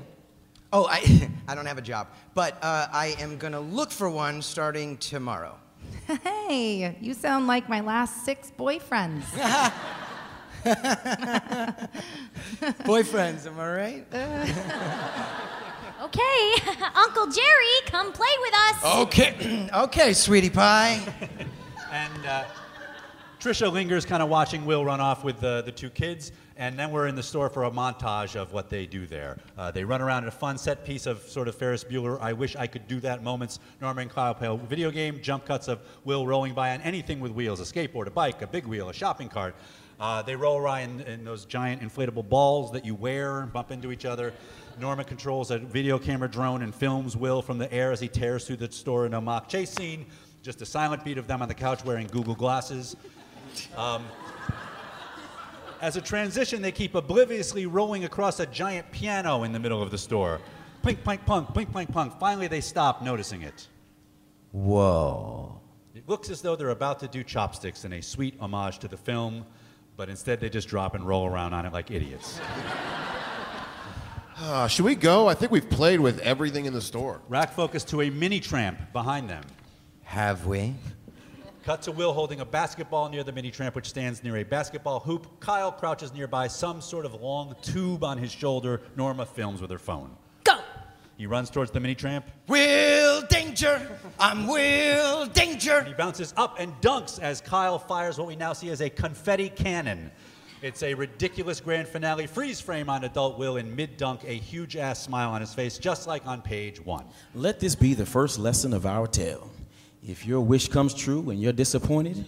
Oh, 0.72 0.86
I, 0.88 1.28
I 1.48 1.54
don't 1.54 1.66
have 1.66 1.78
a 1.78 1.82
job, 1.82 2.08
but 2.34 2.56
uh, 2.62 2.88
I 2.92 3.16
am 3.18 3.36
going 3.38 3.52
to 3.52 3.60
look 3.60 3.90
for 3.90 4.08
one 4.08 4.42
starting 4.42 4.96
tomorrow. 4.98 5.56
Hey, 6.24 6.96
you 7.00 7.14
sound 7.14 7.46
like 7.46 7.68
my 7.68 7.78
last 7.80 8.24
six 8.24 8.50
boyfriends. 8.58 9.22
Boyfriends, 12.82 13.46
am 13.46 13.60
I 13.60 13.72
right? 13.72 14.04
Okay, 16.02 16.54
Uncle 16.96 17.26
Jerry, 17.28 17.80
come 17.86 18.12
play 18.12 18.26
with 18.40 18.54
us. 18.54 18.96
Okay, 18.96 19.68
okay, 19.74 20.12
sweetie 20.12 20.50
pie. 20.50 21.00
And 21.92 22.26
uh, 22.26 22.44
Trisha 23.38 23.70
lingers, 23.70 24.04
kind 24.04 24.22
of 24.22 24.28
watching 24.28 24.66
Will 24.66 24.84
run 24.84 25.00
off 25.00 25.22
with 25.22 25.38
the, 25.38 25.62
the 25.62 25.72
two 25.72 25.90
kids, 25.90 26.32
and 26.60 26.78
then 26.78 26.90
we're 26.90 27.06
in 27.06 27.14
the 27.14 27.22
store 27.22 27.48
for 27.48 27.64
a 27.64 27.70
montage 27.70 28.36
of 28.36 28.52
what 28.52 28.68
they 28.68 28.84
do 28.84 29.06
there. 29.06 29.38
Uh, 29.56 29.70
they 29.70 29.82
run 29.82 30.02
around 30.02 30.24
in 30.24 30.28
a 30.28 30.30
fun 30.30 30.58
set 30.58 30.84
piece 30.84 31.06
of 31.06 31.22
sort 31.22 31.48
of 31.48 31.54
Ferris 31.54 31.82
Bueller, 31.82 32.20
I 32.20 32.34
wish 32.34 32.54
I 32.54 32.66
could 32.66 32.86
do 32.86 33.00
that 33.00 33.22
moments. 33.22 33.60
Norma 33.80 34.02
and 34.02 34.10
Kyle 34.10 34.36
a 34.38 34.56
video 34.58 34.90
game, 34.90 35.22
jump 35.22 35.46
cuts 35.46 35.68
of 35.68 35.80
Will 36.04 36.26
rolling 36.26 36.52
by 36.52 36.74
on 36.74 36.82
anything 36.82 37.18
with 37.18 37.32
wheels 37.32 37.60
a 37.60 37.64
skateboard, 37.64 38.08
a 38.08 38.10
bike, 38.10 38.42
a 38.42 38.46
big 38.46 38.66
wheel, 38.66 38.90
a 38.90 38.92
shopping 38.92 39.30
cart. 39.30 39.56
Uh, 39.98 40.20
they 40.20 40.36
roll 40.36 40.58
around 40.58 40.82
in, 40.82 41.00
in 41.00 41.24
those 41.24 41.46
giant 41.46 41.80
inflatable 41.80 42.28
balls 42.28 42.70
that 42.72 42.84
you 42.84 42.94
wear 42.94 43.40
and 43.40 43.50
bump 43.50 43.70
into 43.70 43.90
each 43.90 44.04
other. 44.04 44.34
Norma 44.78 45.02
controls 45.02 45.50
a 45.50 45.58
video 45.58 45.98
camera 45.98 46.28
drone 46.28 46.60
and 46.60 46.74
films 46.74 47.16
Will 47.16 47.40
from 47.40 47.56
the 47.56 47.72
air 47.72 47.90
as 47.90 48.00
he 48.00 48.08
tears 48.08 48.46
through 48.46 48.56
the 48.56 48.70
store 48.70 49.06
in 49.06 49.14
a 49.14 49.20
mock 49.20 49.48
chase 49.48 49.70
scene. 49.70 50.04
Just 50.42 50.60
a 50.60 50.66
silent 50.66 51.04
beat 51.04 51.16
of 51.16 51.26
them 51.26 51.40
on 51.40 51.48
the 51.48 51.54
couch 51.54 51.86
wearing 51.86 52.06
Google 52.06 52.34
glasses. 52.34 52.96
Um, 53.76 54.04
as 55.80 55.96
a 55.96 56.00
transition, 56.00 56.62
they 56.62 56.72
keep 56.72 56.94
obliviously 56.94 57.66
rolling 57.66 58.04
across 58.04 58.40
a 58.40 58.46
giant 58.46 58.90
piano 58.92 59.44
in 59.44 59.52
the 59.52 59.58
middle 59.58 59.82
of 59.82 59.90
the 59.90 59.98
store. 59.98 60.40
Plink, 60.82 61.02
plank, 61.02 61.24
punk, 61.26 61.48
plink, 61.48 61.72
plank, 61.72 61.92
punk. 61.92 62.18
Finally, 62.18 62.48
they 62.48 62.60
stop 62.60 63.02
noticing 63.02 63.42
it. 63.42 63.68
Whoa. 64.52 65.60
It 65.94 66.08
looks 66.08 66.30
as 66.30 66.40
though 66.40 66.56
they're 66.56 66.70
about 66.70 67.00
to 67.00 67.08
do 67.08 67.22
chopsticks 67.22 67.84
in 67.84 67.92
a 67.94 68.00
sweet 68.00 68.34
homage 68.40 68.78
to 68.80 68.88
the 68.88 68.96
film, 68.96 69.44
but 69.96 70.08
instead 70.08 70.40
they 70.40 70.48
just 70.48 70.68
drop 70.68 70.94
and 70.94 71.06
roll 71.06 71.26
around 71.26 71.52
on 71.52 71.66
it 71.66 71.72
like 71.72 71.90
idiots. 71.90 72.40
Uh, 74.42 74.66
should 74.66 74.86
we 74.86 74.94
go? 74.94 75.28
I 75.28 75.34
think 75.34 75.52
we've 75.52 75.68
played 75.68 76.00
with 76.00 76.18
everything 76.20 76.64
in 76.64 76.72
the 76.72 76.80
store. 76.80 77.20
Rack 77.28 77.52
focus 77.52 77.84
to 77.84 78.00
a 78.00 78.10
mini 78.10 78.40
tramp 78.40 78.78
behind 78.92 79.28
them. 79.28 79.44
Have 80.02 80.46
we? 80.46 80.74
Cut 81.62 81.82
to 81.82 81.92
Will 81.92 82.14
holding 82.14 82.40
a 82.40 82.44
basketball 82.44 83.10
near 83.10 83.22
the 83.22 83.32
mini 83.32 83.50
tramp, 83.50 83.74
which 83.74 83.88
stands 83.88 84.24
near 84.24 84.38
a 84.38 84.44
basketball 84.44 85.00
hoop. 85.00 85.40
Kyle 85.40 85.70
crouches 85.70 86.14
nearby, 86.14 86.46
some 86.46 86.80
sort 86.80 87.04
of 87.04 87.20
long 87.20 87.54
tube 87.60 88.02
on 88.02 88.16
his 88.16 88.32
shoulder. 88.32 88.80
Norma 88.96 89.26
films 89.26 89.60
with 89.60 89.70
her 89.70 89.78
phone. 89.78 90.16
Go! 90.42 90.58
He 91.18 91.26
runs 91.26 91.50
towards 91.50 91.70
the 91.70 91.78
mini 91.78 91.94
tramp. 91.94 92.24
Will 92.48 93.20
Danger! 93.26 93.86
I'm 94.18 94.46
Will 94.46 95.26
Danger! 95.26 95.84
He 95.84 95.92
bounces 95.92 96.32
up 96.38 96.58
and 96.58 96.72
dunks 96.80 97.20
as 97.20 97.42
Kyle 97.42 97.78
fires 97.78 98.16
what 98.16 98.26
we 98.26 98.36
now 98.36 98.54
see 98.54 98.70
as 98.70 98.80
a 98.80 98.88
confetti 98.88 99.50
cannon. 99.50 100.10
It's 100.62 100.82
a 100.82 100.94
ridiculous 100.94 101.60
grand 101.60 101.88
finale 101.88 102.26
freeze 102.26 102.60
frame 102.60 102.88
on 102.88 103.04
adult 103.04 103.38
Will 103.38 103.58
in 103.58 103.76
mid 103.76 103.98
dunk, 103.98 104.24
a 104.24 104.32
huge 104.32 104.76
ass 104.76 104.98
smile 105.02 105.30
on 105.30 105.42
his 105.42 105.52
face, 105.52 105.76
just 105.76 106.06
like 106.06 106.26
on 106.26 106.40
page 106.40 106.80
one. 106.80 107.04
Let 107.34 107.60
this 107.60 107.74
be 107.74 107.92
the 107.92 108.06
first 108.06 108.38
lesson 108.38 108.72
of 108.72 108.86
our 108.86 109.06
tale. 109.06 109.50
If 110.06 110.26
your 110.26 110.40
wish 110.40 110.68
comes 110.68 110.94
true 110.94 111.30
and 111.30 111.40
you're 111.40 111.52
disappointed, 111.52 112.24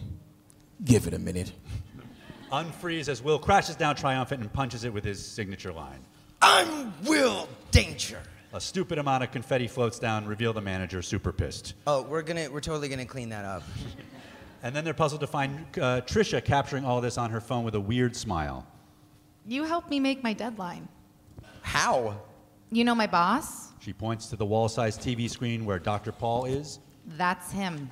give 0.85 1.07
it 1.07 1.15
a 1.15 1.19
minute. 1.19 1.53
Unfreeze 2.51 3.09
as 3.09 3.23
Will 3.23 3.39
crashes 3.39 3.77
down 3.77 3.97
triumphant 3.97 4.43
and 4.43 4.53
punches 4.53 4.85
it 4.85 4.93
with 4.93 5.05
his 5.05 5.25
signature 5.25 5.73
line. 5.73 6.01
I'm 6.43 6.93
Will 7.05 7.49
Danger! 7.71 8.21
A 8.53 8.61
stupid 8.61 8.99
amount 8.99 9.25
of 9.25 9.31
confetti 9.31 9.67
floats 9.67 9.99
down, 9.99 10.27
reveal 10.27 10.53
the 10.53 10.61
manager 10.61 11.01
super 11.01 11.33
pissed. 11.33 11.73
Oh, 11.87 12.03
we're 12.03 12.21
gonna, 12.21 12.51
we're 12.51 12.61
totally 12.61 12.91
gonna 12.91 13.07
clean 13.07 13.31
that 13.31 13.45
up. 13.45 13.63
And 14.65 14.77
then 14.77 14.85
they're 14.85 14.95
puzzled 14.95 15.23
to 15.23 15.27
find 15.27 15.67
uh, 15.77 16.03
Trisha 16.03 16.45
capturing 16.45 16.85
all 16.85 17.01
this 17.01 17.19
on 17.19 17.31
her 17.31 17.41
phone 17.41 17.65
with 17.65 17.75
a 17.75 17.81
weird 17.81 18.15
smile. 18.15 18.65
You 19.45 19.65
helped 19.65 19.91
me 19.91 19.99
make 19.99 20.23
my 20.23 20.33
deadline. 20.33 20.87
How? 21.63 22.21
You 22.71 22.85
know 22.85 22.95
my 22.95 23.09
boss? 23.09 23.73
She 23.81 23.93
points 23.93 24.29
to 24.29 24.37
the 24.37 24.47
wall 24.47 24.69
sized 24.69 25.01
TV 25.01 25.29
screen 25.29 25.65
where 25.65 25.81
Dr. 25.81 26.13
Paul 26.13 26.45
is. 26.45 26.79
That's 27.07 27.53
him. 27.53 27.91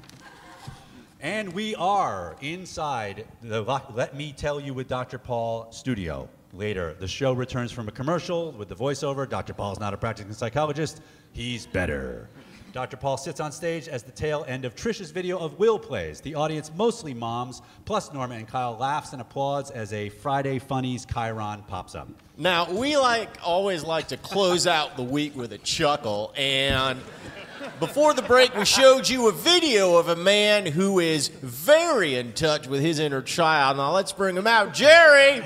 And 1.20 1.52
we 1.52 1.74
are 1.74 2.36
inside 2.40 3.26
the 3.42 3.62
Let 3.94 4.16
Me 4.16 4.32
Tell 4.32 4.58
You 4.58 4.72
with 4.72 4.88
Dr. 4.88 5.18
Paul 5.18 5.70
studio. 5.70 6.28
Later, 6.52 6.96
the 6.98 7.06
show 7.06 7.32
returns 7.32 7.70
from 7.70 7.88
a 7.88 7.92
commercial 7.92 8.52
with 8.52 8.68
the 8.68 8.74
voiceover 8.74 9.28
Dr. 9.28 9.52
Paul's 9.52 9.78
not 9.78 9.94
a 9.94 9.96
practicing 9.96 10.32
psychologist, 10.32 11.00
he's 11.32 11.66
better. 11.66 12.28
Dr. 12.72 12.96
Paul 12.96 13.16
sits 13.16 13.40
on 13.40 13.50
stage 13.50 13.88
as 13.88 14.02
the 14.02 14.12
tail 14.12 14.44
end 14.48 14.64
of 14.64 14.74
Trisha's 14.76 15.10
video 15.10 15.38
of 15.38 15.58
Will 15.58 15.78
plays. 15.78 16.20
The 16.20 16.34
audience, 16.36 16.70
mostly 16.76 17.12
moms, 17.12 17.62
plus 17.84 18.12
Norma 18.12 18.36
and 18.36 18.46
Kyle, 18.46 18.76
laughs 18.76 19.12
and 19.12 19.20
applauds 19.20 19.70
as 19.70 19.92
a 19.92 20.08
Friday 20.08 20.58
Funnies 20.58 21.04
chyron 21.04 21.66
pops 21.66 21.94
up. 21.94 22.08
Now, 22.36 22.70
we 22.70 22.96
like 22.96 23.28
always 23.42 23.82
like 23.84 24.08
to 24.08 24.16
close 24.16 24.66
out 24.66 24.96
the 24.96 25.02
week 25.02 25.36
with 25.36 25.52
a 25.52 25.58
chuckle, 25.58 26.32
and 26.36 27.00
before 27.80 28.14
the 28.14 28.22
break, 28.22 28.54
we 28.54 28.64
showed 28.64 29.08
you 29.08 29.28
a 29.28 29.32
video 29.32 29.96
of 29.96 30.08
a 30.08 30.16
man 30.16 30.66
who 30.66 31.00
is 31.00 31.28
very 31.28 32.14
in 32.14 32.32
touch 32.32 32.66
with 32.66 32.80
his 32.80 32.98
inner 32.98 33.22
child. 33.22 33.78
Now, 33.78 33.92
let's 33.92 34.12
bring 34.12 34.36
him 34.36 34.46
out. 34.46 34.72
Jerry! 34.74 35.42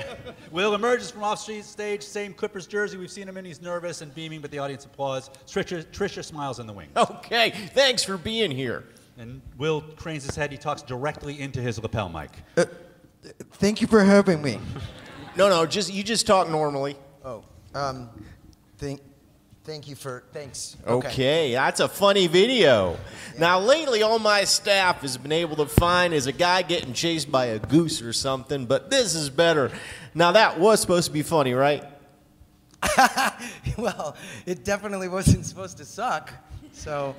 Will 0.51 0.75
emerges 0.75 1.11
from 1.11 1.23
off 1.23 1.39
stage, 1.39 2.03
same 2.03 2.33
Clippers 2.33 2.67
jersey. 2.67 2.97
We've 2.97 3.09
seen 3.09 3.27
him 3.27 3.37
in. 3.37 3.45
He's 3.45 3.61
nervous 3.61 4.01
and 4.01 4.13
beaming, 4.13 4.41
but 4.41 4.51
the 4.51 4.59
audience 4.59 4.85
applauds. 4.85 5.29
Trisha, 5.47 5.83
Trisha 5.85 6.23
smiles 6.23 6.59
in 6.59 6.67
the 6.67 6.73
wings. 6.73 6.91
Okay, 6.95 7.49
thanks 7.49 8.03
for 8.03 8.17
being 8.17 8.51
here. 8.51 8.83
And 9.17 9.41
Will 9.57 9.81
cranes 9.81 10.25
his 10.25 10.35
head. 10.35 10.51
He 10.51 10.57
talks 10.57 10.81
directly 10.81 11.39
into 11.39 11.61
his 11.61 11.81
lapel 11.81 12.09
mic. 12.09 12.31
Thank 13.53 13.81
you 13.81 13.87
for 13.87 14.03
having 14.03 14.41
me. 14.41 14.59
No, 15.35 15.49
no, 15.49 15.65
just 15.65 15.93
you 15.93 16.03
just 16.03 16.27
talk 16.27 16.49
normally. 16.49 16.95
Oh, 17.23 17.43
um, 17.73 18.09
thank, 18.77 19.01
thank 19.65 19.87
you 19.87 19.95
for, 19.95 20.23
thanks. 20.31 20.77
Okay, 20.85 21.53
that's 21.53 21.79
a 21.79 21.87
funny 21.87 22.27
video. 22.27 22.97
Now, 23.37 23.59
lately, 23.59 24.03
all 24.03 24.19
my 24.19 24.43
staff 24.43 25.01
has 25.01 25.17
been 25.17 25.31
able 25.31 25.55
to 25.57 25.65
find 25.65 26.13
is 26.13 26.27
a 26.27 26.31
guy 26.31 26.61
getting 26.61 26.93
chased 26.93 27.31
by 27.31 27.47
a 27.47 27.59
goose 27.59 28.01
or 28.01 28.13
something, 28.13 28.67
but 28.67 28.91
this 28.91 29.15
is 29.15 29.29
better. 29.29 29.71
Now, 30.13 30.33
that 30.33 30.59
was 30.59 30.79
supposed 30.79 31.07
to 31.07 31.11
be 31.11 31.23
funny, 31.23 31.53
right? 31.53 31.83
well, 33.77 34.15
it 34.45 34.63
definitely 34.63 35.07
wasn't 35.07 35.45
supposed 35.45 35.77
to 35.77 35.85
suck. 35.85 36.31
So, 36.71 37.15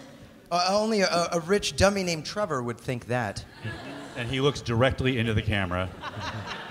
uh, 0.50 0.68
only 0.70 1.00
a, 1.00 1.28
a 1.32 1.40
rich 1.40 1.76
dummy 1.76 2.04
named 2.04 2.24
Trevor 2.24 2.62
would 2.62 2.78
think 2.78 3.08
that. 3.08 3.44
And 4.16 4.28
he 4.28 4.40
looks 4.40 4.60
directly 4.60 5.18
into 5.18 5.34
the 5.34 5.42
camera. 5.42 5.90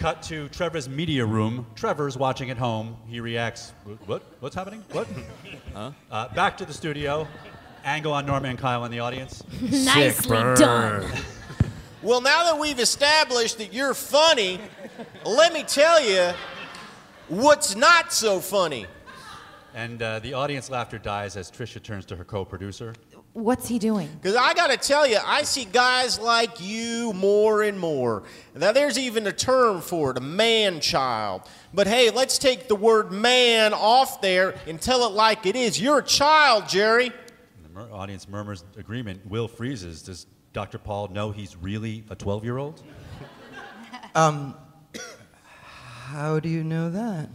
Cut 0.00 0.22
to 0.22 0.48
Trevor's 0.48 0.88
media 0.88 1.26
room. 1.26 1.66
Trevor's 1.74 2.16
watching 2.16 2.48
at 2.48 2.56
home. 2.56 2.96
He 3.06 3.20
reacts, 3.20 3.74
What? 4.06 4.22
What's 4.40 4.54
happening? 4.54 4.82
What? 4.92 5.06
Huh? 5.74 5.92
Uh, 6.10 6.26
back 6.34 6.56
to 6.56 6.64
the 6.64 6.72
studio. 6.72 7.28
Angle 7.84 8.12
on 8.14 8.24
Norma 8.26 8.48
and 8.48 8.58
Kyle 8.58 8.84
in 8.86 8.90
the 8.90 8.98
audience. 9.00 9.44
Nicely 9.60 10.36
done. 10.56 11.06
Well, 12.02 12.22
now 12.22 12.44
that 12.44 12.58
we've 12.58 12.80
established 12.80 13.58
that 13.58 13.74
you're 13.74 13.92
funny, 13.92 14.58
let 15.26 15.52
me 15.52 15.64
tell 15.64 16.02
you 16.02 16.32
what's 17.28 17.76
not 17.76 18.10
so 18.10 18.40
funny. 18.40 18.86
And 19.74 20.00
uh, 20.00 20.18
the 20.20 20.32
audience 20.32 20.70
laughter 20.70 20.96
dies 20.96 21.36
as 21.36 21.50
Trisha 21.50 21.82
turns 21.82 22.06
to 22.06 22.16
her 22.16 22.24
co 22.24 22.42
producer. 22.46 22.94
What's 23.32 23.68
he 23.68 23.78
doing? 23.78 24.08
Because 24.20 24.34
I 24.34 24.54
got 24.54 24.70
to 24.70 24.76
tell 24.76 25.06
you, 25.06 25.18
I 25.24 25.44
see 25.44 25.64
guys 25.64 26.18
like 26.18 26.60
you 26.60 27.12
more 27.12 27.62
and 27.62 27.78
more. 27.78 28.24
Now, 28.56 28.72
there's 28.72 28.98
even 28.98 29.24
a 29.28 29.32
term 29.32 29.80
for 29.80 30.10
it, 30.10 30.16
a 30.16 30.20
man 30.20 30.80
child. 30.80 31.42
But 31.72 31.86
hey, 31.86 32.10
let's 32.10 32.38
take 32.38 32.66
the 32.66 32.74
word 32.74 33.12
man 33.12 33.72
off 33.72 34.20
there 34.20 34.56
and 34.66 34.80
tell 34.80 35.06
it 35.06 35.12
like 35.12 35.46
it 35.46 35.54
is. 35.54 35.80
You're 35.80 35.98
a 35.98 36.04
child, 36.04 36.68
Jerry. 36.68 37.12
The 37.62 37.68
mur- 37.72 37.88
audience 37.92 38.28
murmurs 38.28 38.64
agreement. 38.76 39.24
Will 39.24 39.46
freezes. 39.46 40.02
Does 40.02 40.26
Dr. 40.52 40.78
Paul 40.78 41.08
know 41.08 41.30
he's 41.30 41.56
really 41.56 42.02
a 42.10 42.16
12 42.16 42.42
year 42.42 42.58
old? 42.58 42.82
Um, 44.16 44.56
how 46.06 46.40
do 46.40 46.48
you 46.48 46.64
know 46.64 46.90
that? 46.90 47.28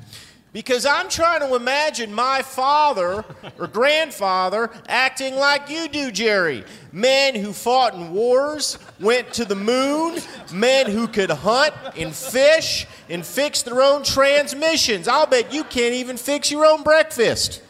Because 0.56 0.86
I'm 0.86 1.10
trying 1.10 1.42
to 1.42 1.54
imagine 1.54 2.14
my 2.14 2.42
father 2.42 3.26
or 3.60 3.68
grandfather 3.68 4.72
acting 4.88 5.36
like 5.36 5.70
you 5.70 5.90
do, 5.90 6.12
Jerry. 6.12 6.64
Men 6.94 7.36
who 7.36 7.52
fought 7.52 7.94
in 7.94 8.14
wars, 8.14 8.80
went 9.02 9.34
to 9.34 9.44
the 9.44 9.58
moon, 9.58 10.22
men 10.54 10.90
who 10.90 11.10
could 11.10 11.30
hunt 11.30 11.74
and 11.98 12.16
fish 12.16 12.88
and 13.10 13.26
fix 13.26 13.64
their 13.64 13.82
own 13.82 14.04
transmissions. 14.04 15.10
I'll 15.10 15.28
bet 15.28 15.54
you 15.54 15.66
can't 15.66 15.94
even 15.94 16.16
fix 16.16 16.50
your 16.50 16.66
own 16.66 16.84
breakfast. 16.84 17.62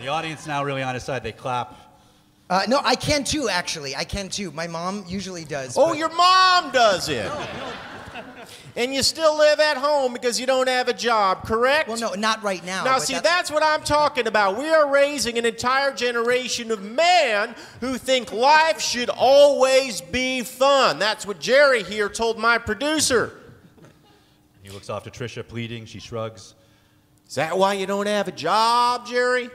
The 0.00 0.08
audience 0.08 0.48
now 0.48 0.64
really 0.64 0.82
on 0.82 0.94
his 0.94 1.04
side. 1.04 1.22
They 1.22 1.30
clap. 1.30 1.76
Uh, 2.50 2.62
no, 2.66 2.80
I 2.82 2.96
can 2.96 3.22
too, 3.22 3.48
actually. 3.48 3.94
I 3.94 4.02
can 4.02 4.28
too. 4.28 4.50
My 4.50 4.66
mom 4.66 5.04
usually 5.06 5.44
does. 5.44 5.78
Oh, 5.78 5.90
but- 5.90 5.98
your 5.98 6.12
mom 6.12 6.72
does 6.72 7.08
it. 7.08 7.30
And 8.76 8.94
you 8.94 9.02
still 9.02 9.36
live 9.36 9.58
at 9.60 9.76
home 9.76 10.12
because 10.12 10.38
you 10.38 10.46
don't 10.46 10.68
have 10.68 10.88
a 10.88 10.92
job, 10.92 11.44
correct? 11.44 11.88
Well, 11.88 11.98
no, 11.98 12.14
not 12.14 12.42
right 12.42 12.64
now. 12.64 12.84
Now, 12.84 12.98
see, 12.98 13.14
that's- 13.14 13.22
that's 13.32 13.50
what 13.50 13.62
I'm 13.62 13.82
talking 13.82 14.26
about. 14.26 14.56
We 14.56 14.68
are 14.68 14.88
raising 14.90 15.38
an 15.38 15.44
entire 15.46 15.92
generation 15.92 16.70
of 16.70 16.82
men 16.82 17.54
who 17.80 17.98
think 17.98 18.32
life 18.32 18.80
should 18.80 19.10
always 19.10 20.00
be 20.00 20.42
fun. 20.42 20.98
That's 20.98 21.26
what 21.26 21.40
Jerry 21.40 21.82
here 21.82 22.08
told 22.08 22.38
my 22.38 22.58
producer. 22.58 23.32
He 24.62 24.70
looks 24.70 24.88
off 24.90 25.02
to 25.04 25.10
Trisha, 25.10 25.46
pleading. 25.46 25.86
She 25.86 25.98
shrugs. 26.00 26.54
Is 27.28 27.34
that 27.36 27.56
why 27.56 27.74
you 27.74 27.86
don't 27.86 28.06
have 28.06 28.28
a 28.28 28.32
job, 28.32 29.06
Jerry? 29.06 29.50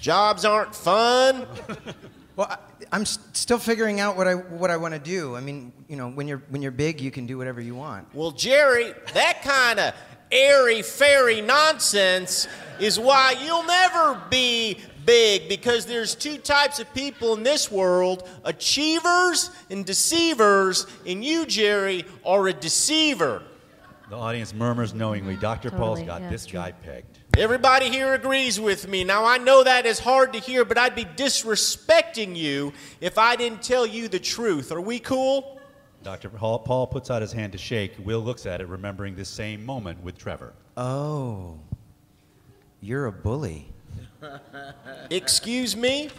Jobs 0.00 0.44
aren't 0.44 0.74
fun? 0.74 1.46
Well, 2.38 2.46
I, 2.48 2.58
I'm 2.92 3.00
s- 3.00 3.18
still 3.32 3.58
figuring 3.58 3.98
out 3.98 4.16
what 4.16 4.28
I 4.28 4.34
what 4.34 4.70
I 4.70 4.76
want 4.76 4.94
to 4.94 5.00
do. 5.00 5.34
I 5.34 5.40
mean, 5.40 5.72
you 5.88 5.96
know, 5.96 6.08
when 6.08 6.28
you're 6.28 6.42
when 6.50 6.62
you're 6.62 6.70
big, 6.70 7.00
you 7.00 7.10
can 7.10 7.26
do 7.26 7.36
whatever 7.36 7.60
you 7.60 7.74
want. 7.74 8.14
Well, 8.14 8.30
Jerry, 8.30 8.94
that 9.12 9.42
kind 9.42 9.80
of 9.80 9.92
airy 10.30 10.82
fairy 10.82 11.40
nonsense 11.40 12.46
is 12.78 12.96
why 12.96 13.34
you'll 13.44 13.64
never 13.64 14.22
be 14.30 14.78
big 15.04 15.48
because 15.48 15.84
there's 15.84 16.14
two 16.14 16.38
types 16.38 16.78
of 16.78 16.94
people 16.94 17.34
in 17.34 17.42
this 17.42 17.72
world 17.72 18.28
achievers 18.44 19.50
and 19.68 19.84
deceivers, 19.84 20.86
and 21.04 21.24
you, 21.24 21.44
Jerry, 21.44 22.04
are 22.24 22.46
a 22.46 22.52
deceiver. 22.52 23.42
The 24.10 24.16
audience 24.16 24.54
murmurs 24.54 24.94
knowingly. 24.94 25.34
Dr. 25.34 25.72
Paul's 25.72 26.02
got 26.02 26.20
yeah, 26.20 26.30
this 26.30 26.46
true. 26.46 26.60
guy 26.60 26.70
pegged. 26.70 27.07
Everybody 27.36 27.90
here 27.90 28.14
agrees 28.14 28.58
with 28.58 28.88
me. 28.88 29.04
Now, 29.04 29.24
I 29.24 29.38
know 29.38 29.62
that 29.62 29.86
is 29.86 29.98
hard 29.98 30.32
to 30.32 30.40
hear, 30.40 30.64
but 30.64 30.78
I'd 30.78 30.94
be 30.94 31.04
disrespecting 31.04 32.34
you 32.34 32.72
if 33.00 33.18
I 33.18 33.36
didn't 33.36 33.62
tell 33.62 33.86
you 33.86 34.08
the 34.08 34.18
truth. 34.18 34.72
Are 34.72 34.80
we 34.80 34.98
cool? 34.98 35.60
Dr. 36.02 36.30
Paul, 36.30 36.60
Paul 36.60 36.86
puts 36.86 37.10
out 37.10 37.22
his 37.22 37.32
hand 37.32 37.52
to 37.52 37.58
shake. 37.58 37.92
Will 38.04 38.20
looks 38.20 38.46
at 38.46 38.60
it, 38.60 38.68
remembering 38.68 39.14
this 39.14 39.28
same 39.28 39.64
moment 39.64 40.02
with 40.02 40.16
Trevor. 40.16 40.52
Oh, 40.76 41.58
you're 42.80 43.06
a 43.06 43.12
bully. 43.12 43.68
Excuse 45.10 45.76
me? 45.76 46.10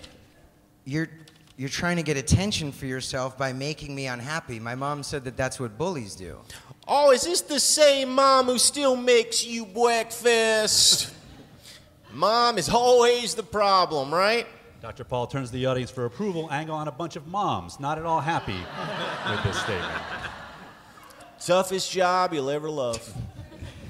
You're 0.85 1.09
you're 1.57 1.67
trying 1.67 1.97
to 1.97 2.03
get 2.03 2.15
attention 2.15 2.71
for 2.71 2.85
yourself 2.85 3.37
by 3.37 3.51
making 3.51 3.93
me 3.93 4.07
unhappy. 4.07 4.61
My 4.61 4.75
mom 4.75 5.03
said 5.03 5.25
that 5.25 5.35
that's 5.35 5.59
what 5.59 5.77
bullies 5.77 6.15
do. 6.15 6.39
Oh, 6.91 7.11
is 7.11 7.21
this 7.21 7.41
the 7.41 7.59
same 7.59 8.09
mom 8.09 8.47
who 8.47 8.57
still 8.57 8.95
makes 8.95 9.45
you 9.45 9.63
breakfast? 9.63 11.13
mom 12.11 12.57
is 12.57 12.67
always 12.67 13.35
the 13.35 13.43
problem, 13.43 14.11
right? 14.11 14.47
Dr. 14.81 15.03
Paul 15.03 15.27
turns 15.27 15.49
to 15.49 15.53
the 15.53 15.67
audience 15.67 15.91
for 15.91 16.05
approval, 16.05 16.49
angle 16.51 16.75
on 16.75 16.87
a 16.87 16.91
bunch 16.91 17.15
of 17.15 17.27
moms, 17.27 17.79
not 17.79 17.99
at 17.99 18.07
all 18.07 18.21
happy 18.21 18.57
with 19.29 19.43
this 19.43 19.61
statement. 19.61 20.01
Toughest 21.39 21.91
job 21.91 22.33
you'll 22.33 22.49
ever 22.49 22.71
love. 22.71 23.13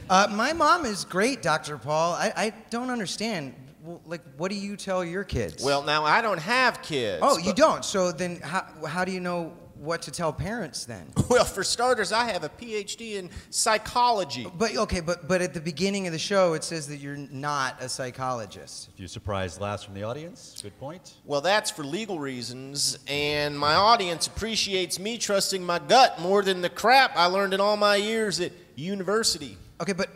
Uh, 0.10 0.28
my 0.32 0.52
mom 0.52 0.86
is 0.86 1.06
great, 1.06 1.42
Dr. 1.42 1.78
Paul. 1.78 2.16
I, 2.16 2.34
I 2.36 2.54
don't 2.70 2.90
understand. 2.90 3.54
Well, 3.82 4.02
like, 4.08 4.24
what 4.36 4.52
do 4.52 4.58
you 4.58 4.76
tell 4.76 5.06
your 5.06 5.24
kids? 5.24 5.64
Well, 5.64 5.84
now 5.84 6.04
I 6.04 6.22
don't 6.22 6.40
have 6.40 6.82
kids. 6.82 7.20
oh, 7.22 7.38
you 7.38 7.54
don't. 7.54 7.86
So 7.86 8.12
then, 8.12 8.42
how, 8.42 8.66
how 8.86 9.06
do 9.06 9.14
you 9.14 9.22
know 9.22 9.54
what 9.80 10.02
to 10.04 10.12
tell 10.12 10.34
parents 10.34 10.86
then? 10.86 11.08
Well, 11.30 11.46
for 11.46 11.64
starters, 11.64 12.12
I 12.12 12.32
have 12.32 12.44
a 12.44 12.50
PhD 12.50 13.14
in 13.14 13.30
psychology. 13.52 14.48
But 14.58 14.76
okay, 14.76 15.00
but 15.00 15.28
but 15.28 15.42
at 15.44 15.54
the 15.54 15.62
beginning 15.62 16.08
of 16.08 16.12
the 16.12 16.18
show, 16.20 16.54
it 16.54 16.64
says 16.64 16.88
that 16.88 16.98
you're 16.98 17.16
not 17.16 17.80
a 17.80 17.88
psychologist. 17.88 18.88
A 18.88 18.92
few 18.94 19.08
surprised 19.08 19.62
laughs 19.62 19.84
from 19.84 19.94
the 19.94 20.02
audience. 20.02 20.60
Good 20.62 20.78
point. 20.80 21.14
Well, 21.26 21.42
that's 21.42 21.70
for 21.70 21.84
legal 21.84 22.18
reasons, 22.18 22.98
and 23.08 23.58
my 23.58 23.76
audience 23.76 24.26
appreciates 24.26 24.98
me 24.98 25.20
trusting 25.20 25.64
my 25.64 25.78
gut 25.78 26.20
more 26.20 26.42
than 26.42 26.62
the 26.62 26.70
crap 26.70 27.16
I 27.16 27.28
learned 27.28 27.54
in 27.54 27.62
all 27.62 27.78
my 27.78 27.96
years 27.96 28.40
at 28.40 28.52
university. 28.76 29.56
Okay, 29.80 29.94
but 29.94 30.10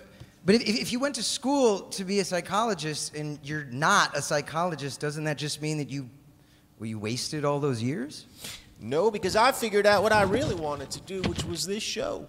but 0.45 0.55
if, 0.55 0.63
if 0.63 0.91
you 0.91 0.99
went 0.99 1.15
to 1.15 1.23
school 1.23 1.81
to 1.81 2.03
be 2.03 2.19
a 2.19 2.25
psychologist 2.25 3.15
and 3.15 3.37
you're 3.43 3.65
not 3.65 4.17
a 4.17 4.21
psychologist, 4.21 4.99
doesn't 4.99 5.25
that 5.25 5.37
just 5.37 5.61
mean 5.61 5.77
that 5.77 5.89
you 5.89 6.09
well 6.79 6.87
you 6.87 6.97
wasted 6.97 7.45
all 7.45 7.59
those 7.59 7.83
years? 7.83 8.25
No, 8.83 9.09
because 9.09 9.37
I 9.37 9.53
figured 9.53 9.85
out 9.85 10.03
what 10.03 10.11
I 10.11 10.23
really 10.23 10.55
wanted 10.55 10.91
to 10.91 10.99
do, 10.99 11.21
which 11.21 11.45
was 11.45 11.65
this 11.65 11.81
show. 11.81 12.27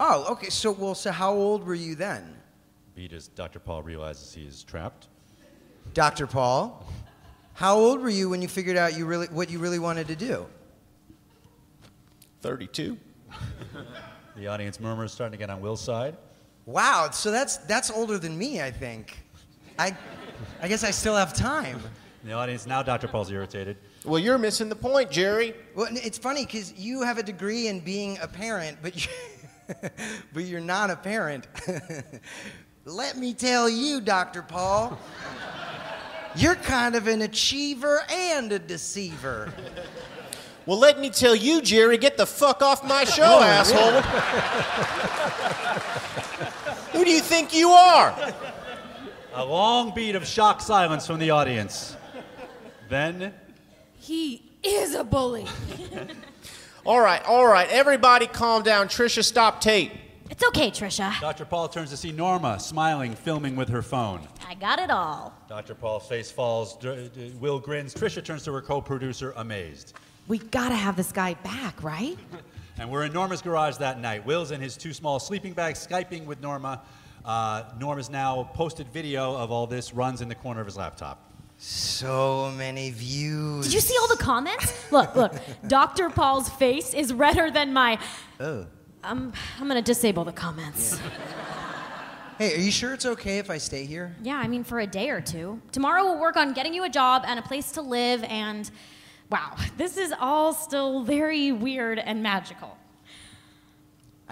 Oh, 0.00 0.32
okay. 0.32 0.48
So 0.48 0.72
well, 0.72 0.94
so 0.94 1.12
how 1.12 1.34
old 1.34 1.64
were 1.64 1.74
you 1.74 1.94
then, 1.94 2.34
Beat 2.94 3.12
as 3.12 3.28
Dr. 3.28 3.58
Paul 3.58 3.82
realizes 3.82 4.32
he 4.32 4.42
is 4.42 4.64
trapped. 4.64 5.08
Dr. 5.92 6.26
Paul? 6.26 6.86
How 7.52 7.76
old 7.76 8.00
were 8.00 8.08
you 8.08 8.30
when 8.30 8.40
you 8.40 8.48
figured 8.48 8.78
out 8.78 8.96
you 8.96 9.04
really 9.04 9.26
what 9.26 9.50
you 9.50 9.58
really 9.58 9.78
wanted 9.78 10.08
to 10.08 10.16
do? 10.16 10.46
32. 12.40 12.98
The 14.34 14.46
audience 14.46 14.80
murmurs 14.80 15.12
starting 15.12 15.32
to 15.32 15.36
get 15.36 15.50
on 15.50 15.60
Will's 15.60 15.82
side. 15.82 16.16
Wow. 16.64 17.10
So 17.12 17.30
that's 17.30 17.58
that's 17.58 17.90
older 17.90 18.16
than 18.16 18.38
me, 18.38 18.62
I 18.62 18.70
think. 18.70 19.18
I 19.78 19.94
I 20.62 20.68
guess 20.68 20.84
I 20.84 20.90
still 20.90 21.14
have 21.14 21.34
time. 21.34 21.82
The 22.24 22.32
audience 22.32 22.66
now, 22.66 22.82
Dr. 22.82 23.08
Paul's 23.08 23.30
irritated. 23.30 23.76
Well, 24.04 24.18
you're 24.18 24.38
missing 24.38 24.68
the 24.68 24.76
point, 24.76 25.10
Jerry. 25.10 25.54
Well, 25.76 25.86
it's 25.90 26.18
funny 26.18 26.44
because 26.44 26.72
you 26.74 27.02
have 27.02 27.18
a 27.18 27.22
degree 27.22 27.68
in 27.68 27.80
being 27.80 28.18
a 28.20 28.26
parent, 28.26 28.78
but 28.82 28.96
you, 28.96 29.12
but 30.32 30.44
you're 30.44 30.60
not 30.60 30.90
a 30.90 30.96
parent. 30.96 31.46
Let 32.84 33.16
me 33.16 33.32
tell 33.32 33.68
you, 33.68 34.00
Dr. 34.00 34.42
Paul, 34.42 34.98
you're 36.34 36.56
kind 36.56 36.96
of 36.96 37.06
an 37.06 37.22
achiever 37.22 38.00
and 38.10 38.50
a 38.50 38.58
deceiver. 38.58 39.52
Well, 40.66 40.78
let 40.78 40.98
me 41.00 41.10
tell 41.10 41.34
you, 41.34 41.60
Jerry, 41.60 41.98
get 41.98 42.16
the 42.16 42.26
fuck 42.26 42.62
off 42.62 42.84
my 42.84 43.02
show, 43.16 43.24
Oh, 43.24 43.42
asshole. 43.42 44.00
Who 46.92 47.04
do 47.04 47.10
you 47.10 47.20
think 47.20 47.54
you 47.54 47.70
are? 47.70 48.32
A 49.34 49.44
long 49.44 49.92
beat 49.94 50.14
of 50.14 50.26
shocked 50.26 50.62
silence 50.62 51.06
from 51.06 51.18
the 51.18 51.30
audience. 51.30 51.96
Then, 52.88 53.34
He 54.02 54.42
is 54.64 54.96
a 54.96 55.04
bully. 55.04 55.46
All 56.84 57.00
right, 57.00 57.22
all 57.24 57.46
right, 57.46 57.68
everybody 57.70 58.26
calm 58.26 58.64
down. 58.64 58.88
Trisha, 58.88 59.22
stop 59.22 59.60
tape. 59.60 59.92
It's 60.28 60.42
okay, 60.48 60.68
Trisha. 60.68 61.20
Dr. 61.20 61.44
Paul 61.44 61.68
turns 61.68 61.90
to 61.90 61.96
see 61.96 62.10
Norma 62.10 62.58
smiling, 62.58 63.14
filming 63.14 63.54
with 63.54 63.68
her 63.68 63.82
phone. 63.82 64.26
I 64.48 64.54
got 64.54 64.80
it 64.80 64.90
all. 64.90 65.32
Dr. 65.48 65.76
Paul's 65.76 66.08
face 66.08 66.32
falls. 66.32 66.76
D- 66.78 67.08
d- 67.14 67.32
Will 67.38 67.60
grins. 67.60 67.94
Trisha 67.94 68.24
turns 68.24 68.42
to 68.46 68.52
her 68.52 68.60
co 68.60 68.80
producer, 68.80 69.32
amazed. 69.36 69.94
We 70.26 70.38
gotta 70.38 70.74
have 70.74 70.96
this 70.96 71.12
guy 71.12 71.34
back, 71.34 71.80
right? 71.82 72.18
And 72.78 72.90
we're 72.90 73.04
in 73.04 73.12
Norma's 73.12 73.42
garage 73.42 73.76
that 73.76 74.00
night. 74.00 74.24
Will's 74.26 74.50
in 74.50 74.60
his 74.60 74.76
two 74.78 74.92
small 74.94 75.20
sleeping 75.20 75.52
bags, 75.52 75.86
Skyping 75.86 76.24
with 76.24 76.40
Norma. 76.40 76.80
Uh, 77.24 77.64
Norma's 77.78 78.08
now 78.10 78.50
posted 78.54 78.88
video 78.88 79.36
of 79.36 79.52
all 79.52 79.66
this, 79.68 79.92
runs 79.94 80.22
in 80.22 80.28
the 80.28 80.34
corner 80.34 80.60
of 80.60 80.66
his 80.66 80.76
laptop. 80.78 81.31
So 81.64 82.52
many 82.56 82.90
views. 82.90 83.66
Did 83.66 83.74
you 83.74 83.80
see 83.80 83.96
all 84.00 84.08
the 84.08 84.16
comments? 84.16 84.90
Look, 84.90 85.14
look. 85.14 85.32
Dr. 85.68 86.10
Paul's 86.10 86.48
face 86.48 86.92
is 86.92 87.12
redder 87.12 87.52
than 87.52 87.72
my. 87.72 88.00
Oh. 88.40 88.66
I'm, 89.04 89.32
I'm 89.60 89.68
gonna 89.68 89.80
disable 89.80 90.24
the 90.24 90.32
comments. 90.32 90.98
Hey, 92.38 92.56
are 92.56 92.58
you 92.60 92.72
sure 92.72 92.92
it's 92.92 93.06
okay 93.06 93.38
if 93.38 93.48
I 93.48 93.58
stay 93.58 93.84
here? 93.84 94.16
Yeah, 94.24 94.38
I 94.38 94.48
mean, 94.48 94.64
for 94.64 94.80
a 94.80 94.88
day 94.88 95.10
or 95.10 95.20
two. 95.20 95.62
Tomorrow 95.70 96.02
we'll 96.02 96.18
work 96.18 96.36
on 96.36 96.52
getting 96.52 96.74
you 96.74 96.82
a 96.82 96.88
job 96.88 97.22
and 97.26 97.38
a 97.38 97.42
place 97.42 97.70
to 97.72 97.82
live, 97.82 98.24
and 98.24 98.68
wow, 99.30 99.54
this 99.76 99.96
is 99.96 100.12
all 100.18 100.52
still 100.52 101.04
very 101.04 101.52
weird 101.52 102.00
and 102.00 102.24
magical. 102.24 102.76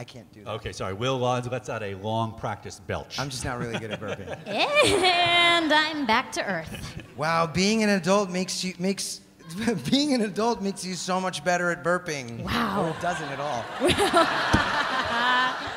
I 0.01 0.05
can't 0.05 0.33
do 0.33 0.45
that. 0.45 0.51
Okay, 0.53 0.73
sorry. 0.73 0.95
Will 0.95 1.23
uh, 1.23 1.43
lets 1.51 1.69
out 1.69 1.83
a 1.83 1.95
long 1.97 2.33
practice 2.33 2.81
belch. 2.81 3.19
I'm 3.19 3.29
just 3.29 3.45
not 3.45 3.59
really 3.59 3.79
good 3.79 3.91
at 3.91 4.01
burping. 4.01 4.35
And 4.47 5.71
I'm 5.75 6.07
back 6.07 6.33
to 6.33 6.43
earth. 6.43 7.03
Wow, 7.19 7.47
being 7.47 7.83
an 7.83 7.91
adult 7.91 8.31
makes 8.31 8.65
you 8.65 8.73
makes 8.79 9.21
being 9.91 10.15
an 10.15 10.23
adult 10.23 10.63
makes 10.63 10.87
you 10.87 10.95
so 10.95 11.21
much 11.21 11.45
better 11.45 11.71
at 11.71 11.85
burping. 11.85 12.43
Wow. 12.43 12.87
Or 12.87 12.91
it 12.97 13.01
doesn't 13.03 13.29
at 13.29 13.41
all. 13.41 13.65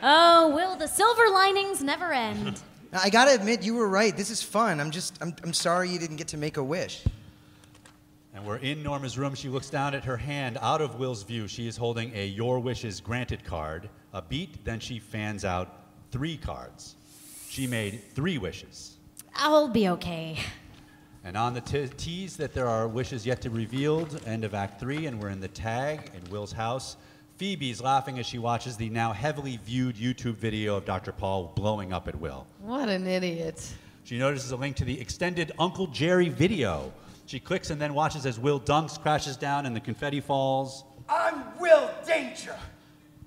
Oh, 0.00 0.54
Will, 0.54 0.76
the 0.76 0.86
silver 0.86 1.28
linings 1.32 1.82
never 1.82 2.12
end. 2.12 2.62
I 2.92 3.10
gotta 3.10 3.34
admit, 3.34 3.64
you 3.64 3.74
were 3.74 3.88
right. 3.88 4.16
This 4.16 4.30
is 4.30 4.40
fun. 4.40 4.78
I'm 4.80 4.92
just 4.92 5.20
I'm, 5.20 5.34
I'm 5.42 5.52
sorry 5.52 5.88
you 5.90 5.98
didn't 5.98 6.16
get 6.16 6.28
to 6.28 6.36
make 6.36 6.56
a 6.56 6.62
wish. 6.62 7.02
And 8.38 8.46
we're 8.46 8.58
in 8.58 8.84
Norma's 8.84 9.18
room. 9.18 9.34
She 9.34 9.48
looks 9.48 9.68
down 9.68 9.96
at 9.96 10.04
her 10.04 10.16
hand 10.16 10.58
out 10.62 10.80
of 10.80 10.94
Will's 10.94 11.24
view. 11.24 11.48
She 11.48 11.66
is 11.66 11.76
holding 11.76 12.14
a 12.14 12.24
Your 12.24 12.60
Wishes 12.60 13.00
Granted 13.00 13.44
card. 13.44 13.90
A 14.12 14.22
beat, 14.22 14.64
then 14.64 14.78
she 14.78 15.00
fans 15.00 15.44
out 15.44 15.88
three 16.12 16.36
cards. 16.36 16.94
She 17.48 17.66
made 17.66 18.00
three 18.14 18.38
wishes. 18.38 18.98
I'll 19.34 19.66
be 19.66 19.88
okay. 19.88 20.38
And 21.24 21.36
on 21.36 21.52
the 21.52 21.60
t- 21.60 21.88
tease 21.96 22.36
that 22.36 22.54
there 22.54 22.68
are 22.68 22.86
wishes 22.86 23.26
yet 23.26 23.40
to 23.40 23.50
be 23.50 23.56
revealed, 23.56 24.20
end 24.24 24.44
of 24.44 24.54
Act 24.54 24.78
Three, 24.78 25.06
and 25.06 25.20
we're 25.20 25.30
in 25.30 25.40
the 25.40 25.48
tag 25.48 26.12
in 26.14 26.30
Will's 26.30 26.52
house. 26.52 26.96
Phoebe's 27.38 27.80
laughing 27.80 28.20
as 28.20 28.26
she 28.26 28.38
watches 28.38 28.76
the 28.76 28.88
now 28.88 29.12
heavily 29.12 29.58
viewed 29.64 29.96
YouTube 29.96 30.36
video 30.36 30.76
of 30.76 30.84
Dr. 30.84 31.10
Paul 31.10 31.50
blowing 31.56 31.92
up 31.92 32.06
at 32.06 32.14
Will. 32.14 32.46
What 32.60 32.88
an 32.88 33.04
idiot. 33.08 33.68
She 34.04 34.16
notices 34.16 34.52
a 34.52 34.56
link 34.56 34.76
to 34.76 34.84
the 34.84 35.00
extended 35.00 35.50
Uncle 35.58 35.88
Jerry 35.88 36.28
video. 36.28 36.92
She 37.28 37.38
clicks 37.38 37.68
and 37.68 37.78
then 37.78 37.92
watches 37.92 38.24
as 38.24 38.40
Will 38.40 38.58
dunks, 38.58 38.98
crashes 38.98 39.36
down, 39.36 39.66
and 39.66 39.76
the 39.76 39.80
confetti 39.80 40.18
falls. 40.18 40.84
I'm 41.10 41.58
Will 41.60 41.90
Danger. 42.06 42.56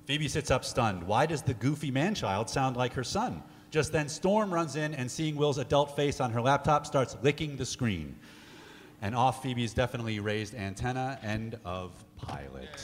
Phoebe 0.05 0.27
sits 0.27 0.49
up 0.49 0.65
stunned. 0.65 1.03
Why 1.03 1.27
does 1.27 1.43
the 1.43 1.53
goofy 1.53 1.91
man 1.91 2.15
child 2.15 2.49
sound 2.49 2.75
like 2.75 2.93
her 2.93 3.03
son? 3.03 3.43
Just 3.69 3.91
then, 3.91 4.09
Storm 4.09 4.51
runs 4.51 4.75
in 4.75 4.95
and 4.95 5.09
seeing 5.09 5.35
Will's 5.35 5.59
adult 5.59 5.95
face 5.95 6.19
on 6.19 6.31
her 6.31 6.41
laptop 6.41 6.87
starts 6.87 7.15
licking 7.21 7.57
the 7.57 7.65
screen. 7.65 8.15
And 9.03 9.15
off 9.15 9.43
Phoebe's 9.43 9.71
definitely 9.71 10.19
raised 10.19 10.55
antenna. 10.55 11.19
End 11.21 11.59
of 11.63 11.91
pilot. 12.17 12.81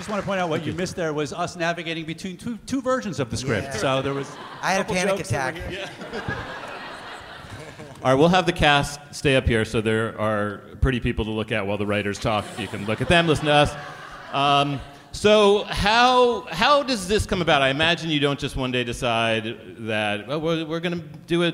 Just 0.00 0.08
want 0.08 0.22
to 0.22 0.26
point 0.26 0.40
out 0.40 0.48
what 0.48 0.64
you 0.64 0.72
missed 0.72 0.96
there 0.96 1.12
was 1.12 1.34
us 1.34 1.56
navigating 1.56 2.06
between 2.06 2.38
two, 2.38 2.56
two 2.64 2.80
versions 2.80 3.20
of 3.20 3.30
the 3.30 3.36
script. 3.36 3.66
Yeah. 3.66 3.76
So 3.76 4.00
there 4.00 4.14
was. 4.14 4.34
I 4.62 4.72
had 4.72 4.80
a 4.80 4.84
panic 4.84 5.20
attack. 5.20 5.56
were 5.56 5.60
here. 5.60 5.90
All 8.02 8.10
right, 8.10 8.14
we'll 8.14 8.28
have 8.30 8.46
the 8.46 8.52
cast 8.52 8.98
stay 9.10 9.36
up 9.36 9.44
here 9.44 9.62
so 9.66 9.82
there 9.82 10.18
are 10.18 10.62
pretty 10.80 11.00
people 11.00 11.26
to 11.26 11.30
look 11.30 11.52
at 11.52 11.66
while 11.66 11.76
the 11.76 11.84
writers 11.84 12.18
talk. 12.18 12.46
You 12.58 12.66
can 12.66 12.86
look 12.86 13.02
at 13.02 13.08
them, 13.08 13.26
listen 13.26 13.44
to 13.44 13.52
us. 13.52 13.74
Um, 14.32 14.80
so, 15.12 15.64
how, 15.64 16.46
how 16.50 16.82
does 16.82 17.06
this 17.06 17.26
come 17.26 17.42
about? 17.42 17.60
I 17.60 17.68
imagine 17.68 18.08
you 18.08 18.20
don't 18.20 18.38
just 18.38 18.56
one 18.56 18.72
day 18.72 18.84
decide 18.84 19.76
that, 19.80 20.26
well, 20.26 20.40
we're, 20.40 20.64
we're 20.64 20.80
going 20.80 20.98
to 20.98 21.06
do 21.26 21.42
a 21.42 21.52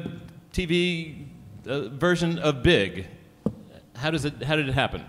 TV 0.52 1.24
uh, 1.66 1.88
version 1.88 2.38
of 2.38 2.62
Big. 2.62 3.08
How, 3.96 4.12
does 4.12 4.24
it, 4.24 4.40
how 4.40 4.54
did 4.54 4.68
it 4.68 4.74
happen? 4.74 5.04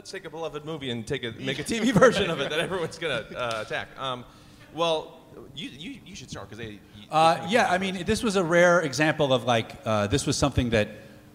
Let's 0.00 0.10
take 0.10 0.24
a 0.24 0.30
beloved 0.30 0.64
movie 0.64 0.90
and 0.90 1.06
take 1.06 1.24
a, 1.24 1.32
make 1.32 1.58
a 1.58 1.62
TV 1.62 1.92
version 2.04 2.30
of 2.30 2.40
it 2.40 2.48
that 2.48 2.58
everyone's 2.58 2.96
gonna 2.96 3.22
uh, 3.36 3.64
attack. 3.66 3.88
Um, 3.98 4.24
well, 4.72 5.20
you, 5.54 5.68
you, 5.68 6.00
you 6.06 6.16
should 6.16 6.30
start 6.30 6.48
because 6.48 6.56
they. 6.56 6.80
Uh, 7.10 7.46
yeah, 7.50 7.70
I 7.70 7.76
mean, 7.76 8.02
this 8.06 8.22
was 8.22 8.36
a 8.36 8.42
rare 8.42 8.80
example 8.80 9.34
of 9.34 9.44
like 9.44 9.72
uh, 9.84 10.06
this 10.06 10.26
was 10.26 10.38
something 10.38 10.70
that, 10.70 10.88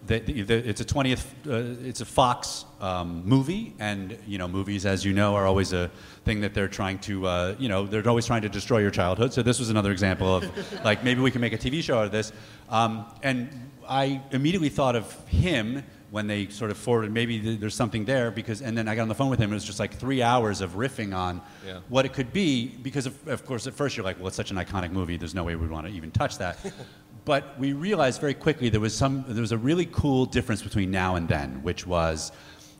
that, 0.08 0.26
that 0.26 0.68
it's 0.68 0.80
a 0.80 0.84
20th, 0.84 1.26
uh, 1.46 1.86
it's 1.86 2.00
a 2.00 2.04
Fox 2.04 2.64
um, 2.80 3.22
movie, 3.24 3.72
and 3.78 4.18
you 4.26 4.36
know, 4.36 4.48
movies, 4.48 4.84
as 4.84 5.04
you 5.04 5.12
know, 5.12 5.36
are 5.36 5.46
always 5.46 5.72
a 5.72 5.88
thing 6.24 6.40
that 6.40 6.52
they're 6.52 6.66
trying 6.66 6.98
to, 6.98 7.24
uh, 7.24 7.54
you 7.60 7.68
know, 7.68 7.86
they're 7.86 8.08
always 8.08 8.26
trying 8.26 8.42
to 8.42 8.48
destroy 8.48 8.78
your 8.78 8.90
childhood. 8.90 9.32
So 9.32 9.42
this 9.42 9.60
was 9.60 9.70
another 9.70 9.92
example 9.92 10.34
of 10.34 10.84
like 10.84 11.04
maybe 11.04 11.20
we 11.20 11.30
can 11.30 11.40
make 11.40 11.52
a 11.52 11.58
TV 11.58 11.84
show 11.84 12.00
out 12.00 12.06
of 12.06 12.10
this, 12.10 12.32
um, 12.68 13.06
and 13.22 13.48
I 13.88 14.20
immediately 14.32 14.70
thought 14.70 14.96
of 14.96 15.28
him 15.28 15.84
when 16.16 16.26
they 16.26 16.48
sort 16.48 16.70
of 16.70 16.78
forwarded 16.78 17.12
maybe 17.12 17.38
th- 17.38 17.60
there's 17.60 17.74
something 17.74 18.04
there 18.06 18.30
because 18.30 18.62
and 18.62 18.72
then 18.76 18.88
I 18.88 18.94
got 18.96 19.02
on 19.02 19.08
the 19.08 19.14
phone 19.14 19.28
with 19.28 19.38
him 19.38 19.50
it 19.50 19.54
was 19.54 19.64
just 19.72 19.78
like 19.78 19.92
three 19.94 20.22
hours 20.22 20.62
of 20.62 20.70
riffing 20.84 21.14
on 21.14 21.42
Yeah. 21.66 21.80
what 21.90 22.06
it 22.06 22.12
could 22.14 22.32
be 22.32 22.68
because 22.88 23.04
of, 23.10 23.14
of 23.28 23.44
course 23.44 23.66
at 23.66 23.74
first 23.74 23.96
you're 23.96 24.04
like 24.10 24.18
well 24.18 24.28
it's 24.28 24.36
such 24.36 24.50
an 24.50 24.56
iconic 24.56 24.92
movie 24.92 25.16
there's 25.18 25.34
no 25.34 25.44
way 25.44 25.54
we'd 25.56 25.70
want 25.70 25.86
to 25.86 25.92
even 25.92 26.10
touch 26.10 26.38
that. 26.38 26.56
But 27.26 27.58
we 27.58 27.72
realized 27.72 28.20
very 28.20 28.34
quickly 28.34 28.68
there 28.70 28.80
was 28.88 28.94
some 28.96 29.24
there 29.28 29.40
was 29.48 29.52
a 29.52 29.58
really 29.58 29.86
cool 30.00 30.26
difference 30.26 30.62
between 30.62 30.90
now 30.90 31.16
and 31.18 31.26
then 31.28 31.48
which 31.68 31.82
was 31.86 32.32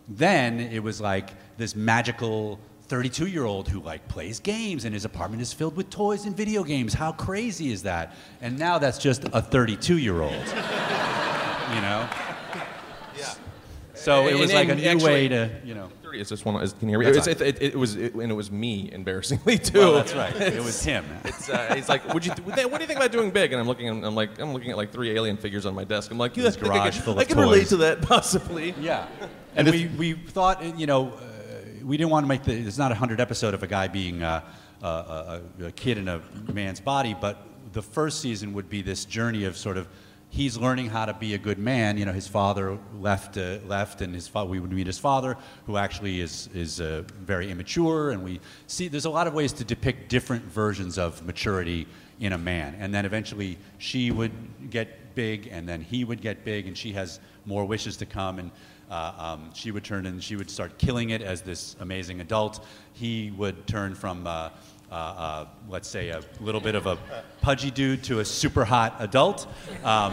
then 0.09 0.61
it 0.61 0.82
was 0.89 1.01
like 1.01 1.28
this 1.59 1.74
magical 1.76 2.59
32 2.89 3.26
year 3.26 3.45
old 3.45 3.68
who 3.68 3.80
like 3.80 4.07
plays 4.09 4.39
games 4.41 4.84
and 4.87 4.95
his 4.95 5.05
apartment 5.05 5.43
is 5.43 5.53
filled 5.53 5.74
with 5.76 5.91
toys 5.91 6.26
and 6.26 6.37
video 6.37 6.62
games. 6.64 6.95
How 6.95 7.11
crazy 7.12 7.72
is 7.72 7.82
that? 7.82 8.14
And 8.41 8.57
now 8.59 8.78
that's 8.78 8.99
just 8.99 9.24
a 9.32 9.43
32 9.43 9.99
year 9.99 10.20
old 10.22 10.32
you 11.74 11.80
know 11.87 12.09
so 14.07 14.26
it 14.26 14.34
was 14.38 14.50
and- 14.50 14.59
like 14.61 14.68
a 14.68 14.74
new 14.80 14.88
actually- 14.88 15.12
way 15.12 15.28
to 15.28 15.50
you 15.64 15.74
know 15.74 15.88
It's 16.12 16.30
just 16.30 16.44
one. 16.46 16.62
Is, 16.62 16.72
can 16.72 16.88
you 16.88 16.98
hear 16.98 17.11
me? 17.12 17.18
It's, 17.18 17.26
it, 17.26 17.40
it, 17.42 17.62
it 17.62 17.76
was, 17.76 17.94
it, 17.96 18.14
and 18.14 18.30
it 18.32 18.34
was 18.34 18.50
me, 18.50 18.88
embarrassingly 18.90 19.59
too. 19.59 19.78
Well, 19.80 19.92
that's 19.94 20.14
right. 20.14 20.34
It 20.34 20.64
was 20.70 20.82
him. 20.82 21.04
It's, 21.24 21.50
uh, 21.50 21.74
he's 21.74 21.90
like, 21.90 22.02
"Would 22.14 22.24
you? 22.24 22.32
What 22.32 22.54
do 22.57 22.80
you 22.80 22.86
think 22.86 22.98
about 22.98 23.12
doing 23.12 23.30
big?" 23.30 23.52
And 23.52 23.61
I'm 23.61 23.66
looking, 23.66 23.88
I'm 23.88 24.14
like, 24.14 24.38
I'm 24.40 24.52
looking 24.54 24.70
at 24.70 24.78
like 24.78 24.92
three 24.92 25.11
alien 25.11 25.36
figures 25.36 25.66
on 25.66 25.74
my 25.74 25.84
desk. 25.84 26.11
I'm 26.11 26.16
like, 26.16 26.34
"You 26.36 26.44
His 26.44 26.57
garage 26.57 26.70
I 26.70 26.78
garage 26.78 26.94
can, 26.94 27.02
full 27.04 27.18
I 27.18 27.22
of 27.22 27.28
can 27.28 27.38
relate 27.38 27.66
to 27.68 27.76
that 27.78 28.00
possibly." 28.00 28.74
Yeah. 28.80 29.07
And 29.57 29.68
we, 29.68 29.88
we 29.98 30.12
thought, 30.14 30.62
you 30.78 30.86
know, 30.86 31.09
uh, 31.11 31.20
we 31.84 31.96
didn't 31.98 32.11
want 32.11 32.24
to 32.24 32.28
make 32.28 32.44
the, 32.44 32.52
it's 32.54 32.78
not 32.78 32.90
a 32.92 32.94
100 32.94 33.20
episode 33.20 33.52
of 33.54 33.62
a 33.62 33.66
guy 33.66 33.88
being 33.88 34.22
uh, 34.22 34.40
a, 34.82 34.86
a, 34.86 35.64
a 35.66 35.72
kid 35.72 35.98
in 35.98 36.09
a 36.09 36.20
man's 36.52 36.80
body, 36.80 37.14
but 37.18 37.46
the 37.72 37.82
first 37.82 38.20
season 38.20 38.52
would 38.54 38.68
be 38.70 38.80
this 38.82 39.04
journey 39.04 39.44
of 39.44 39.57
sort 39.57 39.76
of, 39.76 39.88
he's 40.31 40.57
learning 40.57 40.89
how 40.89 41.07
to 41.07 41.14
be 41.14 41.35
a 41.35 41.39
good 41.39 41.59
man. 41.59 41.99
You 41.99 42.05
know, 42.05 42.12
his 42.12 42.29
father 42.29 42.79
left, 42.99 43.37
uh, 43.37 43.59
left 43.66 44.01
and 44.01 44.14
his 44.14 44.33
we 44.35 44.61
would 44.61 44.72
meet 44.72 44.87
his 44.87 44.99
father, 44.99 45.37
who 45.66 45.77
actually 45.77 46.20
is, 46.20 46.49
is 46.55 46.81
uh, 46.81 47.03
very 47.20 47.51
immature. 47.51 48.11
And 48.11 48.22
we 48.24 48.41
see, 48.66 48.89
there's 48.89 49.07
a 49.07 49.11
lot 49.11 49.27
of 49.27 49.35
ways 49.35 49.53
to 49.55 49.64
depict 49.64 50.09
different 50.09 50.45
versions 50.45 50.99
of 50.99 51.24
maturity 51.24 51.87
in 52.20 52.33
a 52.33 52.39
man. 52.39 52.77
And 52.79 52.95
then 52.95 53.05
eventually 53.05 53.59
she 53.79 54.11
would 54.11 54.33
get 54.70 55.14
big, 55.14 55.49
and 55.51 55.68
then 55.68 55.81
he 55.81 56.05
would 56.05 56.20
get 56.20 56.45
big, 56.45 56.66
and 56.66 56.77
she 56.77 56.93
has 56.93 57.20
more 57.47 57.64
wishes 57.64 57.97
to 57.99 58.07
come. 58.07 58.39
And 58.39 58.51
uh, 58.91 59.12
um, 59.18 59.51
she 59.55 59.70
would 59.70 59.85
turn 59.85 60.07
and 60.07 60.22
she 60.22 60.37
would 60.37 60.51
start 60.51 60.79
killing 60.79 61.11
it 61.11 61.22
as 61.22 61.43
this 61.43 61.77
amazing 61.81 62.20
adult. 62.20 62.64
He 62.93 63.33
would 63.33 63.66
turn 63.66 63.95
from, 63.95 64.27
uh, 64.91 64.95
uh, 64.95 65.47
let's 65.68 65.89
say, 65.89 66.11
a 66.11 66.22
little 66.41 66.61
bit 66.61 66.74
of 66.74 66.87
a 66.87 66.97
pudgy 67.41 67.70
dude 67.70 68.05
to 68.05 68.20
a 68.20 68.24
super 68.24 68.64
hot 68.64 68.97
adult. 69.01 69.47
Um, 69.84 70.12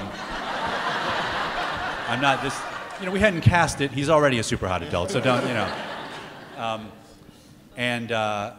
I'm 2.08 2.22
not 2.22 2.42
this, 2.42 2.60
you 3.00 3.06
know, 3.06 3.12
we 3.12 3.20
hadn't 3.20 3.42
cast 3.42 3.82
it. 3.82 3.92
He's 3.92 4.10
already 4.10 4.40
a 4.40 4.44
super 4.44 4.68
hot 4.68 4.82
adult, 4.84 5.12
so 5.12 5.20
don't, 5.22 5.48
you 5.48 5.54
know. 5.54 5.74
Um, 6.58 6.92
and, 7.76 8.12
uh, 8.12 8.54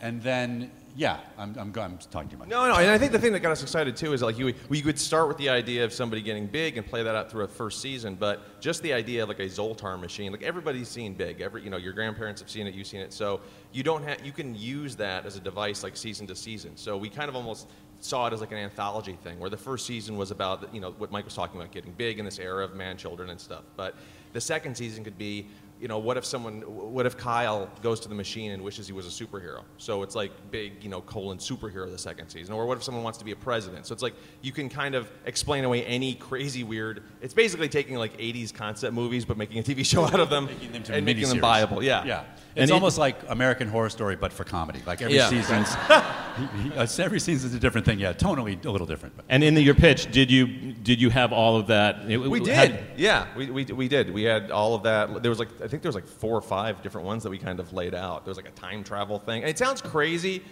and 0.00 0.22
then, 0.22 0.70
yeah, 0.98 1.18
I'm, 1.38 1.54
I'm, 1.56 1.72
I'm 1.78 1.96
talking 2.10 2.28
too 2.28 2.36
much. 2.36 2.48
No, 2.48 2.66
no, 2.66 2.74
and 2.74 2.90
I 2.90 2.98
think 2.98 3.12
the 3.12 3.20
thing 3.20 3.32
that 3.32 3.38
got 3.38 3.52
us 3.52 3.62
excited 3.62 3.96
too 3.96 4.14
is 4.14 4.20
like 4.20 4.36
you, 4.36 4.52
we 4.68 4.82
could 4.82 4.98
start 4.98 5.28
with 5.28 5.36
the 5.36 5.48
idea 5.48 5.84
of 5.84 5.92
somebody 5.92 6.20
getting 6.22 6.48
big 6.48 6.76
and 6.76 6.84
play 6.84 7.04
that 7.04 7.14
out 7.14 7.30
through 7.30 7.44
a 7.44 7.48
first 7.48 7.80
season, 7.80 8.16
but 8.16 8.60
just 8.60 8.82
the 8.82 8.92
idea 8.92 9.22
of 9.22 9.28
like 9.28 9.38
a 9.38 9.44
Zoltar 9.44 9.98
machine, 9.98 10.32
like 10.32 10.42
everybody's 10.42 10.88
seen 10.88 11.14
big. 11.14 11.40
Every, 11.40 11.62
you 11.62 11.70
know, 11.70 11.76
your 11.76 11.92
grandparents 11.92 12.40
have 12.40 12.50
seen 12.50 12.66
it, 12.66 12.74
you've 12.74 12.88
seen 12.88 13.00
it, 13.00 13.12
so 13.12 13.40
you 13.72 13.84
don't 13.84 14.02
have, 14.02 14.26
you 14.26 14.32
can 14.32 14.56
use 14.56 14.96
that 14.96 15.24
as 15.24 15.36
a 15.36 15.40
device 15.40 15.84
like 15.84 15.96
season 15.96 16.26
to 16.26 16.34
season. 16.34 16.72
So 16.74 16.96
we 16.96 17.08
kind 17.08 17.28
of 17.28 17.36
almost 17.36 17.68
saw 18.00 18.26
it 18.26 18.32
as 18.32 18.40
like 18.40 18.50
an 18.50 18.58
anthology 18.58 19.16
thing, 19.22 19.38
where 19.38 19.50
the 19.50 19.56
first 19.56 19.86
season 19.86 20.16
was 20.16 20.32
about, 20.32 20.74
you 20.74 20.80
know, 20.80 20.90
what 20.98 21.12
Mike 21.12 21.26
was 21.26 21.34
talking 21.34 21.60
about, 21.60 21.70
getting 21.70 21.92
big 21.92 22.18
in 22.18 22.24
this 22.24 22.40
era 22.40 22.64
of 22.64 22.74
man 22.74 22.96
children 22.96 23.30
and 23.30 23.40
stuff. 23.40 23.62
But 23.76 23.94
the 24.32 24.40
second 24.40 24.76
season 24.76 25.04
could 25.04 25.16
be 25.16 25.46
you 25.80 25.86
know, 25.88 25.98
what 25.98 26.16
if 26.16 26.24
someone, 26.24 26.62
what 26.62 27.06
if 27.06 27.16
Kyle 27.16 27.70
goes 27.82 28.00
to 28.00 28.08
the 28.08 28.14
machine 28.14 28.50
and 28.50 28.62
wishes 28.62 28.86
he 28.88 28.92
was 28.92 29.06
a 29.06 29.24
superhero? 29.24 29.62
So 29.76 30.02
it's 30.02 30.14
like 30.16 30.32
big, 30.50 30.82
you 30.82 30.90
know, 30.90 31.00
colon 31.00 31.38
superhero 31.38 31.88
the 31.90 31.98
second 31.98 32.28
season. 32.28 32.52
Or 32.54 32.66
what 32.66 32.76
if 32.78 32.82
someone 32.84 33.04
wants 33.04 33.18
to 33.18 33.24
be 33.24 33.30
a 33.32 33.36
president? 33.36 33.86
So 33.86 33.92
it's 33.92 34.02
like 34.02 34.14
you 34.42 34.50
can 34.52 34.68
kind 34.68 34.94
of 34.94 35.08
explain 35.24 35.64
away 35.64 35.84
any 35.84 36.14
crazy 36.14 36.64
weird. 36.64 37.02
It's 37.20 37.34
basically 37.34 37.68
taking 37.68 37.96
like 37.96 38.16
80s 38.18 38.52
concept 38.52 38.92
movies 38.92 39.24
but 39.24 39.36
making 39.36 39.58
a 39.58 39.62
TV 39.62 39.84
show 39.86 40.04
out 40.04 40.18
of 40.20 40.30
them, 40.30 40.46
Making 40.46 40.72
them 40.72 40.82
to 40.84 40.94
and 40.94 41.06
making 41.06 41.28
them 41.28 41.38
miniseries. 41.38 41.40
viable. 41.40 41.82
Yeah, 41.82 42.04
Yeah. 42.04 42.24
And 42.56 42.64
It's 42.64 42.70
it- 42.70 42.74
almost 42.74 42.98
like 42.98 43.16
American 43.28 43.68
Horror 43.68 43.90
Story, 43.90 44.16
but 44.16 44.32
for 44.32 44.42
comedy. 44.42 44.80
Like 44.84 45.00
every 45.00 45.14
Yeah. 45.16 45.28
season's, 45.28 45.72
he- 46.36 46.68
he- 46.70 46.76
uh, 46.76 46.86
every 46.98 47.20
season's 47.20 47.54
a 47.54 47.58
different 47.60 47.84
thing. 47.84 48.00
Yeah, 48.00 48.12
tonally 48.14 48.64
a 48.64 48.70
little 48.70 48.86
different. 48.86 49.16
But. 49.16 49.26
And 49.28 49.44
in 49.44 49.54
the, 49.54 49.62
your 49.62 49.74
pitch, 49.74 50.10
did 50.10 50.28
you 50.30 50.67
did 50.82 51.00
you 51.00 51.10
have 51.10 51.32
all 51.32 51.56
of 51.56 51.66
that? 51.68 52.10
It- 52.10 52.18
We 52.18 52.40
did. 52.40 52.78
Yeah, 52.96 53.26
we, 53.36 53.50
we, 53.50 53.64
we 53.64 53.88
did. 53.88 54.12
We 54.12 54.22
had 54.24 54.50
all 54.50 54.74
of 54.74 54.82
that. 54.84 55.22
There 55.22 55.30
was 55.30 55.38
like 55.38 55.48
I 55.62 55.68
think 55.68 55.82
there 55.82 55.88
was 55.88 55.94
like 55.94 56.06
four 56.06 56.36
or 56.36 56.42
five 56.42 56.82
different 56.82 57.06
ones 57.06 57.22
that 57.22 57.30
we 57.30 57.38
kind 57.38 57.60
of 57.60 57.72
laid 57.72 57.94
out. 57.94 58.24
There 58.24 58.30
was 58.30 58.36
like 58.38 58.48
a 58.48 58.52
time 58.60 58.84
travel 58.84 59.18
thing. 59.18 59.42
And 59.42 59.50
it 59.50 59.58
sounds 59.58 59.80
crazy. 59.80 60.42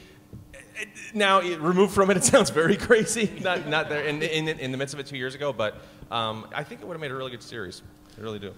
Now, 1.15 1.41
removed 1.41 1.95
from 1.95 2.11
it, 2.11 2.17
it 2.19 2.25
sounds 2.25 2.51
very 2.51 2.77
crazy. 2.89 3.31
Not 3.43 3.67
not 3.69 3.89
there 3.89 4.05
in, 4.05 4.23
in, 4.23 4.49
in 4.49 4.73
the 4.73 4.77
midst 4.79 4.95
of 4.95 5.01
it 5.01 5.07
two 5.07 5.17
years 5.17 5.35
ago, 5.35 5.53
but 5.53 5.77
um, 6.11 6.47
I 6.55 6.63
think 6.65 6.81
it 6.83 6.87
would 6.87 6.95
have 6.95 7.01
made 7.01 7.11
a 7.11 7.15
really 7.15 7.31
good 7.31 7.43
series. 7.43 7.83
I 8.19 8.21
really 8.23 8.39
do. 8.39 8.53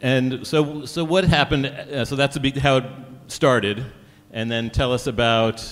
And 0.00 0.46
so, 0.46 0.84
so 0.84 1.04
what 1.04 1.24
happened? 1.24 1.66
Uh, 1.66 2.04
so 2.04 2.16
that's 2.16 2.36
how 2.58 2.76
it 2.78 2.84
started, 3.28 3.84
and 4.32 4.50
then 4.50 4.70
tell 4.70 4.92
us 4.92 5.06
about 5.06 5.64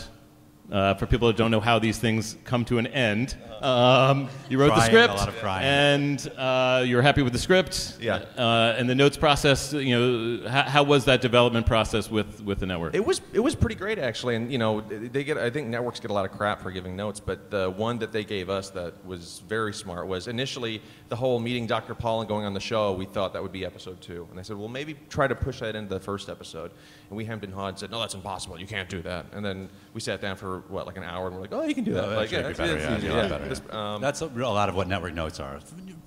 Uh, 0.70 0.94
for 0.94 1.06
people 1.06 1.26
that 1.26 1.36
don't 1.36 1.50
know 1.50 1.58
how 1.58 1.80
these 1.80 1.98
things 1.98 2.36
come 2.44 2.64
to 2.64 2.78
an 2.78 2.86
end, 2.86 3.36
um, 3.60 4.28
you 4.48 4.58
wrote 4.58 4.68
the 4.68 4.80
script, 4.86 5.12
a 5.12 5.16
lot 5.16 5.28
of 5.28 5.36
crying. 5.38 5.64
and 5.66 6.32
uh, 6.38 6.84
you 6.86 6.94
were 6.94 7.02
happy 7.02 7.22
with 7.22 7.32
the 7.32 7.38
script. 7.40 7.98
Yeah. 8.00 8.24
Uh, 8.38 8.76
and 8.78 8.88
the 8.88 8.94
notes 8.94 9.16
process. 9.16 9.72
You 9.72 9.98
know, 9.98 10.48
how, 10.48 10.62
how 10.62 10.82
was 10.84 11.04
that 11.06 11.20
development 11.20 11.66
process 11.66 12.08
with 12.10 12.40
with 12.44 12.60
the 12.60 12.66
network? 12.66 12.94
It 12.94 13.04
was 13.04 13.20
it 13.32 13.40
was 13.40 13.54
pretty 13.56 13.74
great 13.74 13.98
actually, 13.98 14.36
and 14.36 14.50
you 14.52 14.58
know 14.58 14.80
they 14.80 15.24
get 15.24 15.36
I 15.38 15.50
think 15.50 15.68
networks 15.68 15.98
get 15.98 16.10
a 16.10 16.14
lot 16.14 16.24
of 16.24 16.30
crap 16.30 16.62
for 16.62 16.70
giving 16.70 16.94
notes, 16.94 17.18
but 17.18 17.50
the 17.50 17.70
one 17.70 17.98
that 17.98 18.12
they 18.12 18.24
gave 18.24 18.48
us 18.48 18.70
that 18.70 18.94
was 19.04 19.42
very 19.48 19.74
smart 19.74 20.06
was 20.06 20.28
initially 20.28 20.80
the 21.08 21.16
whole 21.16 21.40
meeting 21.40 21.66
Dr. 21.66 21.94
Paul 21.96 22.20
and 22.20 22.28
going 22.28 22.44
on 22.46 22.54
the 22.54 22.60
show. 22.60 22.92
We 22.92 23.06
thought 23.06 23.32
that 23.32 23.42
would 23.42 23.52
be 23.52 23.64
episode 23.64 24.00
two, 24.00 24.26
and 24.30 24.38
they 24.38 24.44
said, 24.44 24.56
well 24.56 24.68
maybe 24.68 24.96
try 25.08 25.26
to 25.26 25.34
push 25.34 25.58
that 25.60 25.74
into 25.74 25.92
the 25.92 26.00
first 26.00 26.28
episode, 26.28 26.70
and 27.10 27.16
we 27.16 27.24
hemmed 27.26 27.44
and 27.44 27.52
hawed 27.52 27.68
and 27.70 27.78
said, 27.78 27.90
no 27.90 28.00
that's 28.00 28.14
impossible, 28.14 28.58
you 28.58 28.66
can't 28.66 28.88
do 28.88 29.02
that, 29.02 29.26
and 29.32 29.44
then 29.44 29.68
we 29.92 30.00
sat 30.00 30.20
down 30.22 30.36
for 30.36 30.60
what 30.68 30.86
like 30.86 30.96
an 30.96 31.02
hour 31.02 31.26
and 31.26 31.34
we're 31.36 31.42
like, 31.42 31.52
oh 31.52 31.62
you 31.64 31.74
can 31.74 31.84
do 31.84 31.92
that, 31.92 32.08
like 32.08 32.30
that 32.30 32.30
should 32.30 32.36
be 32.36 32.42
that's- 32.54 32.56
better, 32.56 32.94
it's 32.94 33.04
yeah, 33.04 33.10
yeah, 33.10 33.22
yeah. 33.22 33.28
better, 33.28 33.48
This- 33.48 33.62
yeah. 33.68 33.94
um, 33.94 34.00
That's 34.00 34.22
a, 34.22 34.26
a 34.26 34.28
lot 34.48 34.68
of 34.70 34.74
what 34.76 34.88
network 34.88 35.12
notes 35.14 35.38
are. 35.40 35.60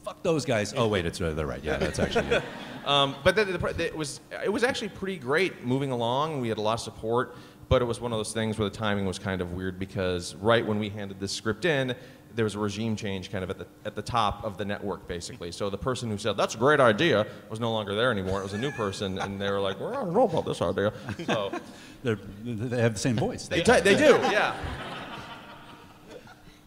Fuck 0.04 0.24
those 0.24 0.44
guys. 0.46 0.74
Oh 0.76 0.88
wait, 0.88 1.06
it's 1.06 1.22
uh, 1.22 1.32
they're 1.34 1.46
right. 1.48 1.64
Yeah, 1.64 1.78
that's 1.78 2.00
actually. 2.00 2.28
it. 2.28 2.44
Um, 2.86 3.16
but 3.24 3.38
the, 3.38 3.46
the, 3.46 3.58
the, 3.58 3.86
it 3.86 3.96
was 3.96 4.20
it 4.44 4.52
was 4.52 4.62
actually 4.66 4.90
pretty 4.90 5.16
great 5.18 5.64
moving 5.66 5.92
along. 5.92 6.42
We 6.42 6.50
had 6.50 6.58
a 6.58 6.62
lot 6.62 6.74
of 6.74 6.80
support, 6.82 7.38
but 7.70 7.82
it 7.82 7.86
was 7.86 8.02
one 8.02 8.12
of 8.12 8.20
those 8.20 8.34
things 8.34 8.60
where 8.60 8.68
the 8.70 8.76
timing 8.76 9.06
was 9.06 9.18
kind 9.18 9.40
of 9.40 9.54
weird 9.54 9.80
because 9.80 10.36
right 10.36 10.66
when 10.66 10.80
we 10.80 10.90
handed 10.90 11.18
this 11.18 11.32
script 11.32 11.64
in, 11.64 11.96
there 12.36 12.46
was 12.46 12.56
a 12.56 12.60
regime 12.60 12.96
change 12.96 13.32
kind 13.32 13.44
of 13.44 13.50
at 13.50 13.58
the 13.58 13.68
at 13.86 13.96
the 13.96 14.02
top 14.02 14.44
of 14.44 14.58
the 14.58 14.66
network 14.66 15.08
basically. 15.08 15.52
So 15.52 15.70
the 15.70 15.78
person 15.78 16.10
who 16.10 16.18
said 16.18 16.36
that's 16.38 16.56
a 16.56 16.58
great 16.58 16.80
idea 16.80 17.28
was 17.50 17.60
no 17.60 17.72
longer 17.72 17.96
there 17.96 18.12
anymore. 18.12 18.40
It 18.40 18.44
was 18.44 18.54
a 18.54 18.58
new 18.58 18.72
person, 18.72 19.20
and 19.20 19.40
they 19.40 19.50
were 19.50 19.60
like, 19.60 19.80
well, 19.80 19.90
I 19.90 19.96
don't 19.96 20.14
know 20.14 20.24
about 20.24 20.46
this 20.46 20.62
idea. 20.62 20.94
So 21.26 21.52
They're, 22.04 22.18
have 22.82 22.94
the 22.94 23.00
same 23.00 23.16
voice. 23.16 23.48
they, 23.48 23.62
t- 23.62 23.80
they 23.80 23.96
do, 23.96 24.18
yeah. 24.30 24.56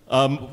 Um, 0.09 0.49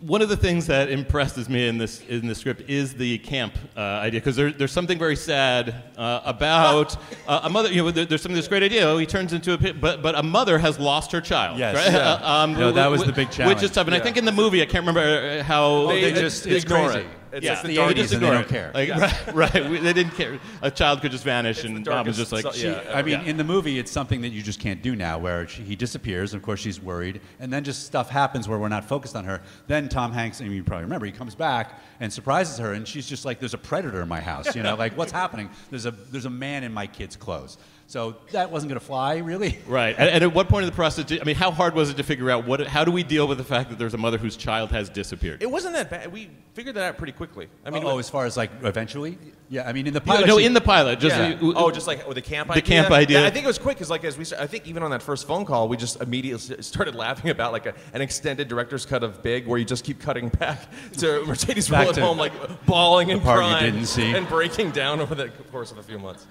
one 0.00 0.20
of 0.20 0.28
the 0.28 0.36
things 0.36 0.66
that 0.66 0.90
impresses 0.90 1.48
me 1.48 1.68
in 1.68 1.78
this 1.78 2.00
in 2.08 2.26
the 2.26 2.34
script 2.34 2.68
is 2.68 2.92
the 2.94 3.18
camp 3.18 3.54
uh, 3.76 3.80
idea 3.80 4.18
because 4.20 4.34
there, 4.34 4.50
there's 4.50 4.72
something 4.72 4.98
very 4.98 5.14
sad 5.14 5.84
uh, 5.96 6.20
about 6.24 6.96
uh, 7.28 7.40
a 7.44 7.50
mother. 7.50 7.70
You 7.70 7.84
know, 7.84 7.90
there, 7.92 8.04
there's 8.04 8.20
something 8.22 8.34
this 8.36 8.48
great 8.48 8.64
idea. 8.64 8.84
Oh, 8.88 8.98
he 8.98 9.06
turns 9.06 9.32
into 9.32 9.52
a 9.52 9.72
but 9.74 10.02
but 10.02 10.18
a 10.18 10.22
mother 10.24 10.58
has 10.58 10.80
lost 10.80 11.12
her 11.12 11.20
child. 11.20 11.58
Yes. 11.58 11.76
right? 11.76 11.92
Yeah. 11.92 12.20
Um, 12.34 12.54
No, 12.54 12.72
that 12.72 12.90
was 12.90 13.04
the 13.04 13.12
big 13.12 13.30
challenge, 13.30 13.56
Which 13.56 13.64
is 13.64 13.70
tough. 13.70 13.86
And 13.86 13.94
I 13.94 14.00
think 14.00 14.16
in 14.16 14.24
the 14.24 14.32
movie, 14.32 14.60
I 14.60 14.66
can't 14.66 14.84
remember 14.86 15.38
uh, 15.40 15.42
how 15.44 15.64
Oh, 15.64 15.88
they 15.88 16.12
just- 16.12 16.46
it's 16.46 16.64
ignore 16.64 16.90
crazy. 16.90 17.00
it. 17.06 17.06
It's 17.34 17.44
yeah, 17.44 17.50
just 17.52 17.62
the 17.62 17.68
they 17.68 17.74
darkest 17.74 17.96
just 17.98 18.14
and 18.14 18.22
they 18.22 18.30
don't 18.30 18.48
care. 18.48 18.70
Like, 18.72 18.88
right, 18.90 19.34
right. 19.54 19.70
We- 19.70 19.78
They 19.80 19.92
didn't 19.92 20.14
care. 20.14 20.38
A 20.62 20.70
child 20.70 21.00
could 21.00 21.10
just 21.10 21.24
vanish, 21.24 21.64
and 21.64 21.84
mom 21.84 22.06
was 22.06 22.16
just 22.16 22.30
like, 22.32 22.42
so- 22.44 22.52
she- 22.52 22.68
yeah. 22.68 22.92
I 22.94 23.02
mean, 23.02 23.20
yeah. 23.20 23.30
in 23.30 23.36
the 23.36 23.44
movie, 23.44 23.78
it's 23.78 23.90
something 23.90 24.20
that 24.20 24.28
you 24.28 24.42
just 24.42 24.60
can't 24.60 24.80
do 24.82 24.94
now, 24.94 25.18
where 25.18 25.48
she, 25.48 25.62
he 25.62 25.74
disappears, 25.76 26.32
and 26.32 26.40
of 26.40 26.44
course 26.44 26.60
she's 26.60 26.80
worried, 26.80 27.20
and 27.40 27.52
then 27.52 27.64
just 27.64 27.86
stuff 27.86 28.08
happens 28.08 28.48
where 28.48 28.58
we're 28.58 28.68
not 28.68 28.84
focused 28.84 29.16
on 29.16 29.24
her. 29.24 29.42
Then 29.66 29.88
Tom 29.88 30.12
Hanks, 30.12 30.40
and 30.40 30.52
you 30.52 30.62
probably 30.62 30.84
remember, 30.84 31.06
he 31.06 31.12
comes 31.12 31.34
back 31.34 31.80
and 32.00 32.12
surprises 32.12 32.58
her, 32.58 32.72
and 32.72 32.86
she's 32.86 33.08
just 33.08 33.24
like, 33.24 33.40
"There's 33.40 33.54
a 33.54 33.58
predator 33.58 34.00
in 34.00 34.08
my 34.08 34.20
house," 34.20 34.54
you 34.54 34.62
know, 34.62 34.74
like 34.78 34.96
what's 34.96 35.12
happening? 35.12 35.50
There's 35.70 35.86
a 35.86 35.90
there's 35.90 36.26
a 36.26 36.30
man 36.30 36.62
in 36.62 36.72
my 36.72 36.86
kid's 36.86 37.16
clothes. 37.16 37.58
So 37.94 38.16
that 38.32 38.50
wasn't 38.50 38.70
going 38.70 38.80
to 38.80 38.84
fly, 38.84 39.18
really. 39.18 39.56
Right. 39.68 39.94
And, 39.96 40.10
and 40.10 40.24
at 40.24 40.34
what 40.34 40.48
point 40.48 40.64
in 40.64 40.68
the 40.68 40.74
process? 40.74 41.04
Did, 41.04 41.20
I 41.20 41.24
mean, 41.24 41.36
how 41.36 41.52
hard 41.52 41.76
was 41.76 41.90
it 41.90 41.96
to 41.98 42.02
figure 42.02 42.28
out 42.28 42.44
what? 42.44 42.66
How 42.66 42.84
do 42.84 42.90
we 42.90 43.04
deal 43.04 43.28
with 43.28 43.38
the 43.38 43.44
fact 43.44 43.70
that 43.70 43.78
there's 43.78 43.94
a 43.94 43.98
mother 43.98 44.18
whose 44.18 44.36
child 44.36 44.72
has 44.72 44.88
disappeared? 44.88 45.44
It 45.44 45.50
wasn't 45.50 45.74
that 45.74 45.90
bad. 45.90 46.12
We 46.12 46.28
figured 46.54 46.74
that 46.74 46.82
out 46.82 46.98
pretty 46.98 47.12
quickly. 47.12 47.48
I 47.64 47.70
mean, 47.70 47.84
oh, 47.84 47.98
as 47.98 48.10
far 48.10 48.26
as 48.26 48.36
like 48.36 48.50
eventually, 48.62 49.16
yeah. 49.48 49.68
I 49.68 49.72
mean, 49.72 49.86
in 49.86 49.94
the 49.94 50.00
pilot, 50.00 50.26
no, 50.26 50.38
she- 50.38 50.44
in 50.44 50.54
the 50.54 50.60
pilot, 50.60 50.98
just 50.98 51.16
Yeah. 51.16 51.36
uh, 51.40 51.52
oh, 51.56 51.70
just 51.70 51.86
like 51.86 52.04
with 52.06 52.16
the 52.16 52.20
camp 52.20 52.48
the 52.48 52.54
idea. 52.54 52.62
camp 52.82 52.90
idea. 52.90 53.20
Yeah, 53.20 53.26
I 53.26 53.30
think 53.30 53.44
it 53.44 53.48
was 53.48 53.58
quick 53.58 53.76
because, 53.76 53.90
like, 53.90 54.02
as 54.04 54.18
we, 54.18 54.24
st- 54.24 54.40
I 54.40 54.48
think 54.48 54.66
even 54.66 54.82
on 54.82 54.90
that 54.90 55.02
first 55.02 55.26
phone 55.28 55.44
call, 55.44 55.68
we 55.68 55.76
just 55.76 56.00
immediately 56.00 56.62
started 56.62 56.96
laughing 56.96 57.30
about 57.30 57.52
like 57.52 57.66
a, 57.66 57.74
an 57.92 58.02
extended 58.02 58.48
director's 58.48 58.84
cut 58.84 59.04
of 59.04 59.22
Big, 59.22 59.46
where 59.46 59.58
you 59.58 59.64
just 59.64 59.84
keep 59.84 60.00
cutting 60.00 60.30
back 60.30 60.66
to 60.98 61.24
Mercedes 61.26 61.68
Back 61.68 61.80
rolling 61.80 61.94
to 61.94 62.00
home, 62.02 62.18
like 62.18 62.66
bawling 62.66 63.12
and 63.12 63.20
the 63.20 63.24
part 63.24 63.44
you 63.44 63.50
crying, 63.50 63.72
didn't 63.72 63.86
see. 63.86 64.12
and 64.14 64.28
breaking 64.28 64.72
down 64.72 65.00
over 65.00 65.14
the 65.14 65.28
course 65.52 65.70
of 65.70 65.78
a 65.78 65.82
few 65.82 65.98
months. 65.98 66.26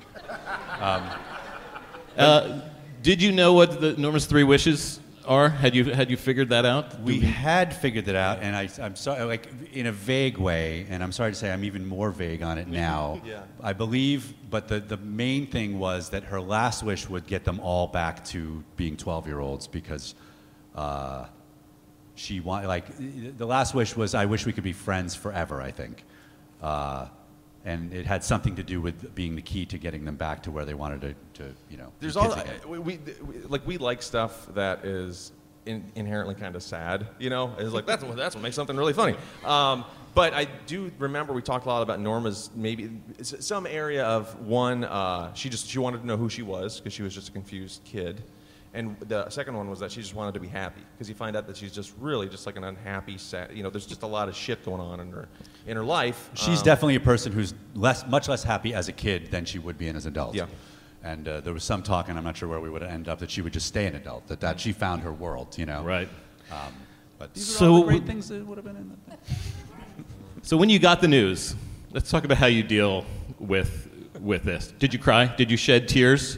Uh, 2.18 2.62
did 3.02 3.22
you 3.22 3.32
know 3.32 3.54
what 3.54 3.82
the 3.82 3.94
Norma's 3.98 4.26
three 4.26 4.44
wishes 4.44 5.00
are? 5.26 5.50
Had 5.50 5.76
you 5.76 5.86
had 5.86 6.10
you 6.10 6.18
figured 6.18 6.50
that 6.50 6.66
out? 6.66 7.02
We 7.02 7.20
had 7.20 7.76
figured 7.76 8.06
that 8.06 8.16
out, 8.16 8.40
and 8.42 8.56
I, 8.56 8.70
I'm 8.82 8.96
sorry, 8.96 9.24
like 9.24 9.48
in 9.74 9.88
a 9.88 9.92
vague 9.92 10.38
way, 10.38 10.86
and 10.90 11.04
I'm 11.04 11.12
sorry 11.12 11.32
to 11.32 11.36
say 11.38 11.52
I'm 11.52 11.64
even 11.64 11.86
more 11.86 12.12
vague 12.12 12.42
on 12.44 12.58
it 12.58 12.68
now. 12.68 13.22
Yeah. 13.26 13.44
I 13.62 13.74
believe, 13.74 14.34
but 14.50 14.68
the, 14.68 14.80
the 14.80 14.98
main 14.98 15.48
thing 15.48 15.80
was 15.80 16.10
that 16.10 16.26
her 16.26 16.42
last 16.42 16.84
wish 16.84 17.08
would 17.10 17.26
get 17.26 17.46
them 17.46 17.60
all 17.62 17.88
back 17.88 18.24
to 18.26 18.64
being 18.76 18.98
12 18.98 19.28
year 19.28 19.40
olds 19.40 19.68
because 19.68 20.14
uh, 20.76 21.26
she 22.16 22.40
wanted, 22.42 22.68
like, 22.68 22.86
the 23.38 23.46
last 23.46 23.74
wish 23.74 23.96
was, 23.96 24.14
I 24.14 24.26
wish 24.26 24.46
we 24.46 24.52
could 24.52 24.64
be 24.64 24.74
friends 24.74 25.16
forever, 25.16 25.62
I 25.62 25.72
think. 25.72 26.04
Uh, 26.62 27.08
and 27.66 27.94
it 27.94 28.06
had 28.06 28.24
something 28.24 28.56
to 28.56 28.64
do 28.64 28.82
with 28.82 29.16
being 29.16 29.36
the 29.36 29.42
key 29.42 29.66
to 29.68 29.78
getting 29.78 30.04
them 30.06 30.16
back 30.16 30.44
to 30.44 30.52
where 30.52 30.66
they 30.66 30.74
wanted 30.74 31.02
to, 31.02 31.44
to 31.44 31.54
you 31.70 31.78
know. 31.78 31.92
There's 32.00 32.18
all 32.18 32.36
we, 32.68 32.80
we 32.80 33.00
like 33.48 33.66
we 33.66 33.78
like 33.78 34.02
stuff 34.02 34.48
that 34.54 34.84
is 34.86 35.32
in, 35.66 35.92
inherently 35.96 36.36
kind 36.36 36.56
of 36.56 36.64
sad. 36.64 37.08
You 37.20 37.30
know, 37.30 37.54
it's 37.58 37.74
like 37.74 37.86
that's 37.86 38.04
what 38.04 38.18
that's 38.18 38.36
what 38.36 38.42
makes 38.42 38.56
something 38.56 38.76
really 38.76 38.94
funny. 38.94 39.16
Um, 39.46 39.86
but 40.14 40.34
I 40.34 40.46
do 40.68 40.92
remember 41.00 41.34
we 41.34 41.42
talked 41.42 41.66
a 41.66 41.70
lot 41.70 41.82
about 41.82 42.00
Norma's 42.00 42.50
maybe 42.54 42.92
some 43.22 43.66
area 43.66 44.04
of 44.04 44.40
one. 44.42 44.84
Uh, 44.84 45.34
she 45.34 45.50
just 45.50 45.68
she 45.68 45.80
wanted 45.80 46.02
to 46.02 46.08
know 46.08 46.18
who 46.18 46.30
she 46.30 46.42
was 46.42 46.80
because 46.80 46.94
she 46.94 47.02
was 47.02 47.14
just 47.16 47.30
a 47.30 47.32
confused 47.32 47.82
kid. 47.84 48.22
And 48.76 49.00
the 49.02 49.30
second 49.30 49.56
one 49.56 49.70
was 49.70 49.80
that 49.82 49.92
she 49.92 50.02
just 50.02 50.16
wanted 50.16 50.34
to 50.34 50.40
be 50.40 50.48
happy 50.48 50.82
because 50.96 51.08
you 51.08 51.14
find 51.14 51.36
out 51.36 51.46
that 51.46 51.56
she's 51.58 51.72
just 51.72 51.94
really 52.00 52.28
just 52.28 52.48
like 52.48 52.56
an 52.58 52.64
unhappy, 52.64 53.20
sad. 53.20 53.52
You 53.54 53.62
know, 53.62 53.70
there's 53.70 53.86
just 53.86 54.02
a 54.02 54.08
lot 54.08 54.28
of 54.28 54.36
shit 54.36 54.66
going 54.66 54.82
on 54.82 55.00
in 55.00 55.12
her 55.12 55.28
in 55.68 55.78
her 55.78 55.84
life. 55.84 56.32
She's 56.34 56.60
Um, 56.60 56.66
definitely 56.66 56.96
a 56.96 57.00
person 57.00 57.32
who's 57.32 57.54
less, 57.76 58.06
much 58.08 58.28
less 58.28 58.44
happy 58.44 58.74
as 58.74 58.88
a 58.88 58.92
kid 58.92 59.30
than 59.30 59.46
she 59.46 59.60
would 59.60 59.78
be 59.78 59.88
as 59.90 60.06
an 60.08 60.14
adult. 60.14 60.34
Yeah. 60.34 60.48
And 61.04 61.28
uh, 61.28 61.42
there 61.42 61.54
was 61.54 61.64
some 61.64 61.84
talk, 61.84 62.10
and 62.10 62.18
I'm 62.18 62.24
not 62.24 62.36
sure 62.38 62.50
where 62.50 62.60
we 62.62 62.70
would 62.70 62.82
end 62.82 63.08
up, 63.10 63.20
that 63.20 63.30
she 63.30 63.42
would 63.42 63.54
just 63.54 63.68
stay 63.68 63.86
an 63.86 63.96
adult, 63.96 64.26
that, 64.28 64.40
that 64.40 64.60
she 64.60 64.72
found 64.72 65.02
her 65.04 65.12
world, 65.14 65.56
you 65.58 65.66
know? 65.66 65.84
Right. 65.84 66.08
Um, 66.50 66.74
but 67.20 67.34
these 67.34 67.46
So 67.46 67.66
are 67.66 67.70
all 67.70 67.76
the 67.76 67.82
w- 67.82 68.00
great 68.00 68.08
things 68.08 68.30
that 68.30 68.44
would 68.46 68.58
have 68.58 68.66
been 68.66 68.78
in 68.78 68.90
the 68.90 69.12
thing. 69.18 69.38
So 70.42 70.58
when 70.58 70.70
you 70.70 70.78
got 70.80 71.00
the 71.00 71.08
news, 71.08 71.56
let's 71.92 72.10
talk 72.12 72.26
about 72.26 72.38
how 72.38 72.48
you 72.48 72.64
deal 72.64 73.06
with 73.40 73.90
with 74.20 74.44
this. 74.44 74.74
Did 74.80 74.94
you 74.94 75.00
cry? 75.00 75.26
Did 75.28 75.50
you 75.52 75.56
shed 75.58 75.88
tears 75.88 76.38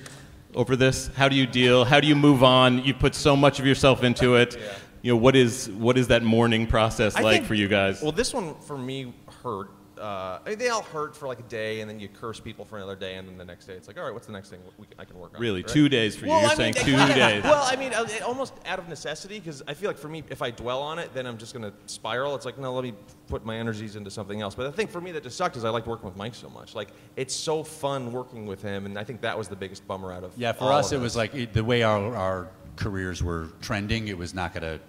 over 0.56 0.76
this? 0.76 1.08
How 1.16 1.30
do 1.30 1.36
you 1.36 1.46
deal? 1.46 1.86
How 1.86 2.00
do 2.00 2.08
you 2.08 2.16
move 2.16 2.44
on? 2.44 2.84
You 2.84 2.94
put 2.94 3.14
so 3.14 3.36
much 3.36 3.60
of 3.60 3.66
yourself 3.66 4.04
into 4.04 4.36
it. 4.36 4.58
You 5.02 5.12
know 5.12 5.18
what 5.18 5.36
is 5.36 5.70
what 5.70 5.98
is 5.98 6.08
that 6.08 6.24
mourning 6.24 6.66
process 6.66 7.16
I 7.16 7.22
like 7.22 7.34
think- 7.38 7.46
for 7.48 7.54
you 7.54 7.68
guys? 7.68 8.02
Well, 8.02 8.12
this 8.12 8.34
one 8.34 8.56
for 8.62 8.78
me 8.78 9.14
hurt. 9.44 9.70
Uh, 9.98 10.40
I 10.46 10.50
mean, 10.50 10.60
they 10.60 10.70
all 10.70 10.82
hurt 10.82 11.16
for 11.16 11.28
like 11.28 11.40
a 11.40 11.44
day, 11.44 11.82
and 11.82 11.90
then 11.90 12.00
you 12.00 12.08
curse 12.08 12.40
people 12.40 12.66
for 12.66 12.78
another 12.78 12.96
day, 12.96 13.16
and 13.16 13.28
then 13.28 13.38
the 13.38 13.46
next 13.46 13.66
day 13.66 13.74
it's 13.74 13.88
like, 13.88 13.98
all 13.98 14.04
right, 14.04 14.14
what's 14.14 14.26
the 14.28 14.34
next 14.34 14.50
thing 14.50 14.60
we, 14.78 14.86
I 15.00 15.06
can 15.06 15.18
work 15.20 15.34
on? 15.36 15.42
Really? 15.42 15.62
right? 15.62 15.72
Two 15.72 15.90
days 15.90 16.16
for 16.16 16.26
you. 16.26 16.32
Well, 16.32 16.42
You're 16.42 16.52
I 16.52 16.56
saying 16.56 16.74
mean, 16.76 16.84
two 16.86 16.92
yeah. 16.92 17.14
days. 17.14 17.44
Well, 17.44 17.64
I 17.64 17.76
mean, 17.76 17.94
uh, 17.94 18.06
it, 18.10 18.22
almost 18.22 18.54
out 18.66 18.80
of 18.80 18.90
necessity, 18.90 19.40
because 19.40 19.62
I 19.68 19.74
feel 19.74 19.90
like 19.90 19.98
for 19.98 20.10
me, 20.10 20.24
if 20.30 20.42
I 20.42 20.52
dwell 20.52 20.82
on 20.82 21.00
it, 21.00 21.14
then 21.14 21.26
I'm 21.26 21.38
just 21.38 21.54
going 21.54 21.70
to 21.70 21.74
spiral. 21.86 22.36
It's 22.36 22.46
like, 22.46 22.58
no, 22.58 22.74
let 22.74 22.84
me 22.84 22.94
put 23.28 23.46
my 23.46 23.56
energies 23.58 23.96
into 23.96 24.10
something 24.12 24.42
else. 24.42 24.56
But 24.56 24.64
the 24.64 24.72
thing 24.72 24.88
for 24.88 25.00
me 25.02 25.12
that 25.14 25.24
just 25.24 25.38
sucked 25.38 25.56
is 25.58 25.64
I 25.66 25.70
liked 25.70 25.88
working 25.88 26.06
with 26.06 26.18
Mike 26.18 26.36
so 26.36 26.50
much. 26.50 26.76
Like, 26.76 26.90
it's 27.16 27.34
so 27.34 27.64
fun 27.64 28.12
working 28.12 28.46
with 28.46 28.62
him, 28.62 28.86
and 28.86 28.98
I 28.98 29.04
think 29.04 29.22
that 29.22 29.38
was 29.38 29.48
the 29.48 29.56
biggest 29.56 29.88
bummer 29.88 30.12
out 30.12 30.24
of 30.24 30.34
Yeah, 30.38 30.52
for 30.52 30.66
all 30.66 30.74
us, 30.74 30.92
of 30.92 31.00
it 31.00 31.04
was 31.04 31.16
like 31.16 31.34
it, 31.34 31.54
the 31.54 31.64
way 31.64 31.84
our, 31.84 32.16
our 32.16 32.50
careers 32.76 33.24
were 33.24 33.50
trending, 33.62 34.08
it 34.08 34.18
was 34.18 34.34
not 34.34 34.54
going 34.54 34.64
to. 34.64 34.80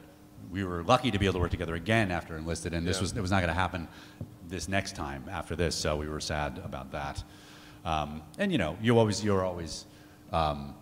We 0.51 0.65
were 0.65 0.85
lucky 0.85 1.11
to 1.11 1.19
be 1.19 1.27
able 1.27 1.35
to 1.35 1.39
work 1.41 1.51
together 1.51 1.75
again 1.75 2.13
after 2.13 2.37
enlisted, 2.37 2.73
and 2.73 2.87
this 2.87 2.99
Yeah. 2.99 3.03
was 3.03 3.13
it 3.17 3.21
was 3.21 3.31
not 3.33 3.41
going 3.41 3.49
to 3.49 3.61
happen 3.61 3.89
this 4.49 4.69
next 4.69 4.97
time 4.97 5.25
after 5.31 5.57
this. 5.57 5.75
So 5.75 5.97
we 5.97 6.09
were 6.09 6.21
sad 6.21 6.61
about 6.65 6.93
that. 6.93 7.23
Um, 7.85 8.23
and 8.39 8.51
you 8.53 8.59
know, 8.59 8.77
you 8.83 8.99
always 8.99 9.25
you're 9.25 9.45
always. 9.45 9.85
Um, 10.33 10.75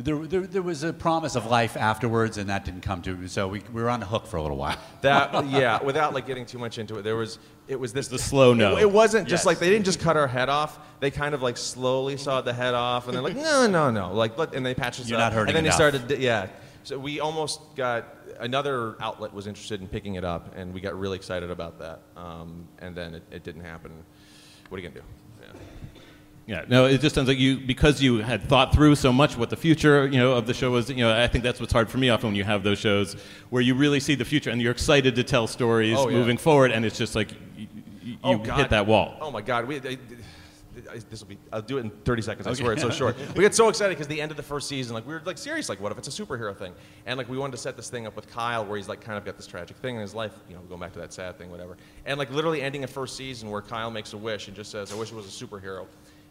there, 0.00 0.16
there, 0.26 0.42
there 0.42 0.62
was 0.62 0.84
a 0.84 0.92
promise 0.92 1.34
of 1.34 1.46
life 1.46 1.76
afterwards, 1.76 2.38
and 2.38 2.50
that 2.50 2.64
didn't 2.64 2.82
come 2.82 3.02
to. 3.02 3.26
So 3.26 3.48
we, 3.48 3.62
we 3.72 3.82
were 3.82 3.90
on 3.90 3.98
the 3.98 4.06
hook 4.06 4.28
for 4.28 4.36
a 4.36 4.42
little 4.42 4.56
while. 4.56 4.76
That 5.00 5.44
yeah, 5.48 5.82
without 5.82 6.14
like 6.14 6.24
getting 6.24 6.46
too 6.46 6.58
much 6.58 6.78
into 6.78 6.98
it, 6.98 7.02
there 7.02 7.16
was 7.16 7.40
it 7.66 7.80
was 7.80 7.92
this 7.92 8.06
The 8.06 8.16
slow 8.18 8.54
no. 8.54 8.76
It, 8.76 8.82
it 8.82 8.90
wasn't 8.92 9.26
just 9.26 9.40
Yes. 9.42 9.46
like 9.46 9.58
they 9.58 9.70
didn't 9.70 9.86
just 9.86 9.98
cut 9.98 10.16
our 10.16 10.28
head 10.28 10.48
off. 10.48 10.78
They 11.00 11.10
kind 11.10 11.34
of 11.34 11.42
like 11.42 11.56
slowly 11.56 12.16
sawed 12.16 12.44
the 12.44 12.52
head 12.52 12.74
off, 12.74 13.06
and 13.06 13.14
they're 13.14 13.22
like, 13.22 13.34
no, 13.36 13.66
no, 13.66 13.90
no, 13.90 14.12
like 14.14 14.38
let, 14.38 14.54
and 14.54 14.64
they 14.64 14.72
patched 14.74 15.00
us 15.00 15.08
You're 15.08 15.18
up. 15.18 15.32
not 15.32 15.32
hurting 15.32 15.48
And 15.48 15.56
then 15.56 15.64
enough. 15.66 15.78
they 15.78 15.98
started, 15.98 16.20
yeah. 16.22 16.46
So 16.84 16.98
we 16.98 17.20
almost 17.20 17.60
got 17.76 18.16
another 18.40 18.96
outlet 19.02 19.32
was 19.34 19.46
interested 19.46 19.80
in 19.80 19.88
picking 19.88 20.14
it 20.14 20.24
up, 20.24 20.54
and 20.56 20.72
we 20.72 20.80
got 20.80 20.98
really 20.98 21.16
excited 21.16 21.50
about 21.50 21.78
that. 21.80 22.00
Um, 22.16 22.66
and 22.78 22.94
then 22.94 23.14
it, 23.14 23.22
it 23.30 23.44
didn't 23.44 23.62
happen. 23.64 23.92
What 24.68 24.78
are 24.78 24.82
you 24.82 24.88
gonna 24.88 25.00
do? 25.00 25.06
Yeah. 25.42 26.00
Yeah, 26.46 26.64
no, 26.66 26.86
it 26.86 27.02
just 27.02 27.14
sounds 27.14 27.28
like 27.28 27.36
you 27.38 27.58
because 27.58 28.00
you 28.00 28.18
had 28.18 28.42
thought 28.42 28.72
through 28.72 28.94
so 28.94 29.12
much 29.12 29.36
what 29.36 29.50
the 29.50 29.56
future, 29.56 30.06
you 30.06 30.16
know, 30.18 30.32
of 30.32 30.46
the 30.46 30.54
show 30.54 30.70
was. 30.70 30.88
You 30.88 30.96
know, 30.96 31.14
I 31.14 31.26
think 31.26 31.44
that's 31.44 31.60
what's 31.60 31.74
hard 31.74 31.90
for 31.90 31.98
me 31.98 32.08
often 32.08 32.28
when 32.28 32.36
you 32.36 32.44
have 32.44 32.62
those 32.62 32.78
shows 32.78 33.14
where 33.50 33.60
you 33.60 33.74
really 33.74 34.00
see 34.00 34.14
the 34.14 34.24
future 34.24 34.48
and 34.48 34.62
you're 34.62 34.72
excited 34.72 35.14
to 35.16 35.24
tell 35.24 35.46
stories 35.46 35.98
Oh, 35.98 36.08
yeah. 36.08 36.16
moving 36.16 36.38
forward, 36.38 36.70
and 36.72 36.86
it's 36.86 36.96
just 36.96 37.14
like 37.14 37.32
you, 37.54 37.66
you 38.02 38.16
Oh, 38.24 38.38
hit 38.38 38.70
that 38.70 38.86
wall. 38.86 39.18
Oh 39.20 39.30
my 39.30 39.42
God, 39.42 39.66
we, 39.68 39.76
I, 39.76 39.98
this 41.10 41.20
will 41.20 41.28
be. 41.28 41.38
I'll 41.52 41.62
do 41.62 41.78
it 41.78 41.82
in 41.82 41.90
30 41.90 42.22
seconds. 42.22 42.46
I 42.46 42.50
Okay. 42.50 42.60
swear 42.62 42.72
it's 42.72 42.82
so 42.82 42.90
short. 42.90 43.16
We 43.36 43.42
get 43.42 43.54
so 43.54 43.68
excited 43.68 43.90
because 43.96 44.06
the 44.08 44.20
end 44.20 44.30
of 44.30 44.36
the 44.36 44.42
first 44.42 44.68
season, 44.68 44.94
like 44.94 45.06
we 45.06 45.14
were 45.14 45.22
like 45.24 45.38
serious, 45.38 45.68
like 45.68 45.80
what 45.80 45.92
if 45.92 45.98
it's 45.98 46.08
a 46.08 46.24
superhero 46.24 46.56
thing? 46.56 46.74
And 47.06 47.18
like 47.18 47.28
we 47.28 47.38
wanted 47.38 47.52
to 47.52 47.58
set 47.58 47.76
this 47.76 47.88
thing 47.90 48.06
up 48.06 48.16
with 48.16 48.28
Kyle, 48.28 48.64
where 48.64 48.76
he's 48.76 48.88
like 48.88 49.00
kind 49.00 49.18
of 49.18 49.24
got 49.24 49.36
this 49.36 49.46
tragic 49.46 49.76
thing 49.78 49.94
in 49.96 50.00
his 50.00 50.14
life, 50.14 50.32
you 50.48 50.54
know, 50.54 50.60
going 50.62 50.80
back 50.80 50.92
to 50.94 50.98
that 51.00 51.12
sad 51.12 51.38
thing, 51.38 51.50
whatever. 51.50 51.76
And 52.06 52.18
like 52.18 52.30
literally 52.30 52.62
ending 52.62 52.84
a 52.84 52.86
first 52.86 53.16
season 53.16 53.50
where 53.50 53.62
Kyle 53.62 53.90
makes 53.90 54.12
a 54.12 54.16
wish 54.16 54.48
and 54.48 54.56
just 54.56 54.70
says, 54.70 54.92
"I 54.92 54.96
wish 54.96 55.12
it 55.12 55.14
was 55.14 55.26
a 55.26 55.46
superhero." 55.46 55.86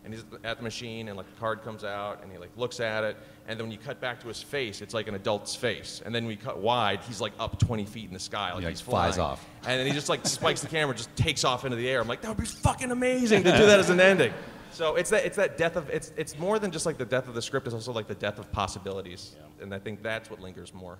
And 0.07 0.13
he's 0.13 0.23
at 0.45 0.55
the 0.55 0.63
machine, 0.63 1.09
and 1.09 1.17
like 1.17 1.25
the 1.25 1.37
card 1.37 1.63
comes 1.63 1.83
out, 1.83 2.23
and 2.23 2.31
he 2.31 2.37
like 2.37 2.51
looks 2.55 2.79
at 2.79 3.03
it, 3.03 3.17
and 3.45 3.59
then 3.59 3.65
when 3.65 3.73
you 3.73 3.77
cut 3.77 3.99
back 3.99 4.21
to 4.21 4.29
his 4.29 4.41
face, 4.41 4.81
it's 4.81 4.93
like 4.93 5.09
an 5.09 5.15
adult's 5.15 5.53
face. 5.53 6.01
And 6.05 6.15
then 6.15 6.25
we 6.25 6.37
cut 6.37 6.59
wide, 6.59 7.01
he's 7.05 7.19
like 7.19 7.33
up 7.41 7.59
20 7.59 7.83
feet 7.83 8.07
in 8.07 8.13
the 8.13 8.19
sky, 8.19 8.53
like 8.53 8.63
Yeah, 8.63 8.69
he's 8.69 8.79
he 8.79 8.89
flies 8.89 9.17
off. 9.17 9.45
And 9.67 9.77
then 9.77 9.85
he 9.85 9.91
just 9.91 10.07
like 10.07 10.25
spikes 10.25 10.61
the 10.61 10.69
camera, 10.69 10.95
just 10.95 11.13
takes 11.17 11.43
off 11.43 11.65
into 11.65 11.75
the 11.75 11.89
air. 11.89 11.99
I'm 11.99 12.07
like, 12.07 12.21
that 12.21 12.29
would 12.29 12.37
be 12.37 12.45
fucking 12.45 12.89
amazing 12.89 13.43
to 13.43 13.51
do 13.51 13.65
that 13.65 13.81
as 13.81 13.89
an 13.89 13.99
ending. 13.99 14.31
So 14.71 14.95
it's 14.95 15.09
that 15.09 15.25
it's 15.25 15.35
that 15.35 15.57
death 15.57 15.75
of 15.75 15.89
it's 15.89 16.13
it's 16.15 16.39
more 16.39 16.57
than 16.57 16.71
just 16.71 16.85
like 16.85 16.97
the 16.97 17.05
death 17.05 17.27
of 17.27 17.33
the 17.33 17.41
script. 17.41 17.67
It's 17.67 17.73
also 17.73 17.91
like 17.91 18.07
the 18.07 18.15
death 18.15 18.39
of 18.39 18.49
possibilities, 18.53 19.35
and 19.59 19.73
I 19.73 19.79
think 19.79 20.01
that's 20.01 20.29
what 20.29 20.39
lingers 20.39 20.73
more. 20.73 20.99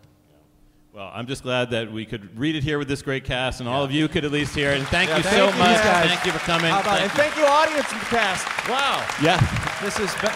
Well, 0.98 1.12
I'm 1.14 1.28
just 1.28 1.44
glad 1.44 1.70
that 1.70 1.92
we 1.92 2.06
could 2.08 2.40
read 2.40 2.56
it 2.56 2.64
here 2.64 2.80
with 2.80 2.88
this 2.88 3.04
great 3.04 3.24
cast, 3.24 3.60
and 3.60 3.70
all 3.70 3.84
of 3.84 3.92
you 3.92 4.08
could 4.08 4.26
at 4.26 4.32
least 4.32 4.56
hear 4.56 4.72
it. 4.72 4.80
And 4.80 4.88
thank 4.88 5.12
Yeah, 5.12 5.18
you 5.18 5.22
thank 5.22 5.36
so 5.36 5.46
you, 5.46 5.60
much. 5.60 5.78
guys. 5.84 6.10
Thank 6.10 6.26
you 6.26 6.32
for 6.32 6.40
coming. 6.40 6.72
How 6.72 6.80
about- 6.80 6.98
Thank 6.98 7.12
and 7.12 7.12
thank 7.12 7.38
you, 7.38 7.46
audience 7.46 7.86
and 7.92 8.02
cast. 8.10 8.48
Wow. 8.68 9.06
Yeah. 9.22 9.38
This 9.80 10.00
is 10.00 10.12
be- 10.16 10.28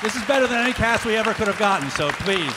this 0.00 0.16
is 0.16 0.22
better 0.22 0.46
than 0.46 0.58
any 0.58 0.72
cast 0.72 1.04
we 1.04 1.16
ever 1.16 1.34
could 1.34 1.48
have 1.48 1.58
gotten. 1.58 1.90
So 1.90 2.08
please 2.12 2.50